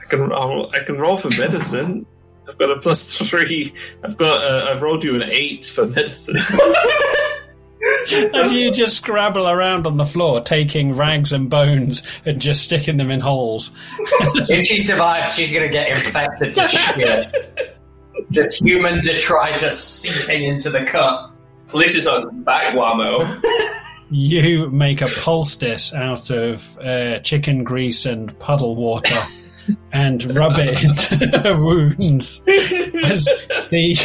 [0.00, 0.20] I can.
[0.28, 2.06] roll- I can roll for medicine.
[2.48, 3.72] I've got a plus three.
[4.02, 4.42] I've got.
[4.42, 6.36] Uh, I've rolled you an eight for medicine.
[8.34, 12.96] As you just scrabble around on the floor, taking rags and bones and just sticking
[12.96, 13.70] them in holes.
[14.48, 17.76] If she survives, she's gonna get infected to shit.
[18.30, 21.30] Just human detritus seeping into the cut.
[21.68, 23.40] At least it's not back whammo.
[24.10, 29.14] You make a poultice out of uh, chicken grease and puddle water
[29.92, 33.24] and rub it into her wounds as
[33.70, 33.96] the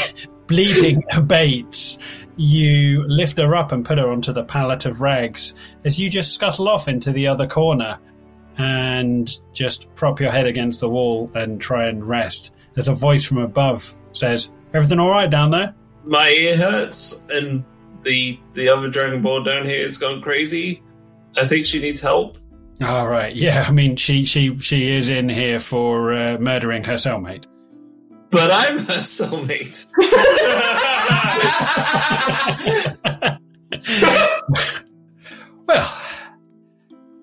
[0.47, 1.97] bleeding abates,
[2.38, 5.53] you lift her up and put her onto the pallet of rags
[5.85, 7.99] as you just scuttle off into the other corner
[8.57, 12.51] and just prop your head against the wall and try and rest.
[12.77, 15.75] As a voice from above says, Everything all right down there?
[16.05, 17.63] My ear hurts, and
[18.03, 20.81] the the other dragonborn down here has gone crazy.
[21.38, 22.38] I think she needs help.
[22.84, 23.36] All right.
[23.36, 27.45] Yeah, I mean, she she she is in here for uh, murdering her cellmate.
[28.32, 29.86] But I'm her cellmate.
[35.68, 36.02] well,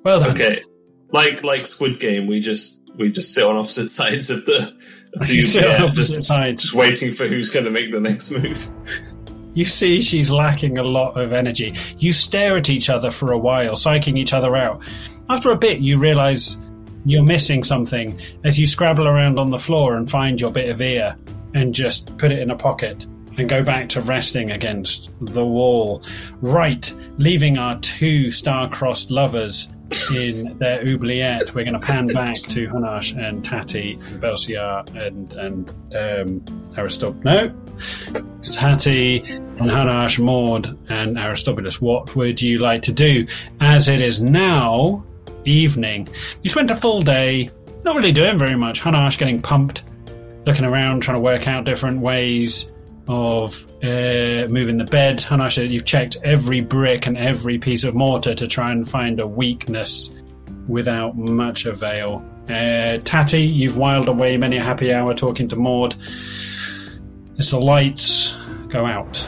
[0.05, 0.31] well done.
[0.31, 0.63] Okay,
[1.11, 4.73] like like Squid Game, we just we just sit on opposite sides of the
[5.15, 6.63] of the yeah, just, sides.
[6.63, 8.69] just waiting for who's going to make the next move.
[9.55, 11.75] You see, she's lacking a lot of energy.
[11.97, 14.83] You stare at each other for a while, psyching each other out.
[15.31, 16.57] After a bit, you realize
[17.05, 20.81] you're missing something as you scrabble around on the floor and find your bit of
[20.81, 21.17] ear
[21.55, 23.07] and just put it in a pocket
[23.37, 26.03] and go back to resting against the wall.
[26.41, 29.69] Right, leaving our two star-crossed lovers
[30.17, 31.55] in their oubliette.
[31.55, 36.41] We're going to pan back to Hanash and Tati and Belsiar and and um,
[36.75, 37.23] Aristop.
[37.25, 37.55] No,
[38.43, 41.81] Tati and Hanash, Maud and Aristobulus.
[41.81, 43.27] What would you like to do?
[43.61, 45.05] As it is now
[45.49, 46.09] evening,
[46.43, 47.51] you spent a full day
[47.85, 48.81] not really doing very much.
[48.81, 49.85] Hanash getting pumped,
[50.47, 52.70] looking around, trying to work out different ways
[53.07, 55.19] of uh, moving the bed.
[55.19, 59.27] Hanash, you've checked every brick and every piece of mortar to try and find a
[59.27, 60.15] weakness
[60.66, 62.25] without much avail.
[62.49, 65.95] Uh, Tati, you've whiled away many a happy hour talking to Maud
[67.39, 68.37] as the lights
[68.69, 69.27] go out.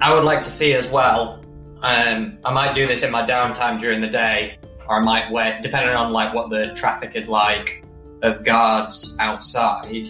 [0.00, 1.42] I would like to see as well.
[1.82, 4.58] Um, I might do this in my downtime during the day,
[4.88, 7.84] or I might wait, depending on like what the traffic is like
[8.22, 10.08] of guards outside.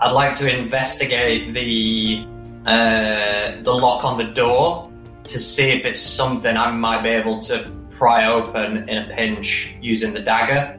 [0.00, 2.26] I'd like to investigate the
[2.66, 4.90] uh, the lock on the door
[5.24, 9.74] to see if it's something I might be able to pry open in a pinch
[9.80, 10.78] using the dagger.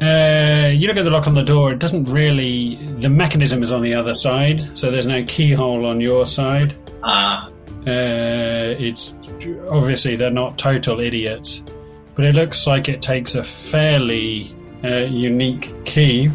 [0.00, 1.72] Uh, you look at the lock on the door.
[1.72, 2.76] It doesn't really.
[3.00, 6.74] The mechanism is on the other side, so there's no keyhole on your side.
[7.02, 7.50] Uh,
[7.86, 9.16] Uh, it's
[9.70, 11.64] obviously they're not total idiots,
[12.14, 16.30] but it looks like it takes a fairly uh, unique key.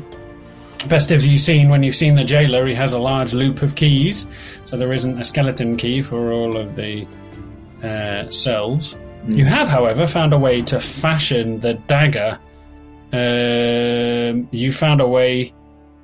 [0.88, 3.76] Best of you seen when you've seen the jailer, he has a large loop of
[3.76, 4.28] keys,
[4.64, 7.08] so there isn't a skeleton key for all of the
[7.84, 8.98] uh, cells.
[9.30, 12.40] You have, however, found a way to fashion the dagger.
[13.14, 15.54] Um, you found a way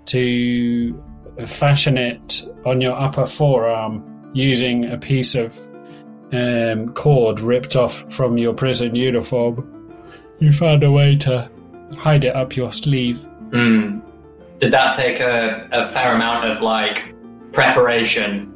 [0.06, 1.04] to
[1.46, 5.58] fashion it on your upper forearm using a piece of
[6.32, 9.94] um, cord ripped off from your prison uniform.
[10.40, 11.50] You found a way to
[11.98, 13.24] hide it up your sleeve.
[13.52, 14.00] hmm.
[14.60, 17.16] Did that take a, a fair amount of like
[17.54, 18.54] preparation?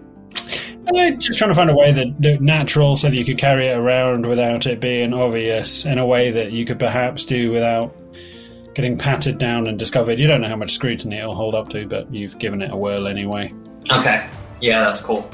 [0.94, 3.70] Uh, just trying to find a way that, that natural so that you could carry
[3.70, 7.96] it around without it being obvious in a way that you could perhaps do without
[8.76, 10.20] getting patted down and discovered.
[10.20, 12.76] You don't know how much scrutiny it'll hold up to, but you've given it a
[12.76, 13.54] whirl anyway.
[13.90, 14.28] Okay,
[14.60, 15.30] yeah, that's cool.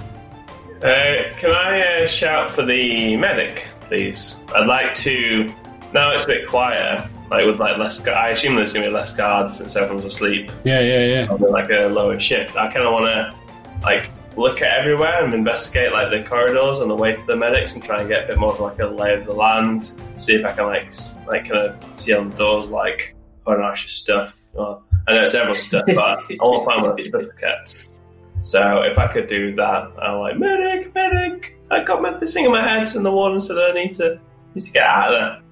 [0.84, 4.44] Uh, can I uh, shout for the medic, please?
[4.56, 5.54] I'd like to.
[5.94, 8.00] Now it's a bit quieter, like with like less.
[8.00, 10.52] gu- I assume there's gonna be less guards since everyone's asleep.
[10.64, 11.28] Yeah, yeah, yeah.
[11.30, 12.56] on like a lower shift.
[12.56, 13.36] I kind of want to
[13.84, 17.74] like look at everywhere and investigate like the corridors on the way to the medics
[17.74, 19.92] and try and get a bit more of like a lay of the land.
[20.18, 23.16] See if I can like s- like kind of see on the doors like
[23.46, 24.38] Hanash's stuff.
[24.58, 27.99] I know it's everyone's stuff, but I want to find where the stuff kept.
[28.42, 31.58] So if I could do that, I'm like medic, medic.
[31.72, 34.20] I got my, this thing in my head, and the warden said I need to
[34.56, 35.44] need to get out of there.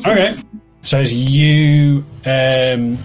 [0.06, 0.36] Okay.
[0.82, 2.98] So as you, um,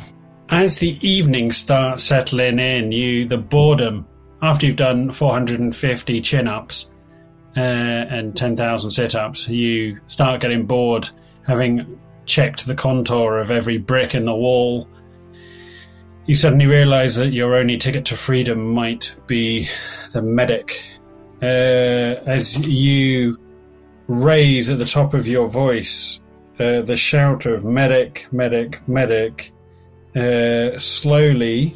[0.49, 4.05] as the evening starts settling in, you the boredom
[4.41, 6.89] after you've done 450 chin ups
[7.57, 11.09] uh, and 10,000 sit ups, you start getting bored,
[11.43, 14.87] having checked the contour of every brick in the wall.
[16.27, 19.67] You suddenly realise that your only ticket to freedom might be
[20.11, 20.89] the medic.
[21.41, 23.37] Uh, as you
[24.07, 26.21] raise at the top of your voice
[26.59, 29.51] uh, the shout of medic, medic, medic.
[30.15, 31.75] Uh, slowly,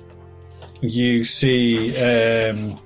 [0.81, 2.79] you see um,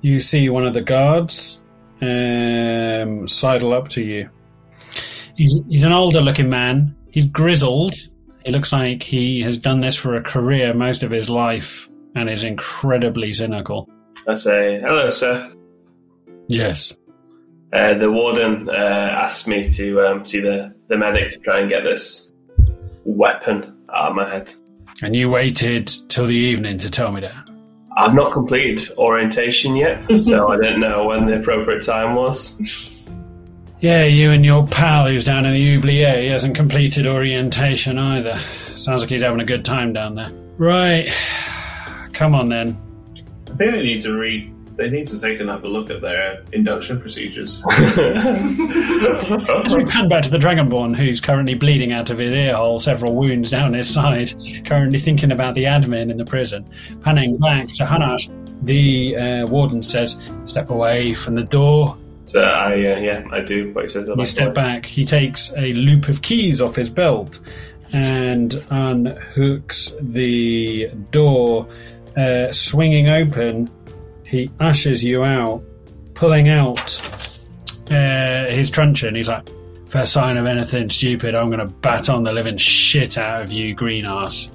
[0.00, 1.60] you see one of the guards
[2.00, 4.30] um, sidle up to you.
[5.36, 6.94] He's he's an older looking man.
[7.10, 7.94] He's grizzled.
[8.48, 12.30] He looks like he has done this for a career most of his life and
[12.30, 13.90] is incredibly cynical.
[14.26, 15.52] I say hello, sir.
[16.48, 16.96] Yes.
[17.74, 21.68] Uh, the warden uh, asked me to um, see the, the medic to try and
[21.68, 22.32] get this
[23.04, 24.50] weapon out of my head.
[25.02, 27.50] And you waited till the evening to tell me that.
[27.98, 32.97] I've not completed orientation yet, so I don't know when the appropriate time was.
[33.80, 38.40] Yeah, you and your pal who's down in the oubliette, he hasn't completed orientation either.
[38.74, 40.30] Sounds like he's having a good time down there.
[40.56, 41.12] Right.
[42.12, 42.76] Come on then.
[43.46, 44.52] I think they need to read.
[44.76, 47.62] They need to take another look at their induction procedures.
[47.68, 47.96] As
[49.76, 53.14] we pan back to the Dragonborn, who's currently bleeding out of his ear hole, several
[53.14, 54.32] wounds down his side,
[54.64, 56.68] currently thinking about the admin in the prison.
[57.00, 58.30] Panning back to Hanash,
[58.64, 61.96] the uh, warden says, Step away from the door.
[62.28, 64.08] So I, uh, yeah, I do what he says.
[64.14, 64.86] You step back.
[64.86, 67.40] He takes a loop of keys off his belt
[67.92, 71.68] and unhooks the door,
[72.16, 73.70] uh, swinging open.
[74.24, 75.62] He ushers you out,
[76.14, 77.00] pulling out
[77.90, 79.14] uh, his truncheon.
[79.14, 79.48] He's like,
[79.88, 83.50] First sign of anything stupid, I'm going to bat on the living shit out of
[83.50, 84.50] you, green ass.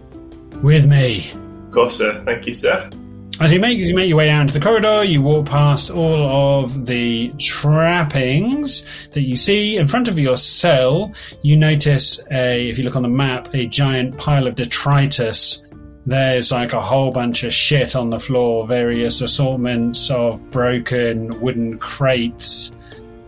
[0.61, 1.31] With me.
[1.67, 2.21] Of course, sir.
[2.23, 2.87] Thank you, sir.
[3.39, 5.89] As you make as you make your way out into the corridor, you walk past
[5.89, 11.11] all of the trappings that you see in front of your cell.
[11.41, 15.63] You notice a, if you look on the map, a giant pile of detritus.
[16.05, 21.79] There's like a whole bunch of shit on the floor, various assortments of broken wooden
[21.79, 22.71] crates,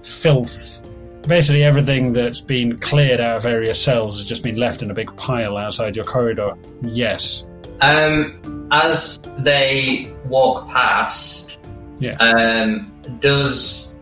[0.04, 0.82] filth.
[1.28, 4.94] Basically, everything that's been cleared out of various cells has just been left in a
[4.94, 6.54] big pile outside your corridor.
[6.84, 7.48] Yes.
[7.82, 11.58] Um, as they walk past,
[12.00, 12.20] Yes.
[12.22, 13.94] um, does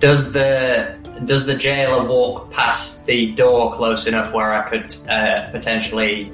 [0.00, 0.94] does the
[1.24, 6.30] does the jailer walk past the door close enough where I could uh, potentially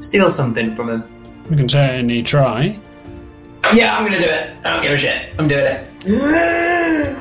[0.00, 1.04] steal something from him?
[1.50, 2.78] we can certainly try.
[3.74, 4.50] Yeah, I'm gonna do it.
[4.64, 5.28] I don't give a shit.
[5.38, 7.16] I'm doing it.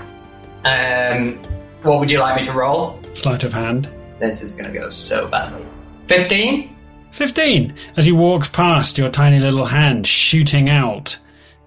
[0.66, 1.36] Um,
[1.84, 3.00] what would you like me to roll?
[3.14, 3.88] Sleight of hand.
[4.20, 5.64] This is gonna go so badly.
[6.08, 6.75] Fifteen.
[7.16, 7.74] 15.
[7.96, 11.18] As he walks past, your tiny little hand shooting out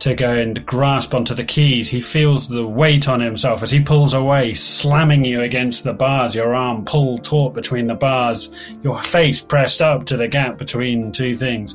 [0.01, 3.81] to go and grasp onto the keys, he feels the weight on himself as he
[3.81, 8.53] pulls away, slamming you against the bars, your arm pulled taut between the bars,
[8.83, 11.75] your face pressed up to the gap between two things.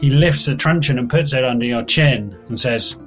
[0.00, 2.98] He lifts the truncheon and puts it under your chin and says,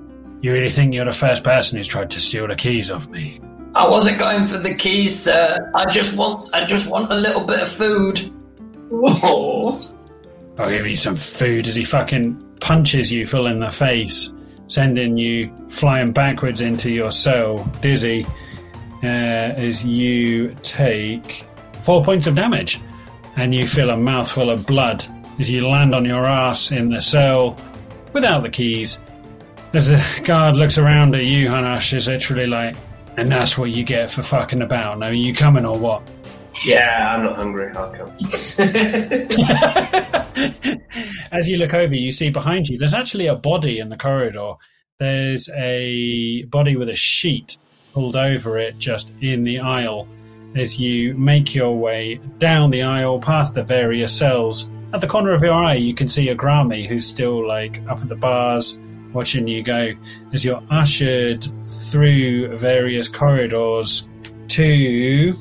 [0.41, 3.41] You really think you're the first person who's tried to steal the keys off me?
[3.73, 5.71] I wasn't going for the keys, sir.
[5.73, 8.31] I just want I just want a little bit of food.
[8.89, 9.79] Whoa.
[10.57, 14.31] I'll give you some food as he fucking punches you full in the face,
[14.67, 18.25] sending you flying backwards into your cell, dizzy,
[19.03, 21.43] uh, as you take
[21.81, 22.79] four points of damage.
[23.37, 25.05] And you feel a mouthful of blood
[25.39, 27.57] as you land on your ass in the cell
[28.13, 28.99] without the keys.
[29.73, 32.77] As the guard looks around at you, Hanash is literally like,
[33.17, 34.99] and that's what you get for fucking about.
[34.99, 36.09] Now, are you coming or what?
[36.63, 37.71] Yeah, I'm not hungry.
[37.75, 38.09] I'll come.
[41.31, 44.53] As you look over, you see behind you, there's actually a body in the corridor.
[44.99, 47.57] There's a body with a sheet
[47.93, 50.07] pulled over it just in the aisle.
[50.55, 55.33] As you make your way down the aisle, past the various cells, at the corner
[55.33, 58.79] of your eye, you can see Agrami who's still like up at the bars
[59.11, 59.91] watching you go.
[60.33, 64.07] As you're ushered through various corridors
[64.49, 65.35] to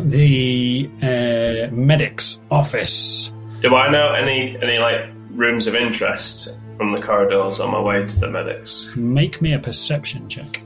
[0.00, 3.34] the uh, medic's office.
[3.60, 8.06] Do I know any any like rooms of interest from the corridors on my way
[8.06, 8.94] to the medics?
[8.96, 10.62] Make me a perception check.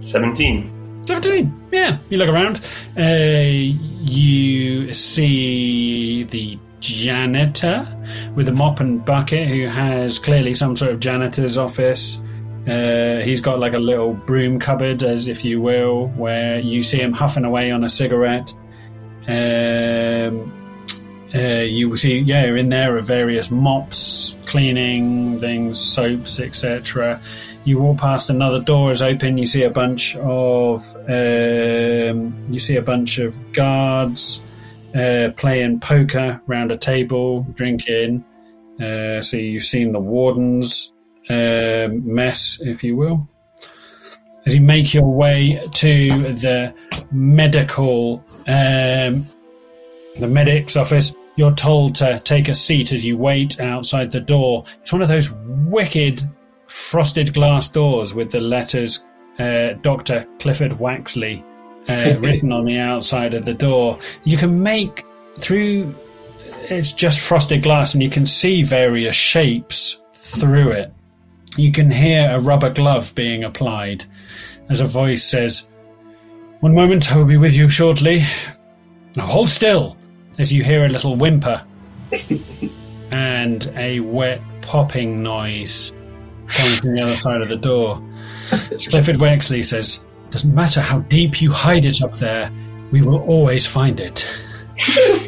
[0.00, 0.74] Seventeen.
[1.08, 1.68] 17.
[1.72, 1.98] Yeah.
[2.10, 2.60] You look around.
[2.94, 3.72] Uh,
[4.12, 7.86] you see the janitor
[8.34, 12.20] with a mop and bucket who has clearly some sort of janitor's office.
[12.66, 17.00] Uh, he's got like a little broom cupboard, as if you will, where you see
[17.00, 18.52] him huffing away on a cigarette.
[19.26, 20.52] Um,
[21.34, 27.20] uh, you will see, yeah, in there are various mops, cleaning things, soaps, etc.
[27.64, 29.36] You walk past another door is open.
[29.36, 34.44] You see a bunch of um, you see a bunch of guards
[34.94, 38.24] uh, playing poker round a table, drinking.
[38.80, 40.94] Uh, so you've seen the warden's
[41.28, 43.28] um mess, if you will.
[44.46, 46.74] As you make your way to the
[47.12, 49.26] medical, um,
[50.18, 54.64] the medic's office, you're told to take a seat as you wait outside the door.
[54.80, 56.22] It's one of those wicked
[56.66, 59.06] frosted glass doors with the letters
[59.38, 60.26] uh, Dr.
[60.38, 61.44] Clifford Waxley
[61.88, 63.98] uh, written on the outside of the door.
[64.24, 65.04] You can make
[65.38, 65.94] through
[66.70, 70.92] it's just frosted glass and you can see various shapes through it.
[71.56, 74.04] You can hear a rubber glove being applied
[74.68, 75.68] as a voice says,
[76.60, 78.24] One moment, I will be with you shortly.
[79.16, 79.96] Now hold still
[80.38, 81.64] as you hear a little whimper
[83.10, 85.92] and a wet popping noise.
[86.46, 88.02] coming from the other side of the door.
[88.50, 92.52] Clifford Wexley says, Doesn't matter how deep you hide it up there,
[92.90, 94.26] we will always find it.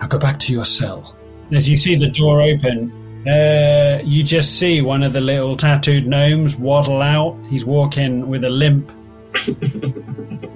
[0.00, 1.16] now go back to your cell.
[1.52, 2.92] As you see the door open,
[3.28, 7.36] uh, you just see one of the little tattooed gnomes waddle out.
[7.48, 8.92] He's walking with a limp.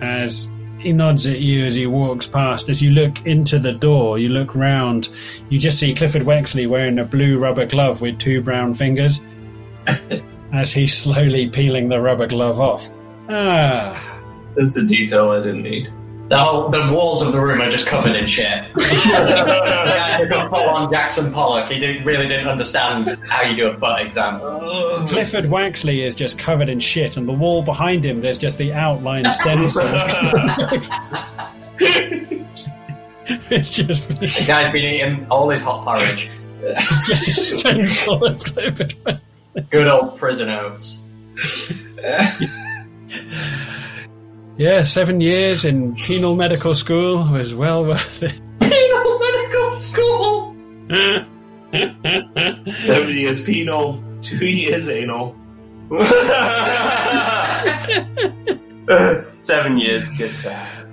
[0.00, 2.68] as he nods at you as he walks past.
[2.68, 5.08] As you look into the door, you look round,
[5.48, 9.20] you just see Clifford Wexley wearing a blue rubber glove with two brown fingers
[10.52, 12.90] as he's slowly peeling the rubber glove off.
[13.28, 14.20] Ah,
[14.54, 15.92] That's a detail I didn't need.
[16.28, 18.46] The whole the walls of the room are just covered in shit.
[18.46, 21.68] yeah, you could pull on Jackson Pollock.
[21.68, 24.40] He did, really didn't understand how you do a butt exam.
[24.42, 28.56] Uh, Clifford Waxley is just covered in shit, and the wall behind him, there's just
[28.56, 29.82] the outline stencil.
[33.50, 36.30] it's just, The guy's been eating all his hot porridge.
[37.06, 38.94] just a stencil of Clifford
[39.70, 41.06] Good old prison oats.
[44.56, 48.40] Yeah, seven years in penal medical school was well worth it.
[48.60, 50.54] Penal medical school.
[52.72, 55.34] Seven years penal, two years anal.
[59.34, 60.86] Seven years, good time.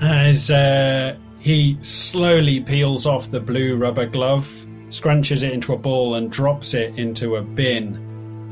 [0.00, 4.48] As uh, he slowly peels off the blue rubber glove,
[4.88, 7.94] scrunches it into a ball, and drops it into a bin,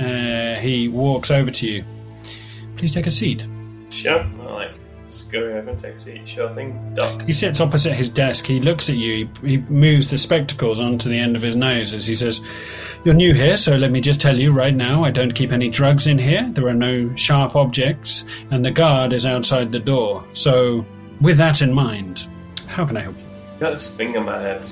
[0.01, 1.85] uh, he walks over to you.
[2.77, 3.45] Please take a seat.
[3.93, 4.21] Sure.
[4.21, 4.75] I like
[5.07, 6.29] scurry over and take a seat.
[6.29, 6.95] Sure thing.
[6.95, 7.23] Duck.
[7.27, 8.47] He sits opposite his desk.
[8.47, 9.29] He looks at you.
[9.43, 12.41] He, he moves the spectacles onto the end of his nose as he says,
[13.05, 15.69] You're new here, so let me just tell you right now I don't keep any
[15.69, 16.49] drugs in here.
[16.51, 20.25] There are no sharp objects, and the guard is outside the door.
[20.33, 20.85] So,
[21.21, 22.29] with that in mind,
[22.67, 23.25] how can I help you?
[23.57, 24.65] I got this thing in my head.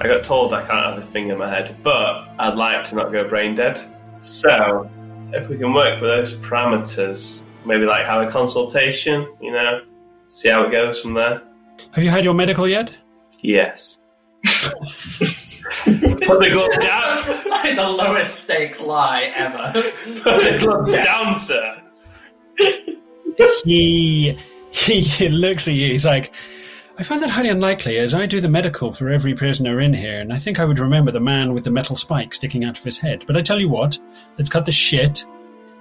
[0.00, 2.96] I got told I can't have a thing in my head, but I'd like to
[2.96, 3.78] not go brain dead.
[4.20, 4.90] So,
[5.32, 9.82] if we can work with those parameters, maybe like have a consultation, you know,
[10.28, 11.42] see how it goes from there.
[11.92, 12.96] Have you had your medical yet?
[13.40, 13.98] Yes.
[14.44, 17.50] Put the glove down.
[17.50, 19.72] like the lowest stakes lie ever.
[20.22, 21.82] Put the gloves down, sir.
[23.64, 24.38] he
[24.70, 25.92] he looks at you.
[25.92, 26.32] He's like,
[26.98, 30.20] I find that highly unlikely, as I do the medical for every prisoner in here,
[30.20, 32.84] and I think I would remember the man with the metal spike sticking out of
[32.84, 33.24] his head.
[33.26, 33.98] But I tell you what,
[34.38, 35.24] let's cut the shit,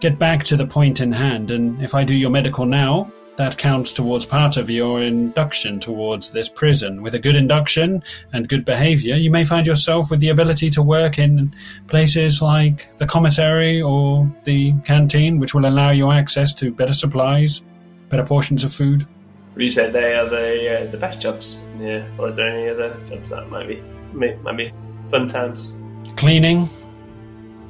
[0.02, 3.57] get back to the point in hand, and if I do your medical now, that
[3.57, 7.02] counts towards part of your induction towards this prison.
[7.02, 8.03] With a good induction
[8.34, 11.53] and good behavior, you may find yourself with the ability to work in
[11.88, 17.64] places like the commissary or the canteen, which will allow you access to better supplies,
[18.10, 19.07] better portions of food.
[19.56, 21.61] You said they are the uh, the best jobs.
[21.80, 22.06] Yeah.
[22.18, 23.82] Or are there any other jobs that might be
[24.14, 24.72] might be
[25.10, 25.76] fun times?
[26.15, 26.69] Cleaning,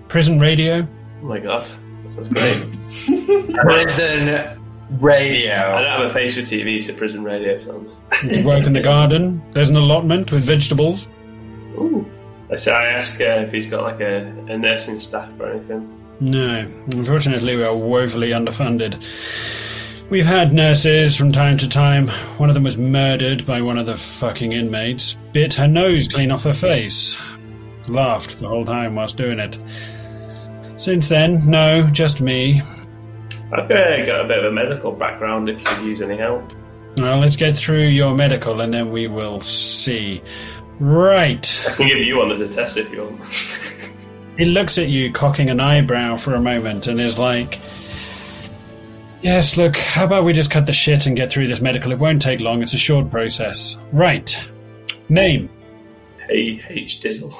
[0.07, 0.87] prison radio.
[1.21, 1.67] Oh my god,
[2.03, 3.55] that sounds great.
[3.55, 4.59] Prison
[4.99, 5.53] radio.
[5.53, 7.97] I don't have a face for TV, so prison radio sounds.
[8.29, 9.41] You work in the garden.
[9.53, 11.07] There's an allotment with vegetables.
[11.75, 12.05] Ooh.
[12.57, 15.97] So I ask uh, if he's got like a, a nursing staff or anything.
[16.19, 19.01] No, unfortunately, we are woefully underfunded.
[20.09, 22.09] We've had nurses from time to time.
[22.37, 25.17] One of them was murdered by one of the fucking inmates.
[25.31, 27.17] Bit her nose clean off her face.
[27.87, 29.57] Laughed the whole time whilst doing it.
[30.81, 32.59] Since then, no, just me.
[33.53, 36.51] I've uh, got a bit of a medical background if you could use any help.
[36.97, 40.23] Well, let's get through your medical and then we will see.
[40.79, 41.65] Right.
[41.69, 43.21] I can give you one as a test if you want.
[44.39, 47.59] He looks at you, cocking an eyebrow for a moment, and is like,
[49.21, 51.91] Yes, look, how about we just cut the shit and get through this medical?
[51.91, 53.77] It won't take long, it's a short process.
[53.91, 54.35] Right.
[55.09, 55.47] Name.
[56.27, 57.35] hey, H Dizzle.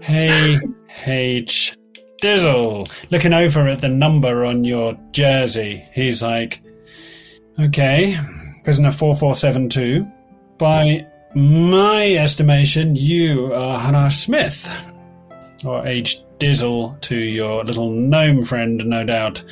[0.00, 0.58] Hey,
[1.06, 1.74] H.
[2.22, 2.90] Dizzle.
[3.10, 6.62] Looking over at the number on your jersey, he's like,
[7.58, 8.18] Okay,
[8.64, 10.06] prisoner 4472.
[10.58, 14.70] By my estimation, you are Hannah Smith.
[15.64, 16.18] Or H.
[16.38, 19.44] Dizzle to your little gnome friend, no doubt.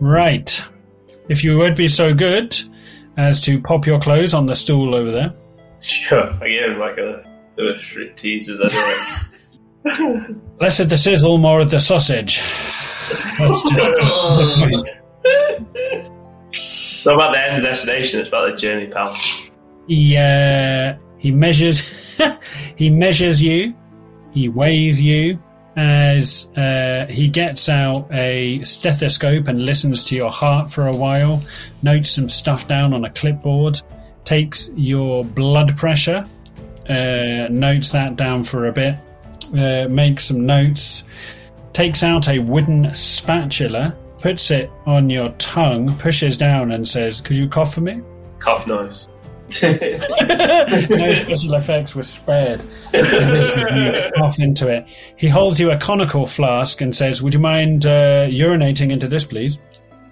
[0.00, 0.62] Right.
[1.28, 2.56] If you would be so good
[3.16, 5.32] as to pop your clothes on the stool over there.
[5.80, 7.24] Sure, I him like a
[7.58, 9.33] of strip teasers anyway.
[10.60, 12.42] Less of the sizzle, more of the sausage.
[13.38, 14.88] That's just the point.
[16.48, 19.14] it's not about the end destination, it's about the journey, pal.
[19.86, 21.80] He uh, he measures
[22.76, 23.74] he measures you.
[24.32, 25.38] He weighs you
[25.76, 31.40] as uh, he gets out a stethoscope and listens to your heart for a while.
[31.82, 33.80] Notes some stuff down on a clipboard.
[34.24, 36.26] Takes your blood pressure.
[36.88, 38.96] Uh, notes that down for a bit.
[39.54, 41.04] Uh, makes some notes,
[41.72, 47.36] takes out a wooden spatula, puts it on your tongue, pushes down, and says, Could
[47.36, 48.00] you cough for me?
[48.38, 49.08] Cough noise.
[49.62, 52.66] no special effects were spared.
[54.16, 54.86] cough into it.
[55.16, 59.24] He holds you a conical flask and says, Would you mind uh, urinating into this,
[59.24, 59.58] please?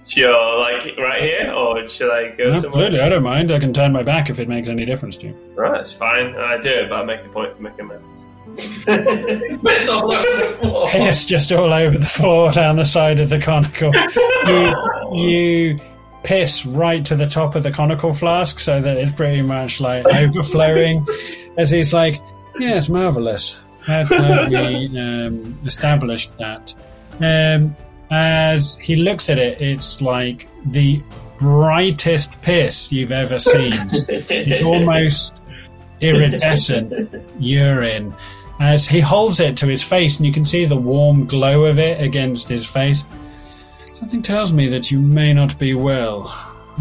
[0.06, 3.04] Sure, like right here, or should I go Absolutely, somewhere?
[3.04, 3.52] I don't mind.
[3.52, 5.34] I can turn my back if it makes any difference to you.
[5.54, 6.34] Right, it's fine.
[6.34, 8.26] I do it, but I make a point to make amends.
[8.54, 10.86] It's all over the floor.
[10.88, 13.92] Piss just all over the floor down the side of the conical.
[14.46, 15.78] You, you
[16.22, 20.04] piss right to the top of the conical flask so that it's pretty much like
[20.06, 21.06] overflowing.
[21.56, 22.20] As he's like,
[22.58, 23.60] yeah, it's marvelous.
[23.80, 26.74] How how we um, established that?
[27.20, 27.76] Um,
[28.12, 31.02] as he looks at it, it's like the
[31.39, 33.72] brightest piss you've ever seen.
[33.72, 35.40] It's almost
[36.01, 38.14] iridescent urine.
[38.60, 41.78] As he holds it to his face, and you can see the warm glow of
[41.78, 43.05] it against his face.
[43.86, 46.32] Something tells me that you may not be well.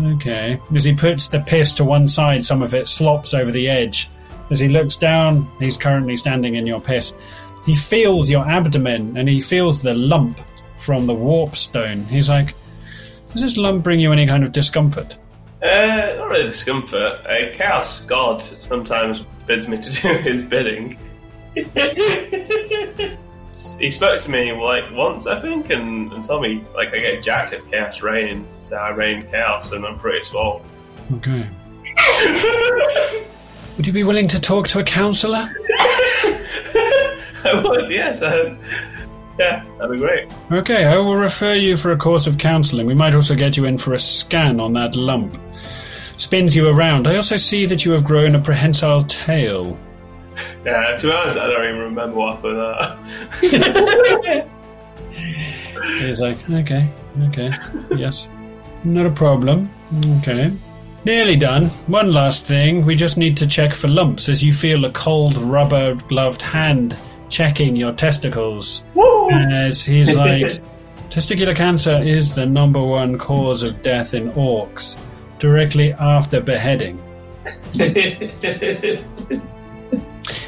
[0.02, 0.60] Okay.
[0.76, 4.10] As he puts the piss to one side, some of it slops over the edge.
[4.49, 7.14] As he looks down, he's currently standing in your piss.
[7.66, 10.40] He feels your abdomen and he feels the lump
[10.82, 12.03] from the warp stone.
[12.06, 12.56] He's like,
[13.32, 15.20] Does this lump bring you any kind of discomfort?
[15.62, 17.24] Uh, not really discomfort.
[17.28, 20.98] A chaos god sometimes bids me to do his bidding.
[21.53, 21.64] he
[23.91, 27.53] spoke to me like once, I think, and, and told me like I get jacked
[27.53, 28.56] if chaos rains.
[28.60, 30.64] So I rain chaos, and I'm pretty small.
[31.18, 31.48] Okay.
[33.78, 35.48] Would you be willing to talk to a counsellor?
[37.44, 38.22] I would, yes.
[38.22, 38.56] I,
[39.40, 40.30] yeah, that'd be great.
[40.52, 42.86] Okay, I will refer you for a course of counselling.
[42.88, 45.40] We might also get you in for a scan on that lump.
[46.18, 47.08] Spins you around.
[47.08, 49.78] I also see that you have grown a prehensile tail.
[50.66, 52.58] Yeah, to be honest, I don't even remember what happened
[53.41, 54.48] that.
[55.99, 56.90] He's like, okay,
[57.24, 57.52] okay,
[57.95, 58.28] yes.
[58.84, 59.70] Not a problem.
[60.20, 60.52] Okay.
[61.06, 61.66] Nearly done.
[61.88, 62.86] One last thing.
[62.86, 66.95] We just need to check for lumps as you feel a cold rubber gloved hand
[67.30, 68.84] checking your testicles.
[69.32, 70.62] As he's like,
[71.10, 74.98] testicular cancer is the number one cause of death in orcs,
[75.40, 77.02] directly after beheading.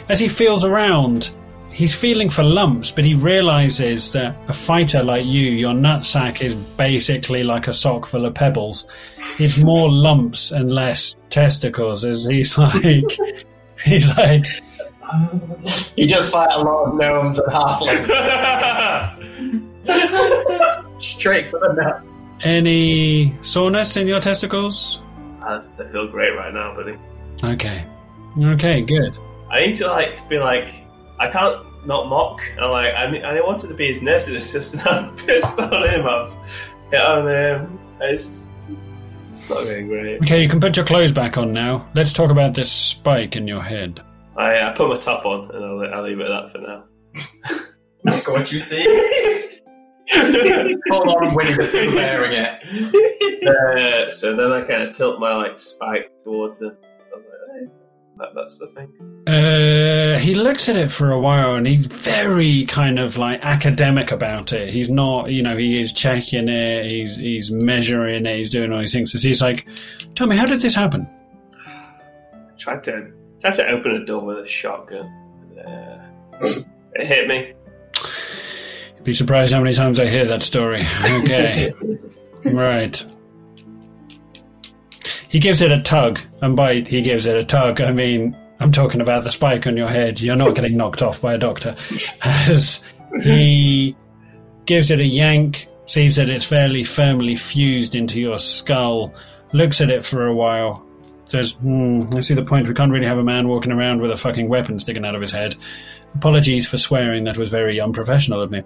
[0.10, 1.35] As he feels around,
[1.72, 6.53] he's feeling for lumps, but he realizes that a fighter like you, your nutsack is
[6.55, 8.88] basically like a sock full of pebbles.
[9.39, 12.05] It's more lumps and less testicles.
[12.05, 13.11] As he's like,
[13.84, 14.45] he's like,
[15.95, 18.07] You just fight a lot of gnomes and halflings.
[21.02, 22.03] Straight for the nut.
[22.44, 25.02] any soreness in your testicles?
[25.41, 26.98] I, I feel great right now, buddy.
[27.44, 27.85] Okay,
[28.40, 29.18] okay, good.
[29.49, 30.73] I need to like be like
[31.19, 32.41] I can't not mock.
[32.60, 34.85] I'm like I, mean, I wanted to be his nursing assistant.
[34.88, 36.06] I'm pissed on him.
[36.07, 36.35] I've
[36.90, 37.80] hit on him.
[38.02, 38.48] It's,
[39.30, 40.22] it's not going great.
[40.22, 41.88] Okay, you can put your clothes back on now.
[41.94, 44.02] Let's talk about this spike in your head.
[44.38, 46.84] I, I put my top on and I'll, I'll leave it at that for now.
[48.03, 48.84] That's what you see.
[50.11, 53.47] Hold on, Winnie the Pooh wearing it.
[54.07, 56.76] uh, so then I kind of tilt my like spike towards him.
[57.14, 57.23] Like,
[57.53, 57.68] hey,
[58.18, 58.91] that, that's the thing.
[59.27, 64.11] Uh, he looks at it for a while and he's very kind of like academic
[64.11, 64.73] about it.
[64.73, 68.80] He's not, you know, he is checking it, he's he's measuring it, he's doing all
[68.80, 69.11] these things.
[69.11, 69.65] So he's like,
[70.15, 71.10] "Tell me, how did this happen?"
[72.57, 73.11] Tried to
[73.44, 75.06] tried to open a door with a shotgun.
[75.57, 76.07] Uh,
[76.94, 77.53] it hit me.
[78.95, 80.88] You'd be surprised how many times I hear that story.
[81.24, 81.72] Okay,
[82.45, 83.06] right.
[85.30, 88.72] He gives it a tug, and by he gives it a tug, I mean I'm
[88.72, 90.22] talking about the spike on your head.
[90.22, 91.76] You're not getting knocked off by a doctor.
[92.24, 92.84] As
[93.24, 93.95] he
[94.65, 99.14] gives it a yank, sees that it's fairly firmly fused into your skull,
[99.52, 100.88] looks at it for a while,
[101.25, 102.67] says, hmm, I see the point.
[102.67, 105.21] We can't really have a man walking around with a fucking weapon sticking out of
[105.21, 105.55] his head.
[106.15, 108.63] Apologies for swearing, that was very unprofessional of me.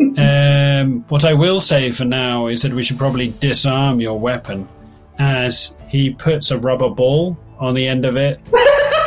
[0.18, 4.68] um, what I will say for now is that we should probably disarm your weapon
[5.18, 8.40] as he puts a rubber ball on the end of it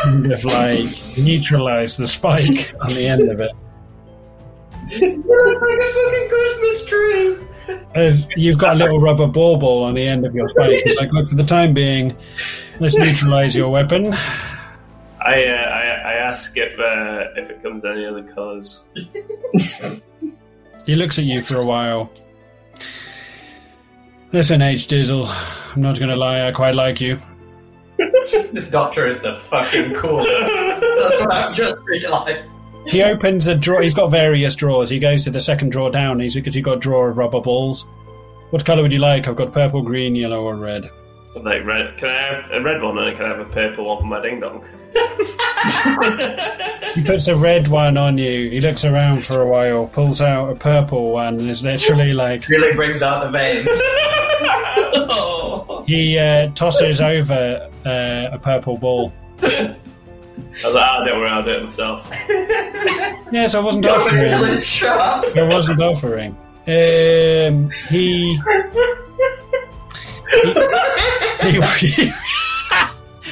[0.04, 0.80] kind of like
[1.26, 3.52] neutralize the spike on the end of it.
[4.92, 7.48] it looks like a fucking Christmas tree.
[7.96, 10.70] As you've got a little rubber ball ball on the end of your spike.
[10.72, 12.16] It's like, look, for the time being,
[12.80, 14.14] let's neutralize your weapon.
[14.14, 18.86] I, uh, I I ask if uh, if it comes any other colours.
[20.86, 22.10] He looks at you for a while.
[24.32, 25.28] Listen, H Dizzle,
[25.76, 27.20] I'm not gonna lie, I quite like you.
[28.54, 30.52] This doctor is the fucking coolest.
[30.80, 32.54] That's what I've just realised.
[32.88, 33.82] He opens a drawer.
[33.82, 34.90] He's got various drawers.
[34.90, 36.20] He goes to the second drawer down.
[36.20, 37.86] He's you've got a drawer of rubber balls.
[38.50, 39.28] What colour would you like?
[39.28, 40.90] I've got purple, green, yellow, or red.
[41.36, 41.98] I like red.
[41.98, 44.22] Can I have a red one and can I have a purple one for my
[44.22, 44.64] ding dong?
[46.98, 48.50] He puts a red one on you.
[48.50, 52.48] He looks around for a while, pulls out a purple one, and is literally like
[52.48, 53.68] Really brings out the veins.
[55.12, 55.84] Oh.
[55.88, 59.14] he uh, tosses over uh, a purple ball.
[60.38, 62.10] I was like, ah, don't worry, I'll do it myself.
[63.30, 64.56] Yes, I wasn't Got into offering.
[64.56, 65.26] the shop.
[65.36, 66.32] I wasn't offering.
[66.66, 68.40] Um, he
[71.42, 72.12] he, he,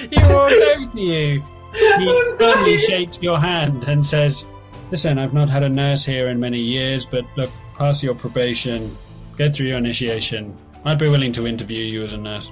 [0.09, 1.43] he walks over to you.
[1.73, 4.45] He firmly shakes your hand and says,
[4.91, 8.95] Listen, I've not had a nurse here in many years, but look, pass your probation,
[9.37, 10.55] get through your initiation.
[10.85, 12.51] I'd be willing to interview you as a nurse.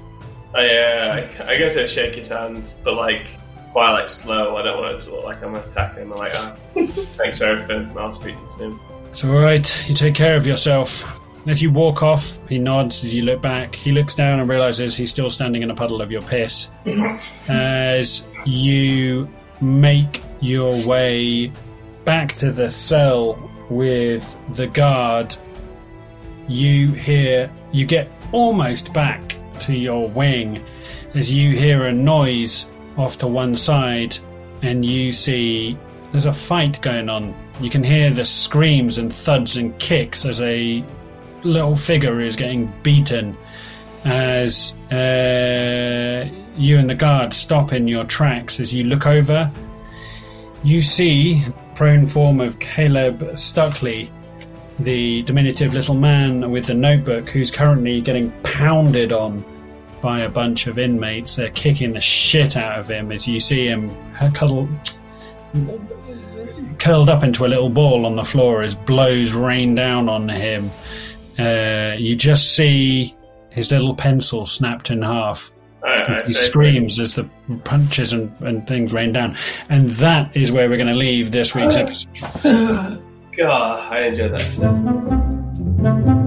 [0.56, 3.28] I, uh, I, I go to shake his hand, but like
[3.74, 4.56] quite like slow.
[4.56, 6.04] I don't want it to look like I'm attacking.
[6.04, 6.56] I'm like, ah,
[7.18, 7.98] thanks for everything.
[7.98, 8.80] I'll speak to you soon.
[9.12, 11.04] It's alright, you take care of yourself.
[11.48, 13.76] As you walk off, he nods as you look back.
[13.76, 16.72] He looks down and realizes he's still standing in a puddle of your piss.
[17.50, 19.28] as you
[19.60, 21.52] make your way
[22.06, 25.36] back to the cell with the guard,
[26.48, 30.64] you hear, you get almost back to your wing
[31.14, 32.68] as you hear a noise
[32.98, 34.18] off to one side
[34.62, 35.78] and you see
[36.12, 37.36] there's a fight going on.
[37.60, 40.84] You can hear the screams and thuds and kicks as a
[41.44, 43.38] little figure is getting beaten
[44.06, 49.52] as uh, you and the guard stop in your tracks as you look over
[50.64, 51.44] you see
[51.76, 54.10] prone form of caleb stuckley
[54.80, 59.44] the diminutive little man with the notebook who's currently getting pounded on
[60.04, 63.66] by a bunch of inmates they're kicking the shit out of him as you see
[63.66, 63.92] him
[64.34, 64.70] cuddle
[66.78, 70.70] curled up into a little ball on the floor as blows rain down on him
[71.40, 73.16] uh, you just see
[73.54, 75.52] his little pencil snapped in half.
[75.84, 77.30] I, I He screams as the
[77.64, 79.38] punches and, and things rain down.
[79.70, 82.10] And that is where we're going to leave this week's episode.
[83.38, 86.20] God, I enjoyed that.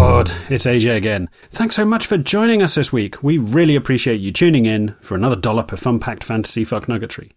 [0.00, 0.32] Pod.
[0.48, 1.28] It's AJ again.
[1.50, 3.22] Thanks so much for joining us this week.
[3.22, 7.32] We really appreciate you tuning in for another dollop of fun-packed fantasy fuck nuggetry.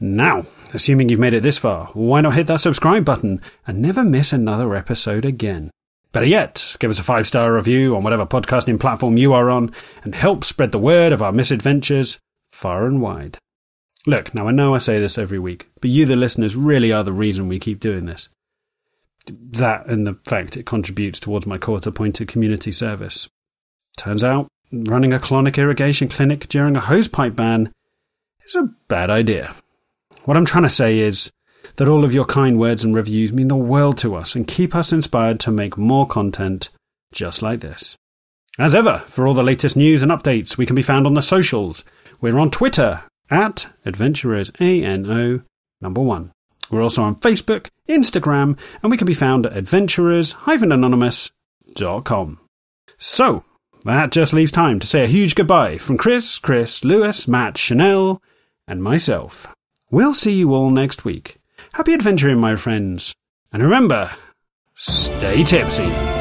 [0.00, 4.02] Now, assuming you've made it this far, why not hit that subscribe button and never
[4.02, 5.70] miss another episode again?
[6.12, 10.14] Better yet, give us a five-star review on whatever podcasting platform you are on and
[10.14, 12.18] help spread the word of our misadventures
[12.50, 13.36] far and wide.
[14.06, 17.04] Look, now I know I say this every week, but you, the listeners, really are
[17.04, 18.30] the reason we keep doing this
[19.26, 23.28] that and the fact it contributes towards my court appointed community service.
[23.96, 27.72] Turns out, running a colonic irrigation clinic during a hosepipe ban
[28.46, 29.54] is a bad idea.
[30.24, 31.30] What I'm trying to say is
[31.76, 34.74] that all of your kind words and reviews mean the world to us and keep
[34.74, 36.68] us inspired to make more content
[37.12, 37.96] just like this.
[38.58, 41.22] As ever, for all the latest news and updates, we can be found on the
[41.22, 41.84] socials.
[42.20, 45.42] We're on Twitter at Adventurers ANO
[45.80, 46.32] number one.
[46.70, 52.40] We're also on Facebook, Instagram, and we can be found at adventurers-anonymous.com.
[52.98, 53.44] So,
[53.84, 58.22] that just leaves time to say a huge goodbye from Chris, Chris, Lewis, Matt, Chanel,
[58.66, 59.46] and myself.
[59.90, 61.36] We'll see you all next week.
[61.72, 63.14] Happy adventuring, my friends.
[63.52, 64.10] And remember,
[64.74, 66.15] stay tipsy.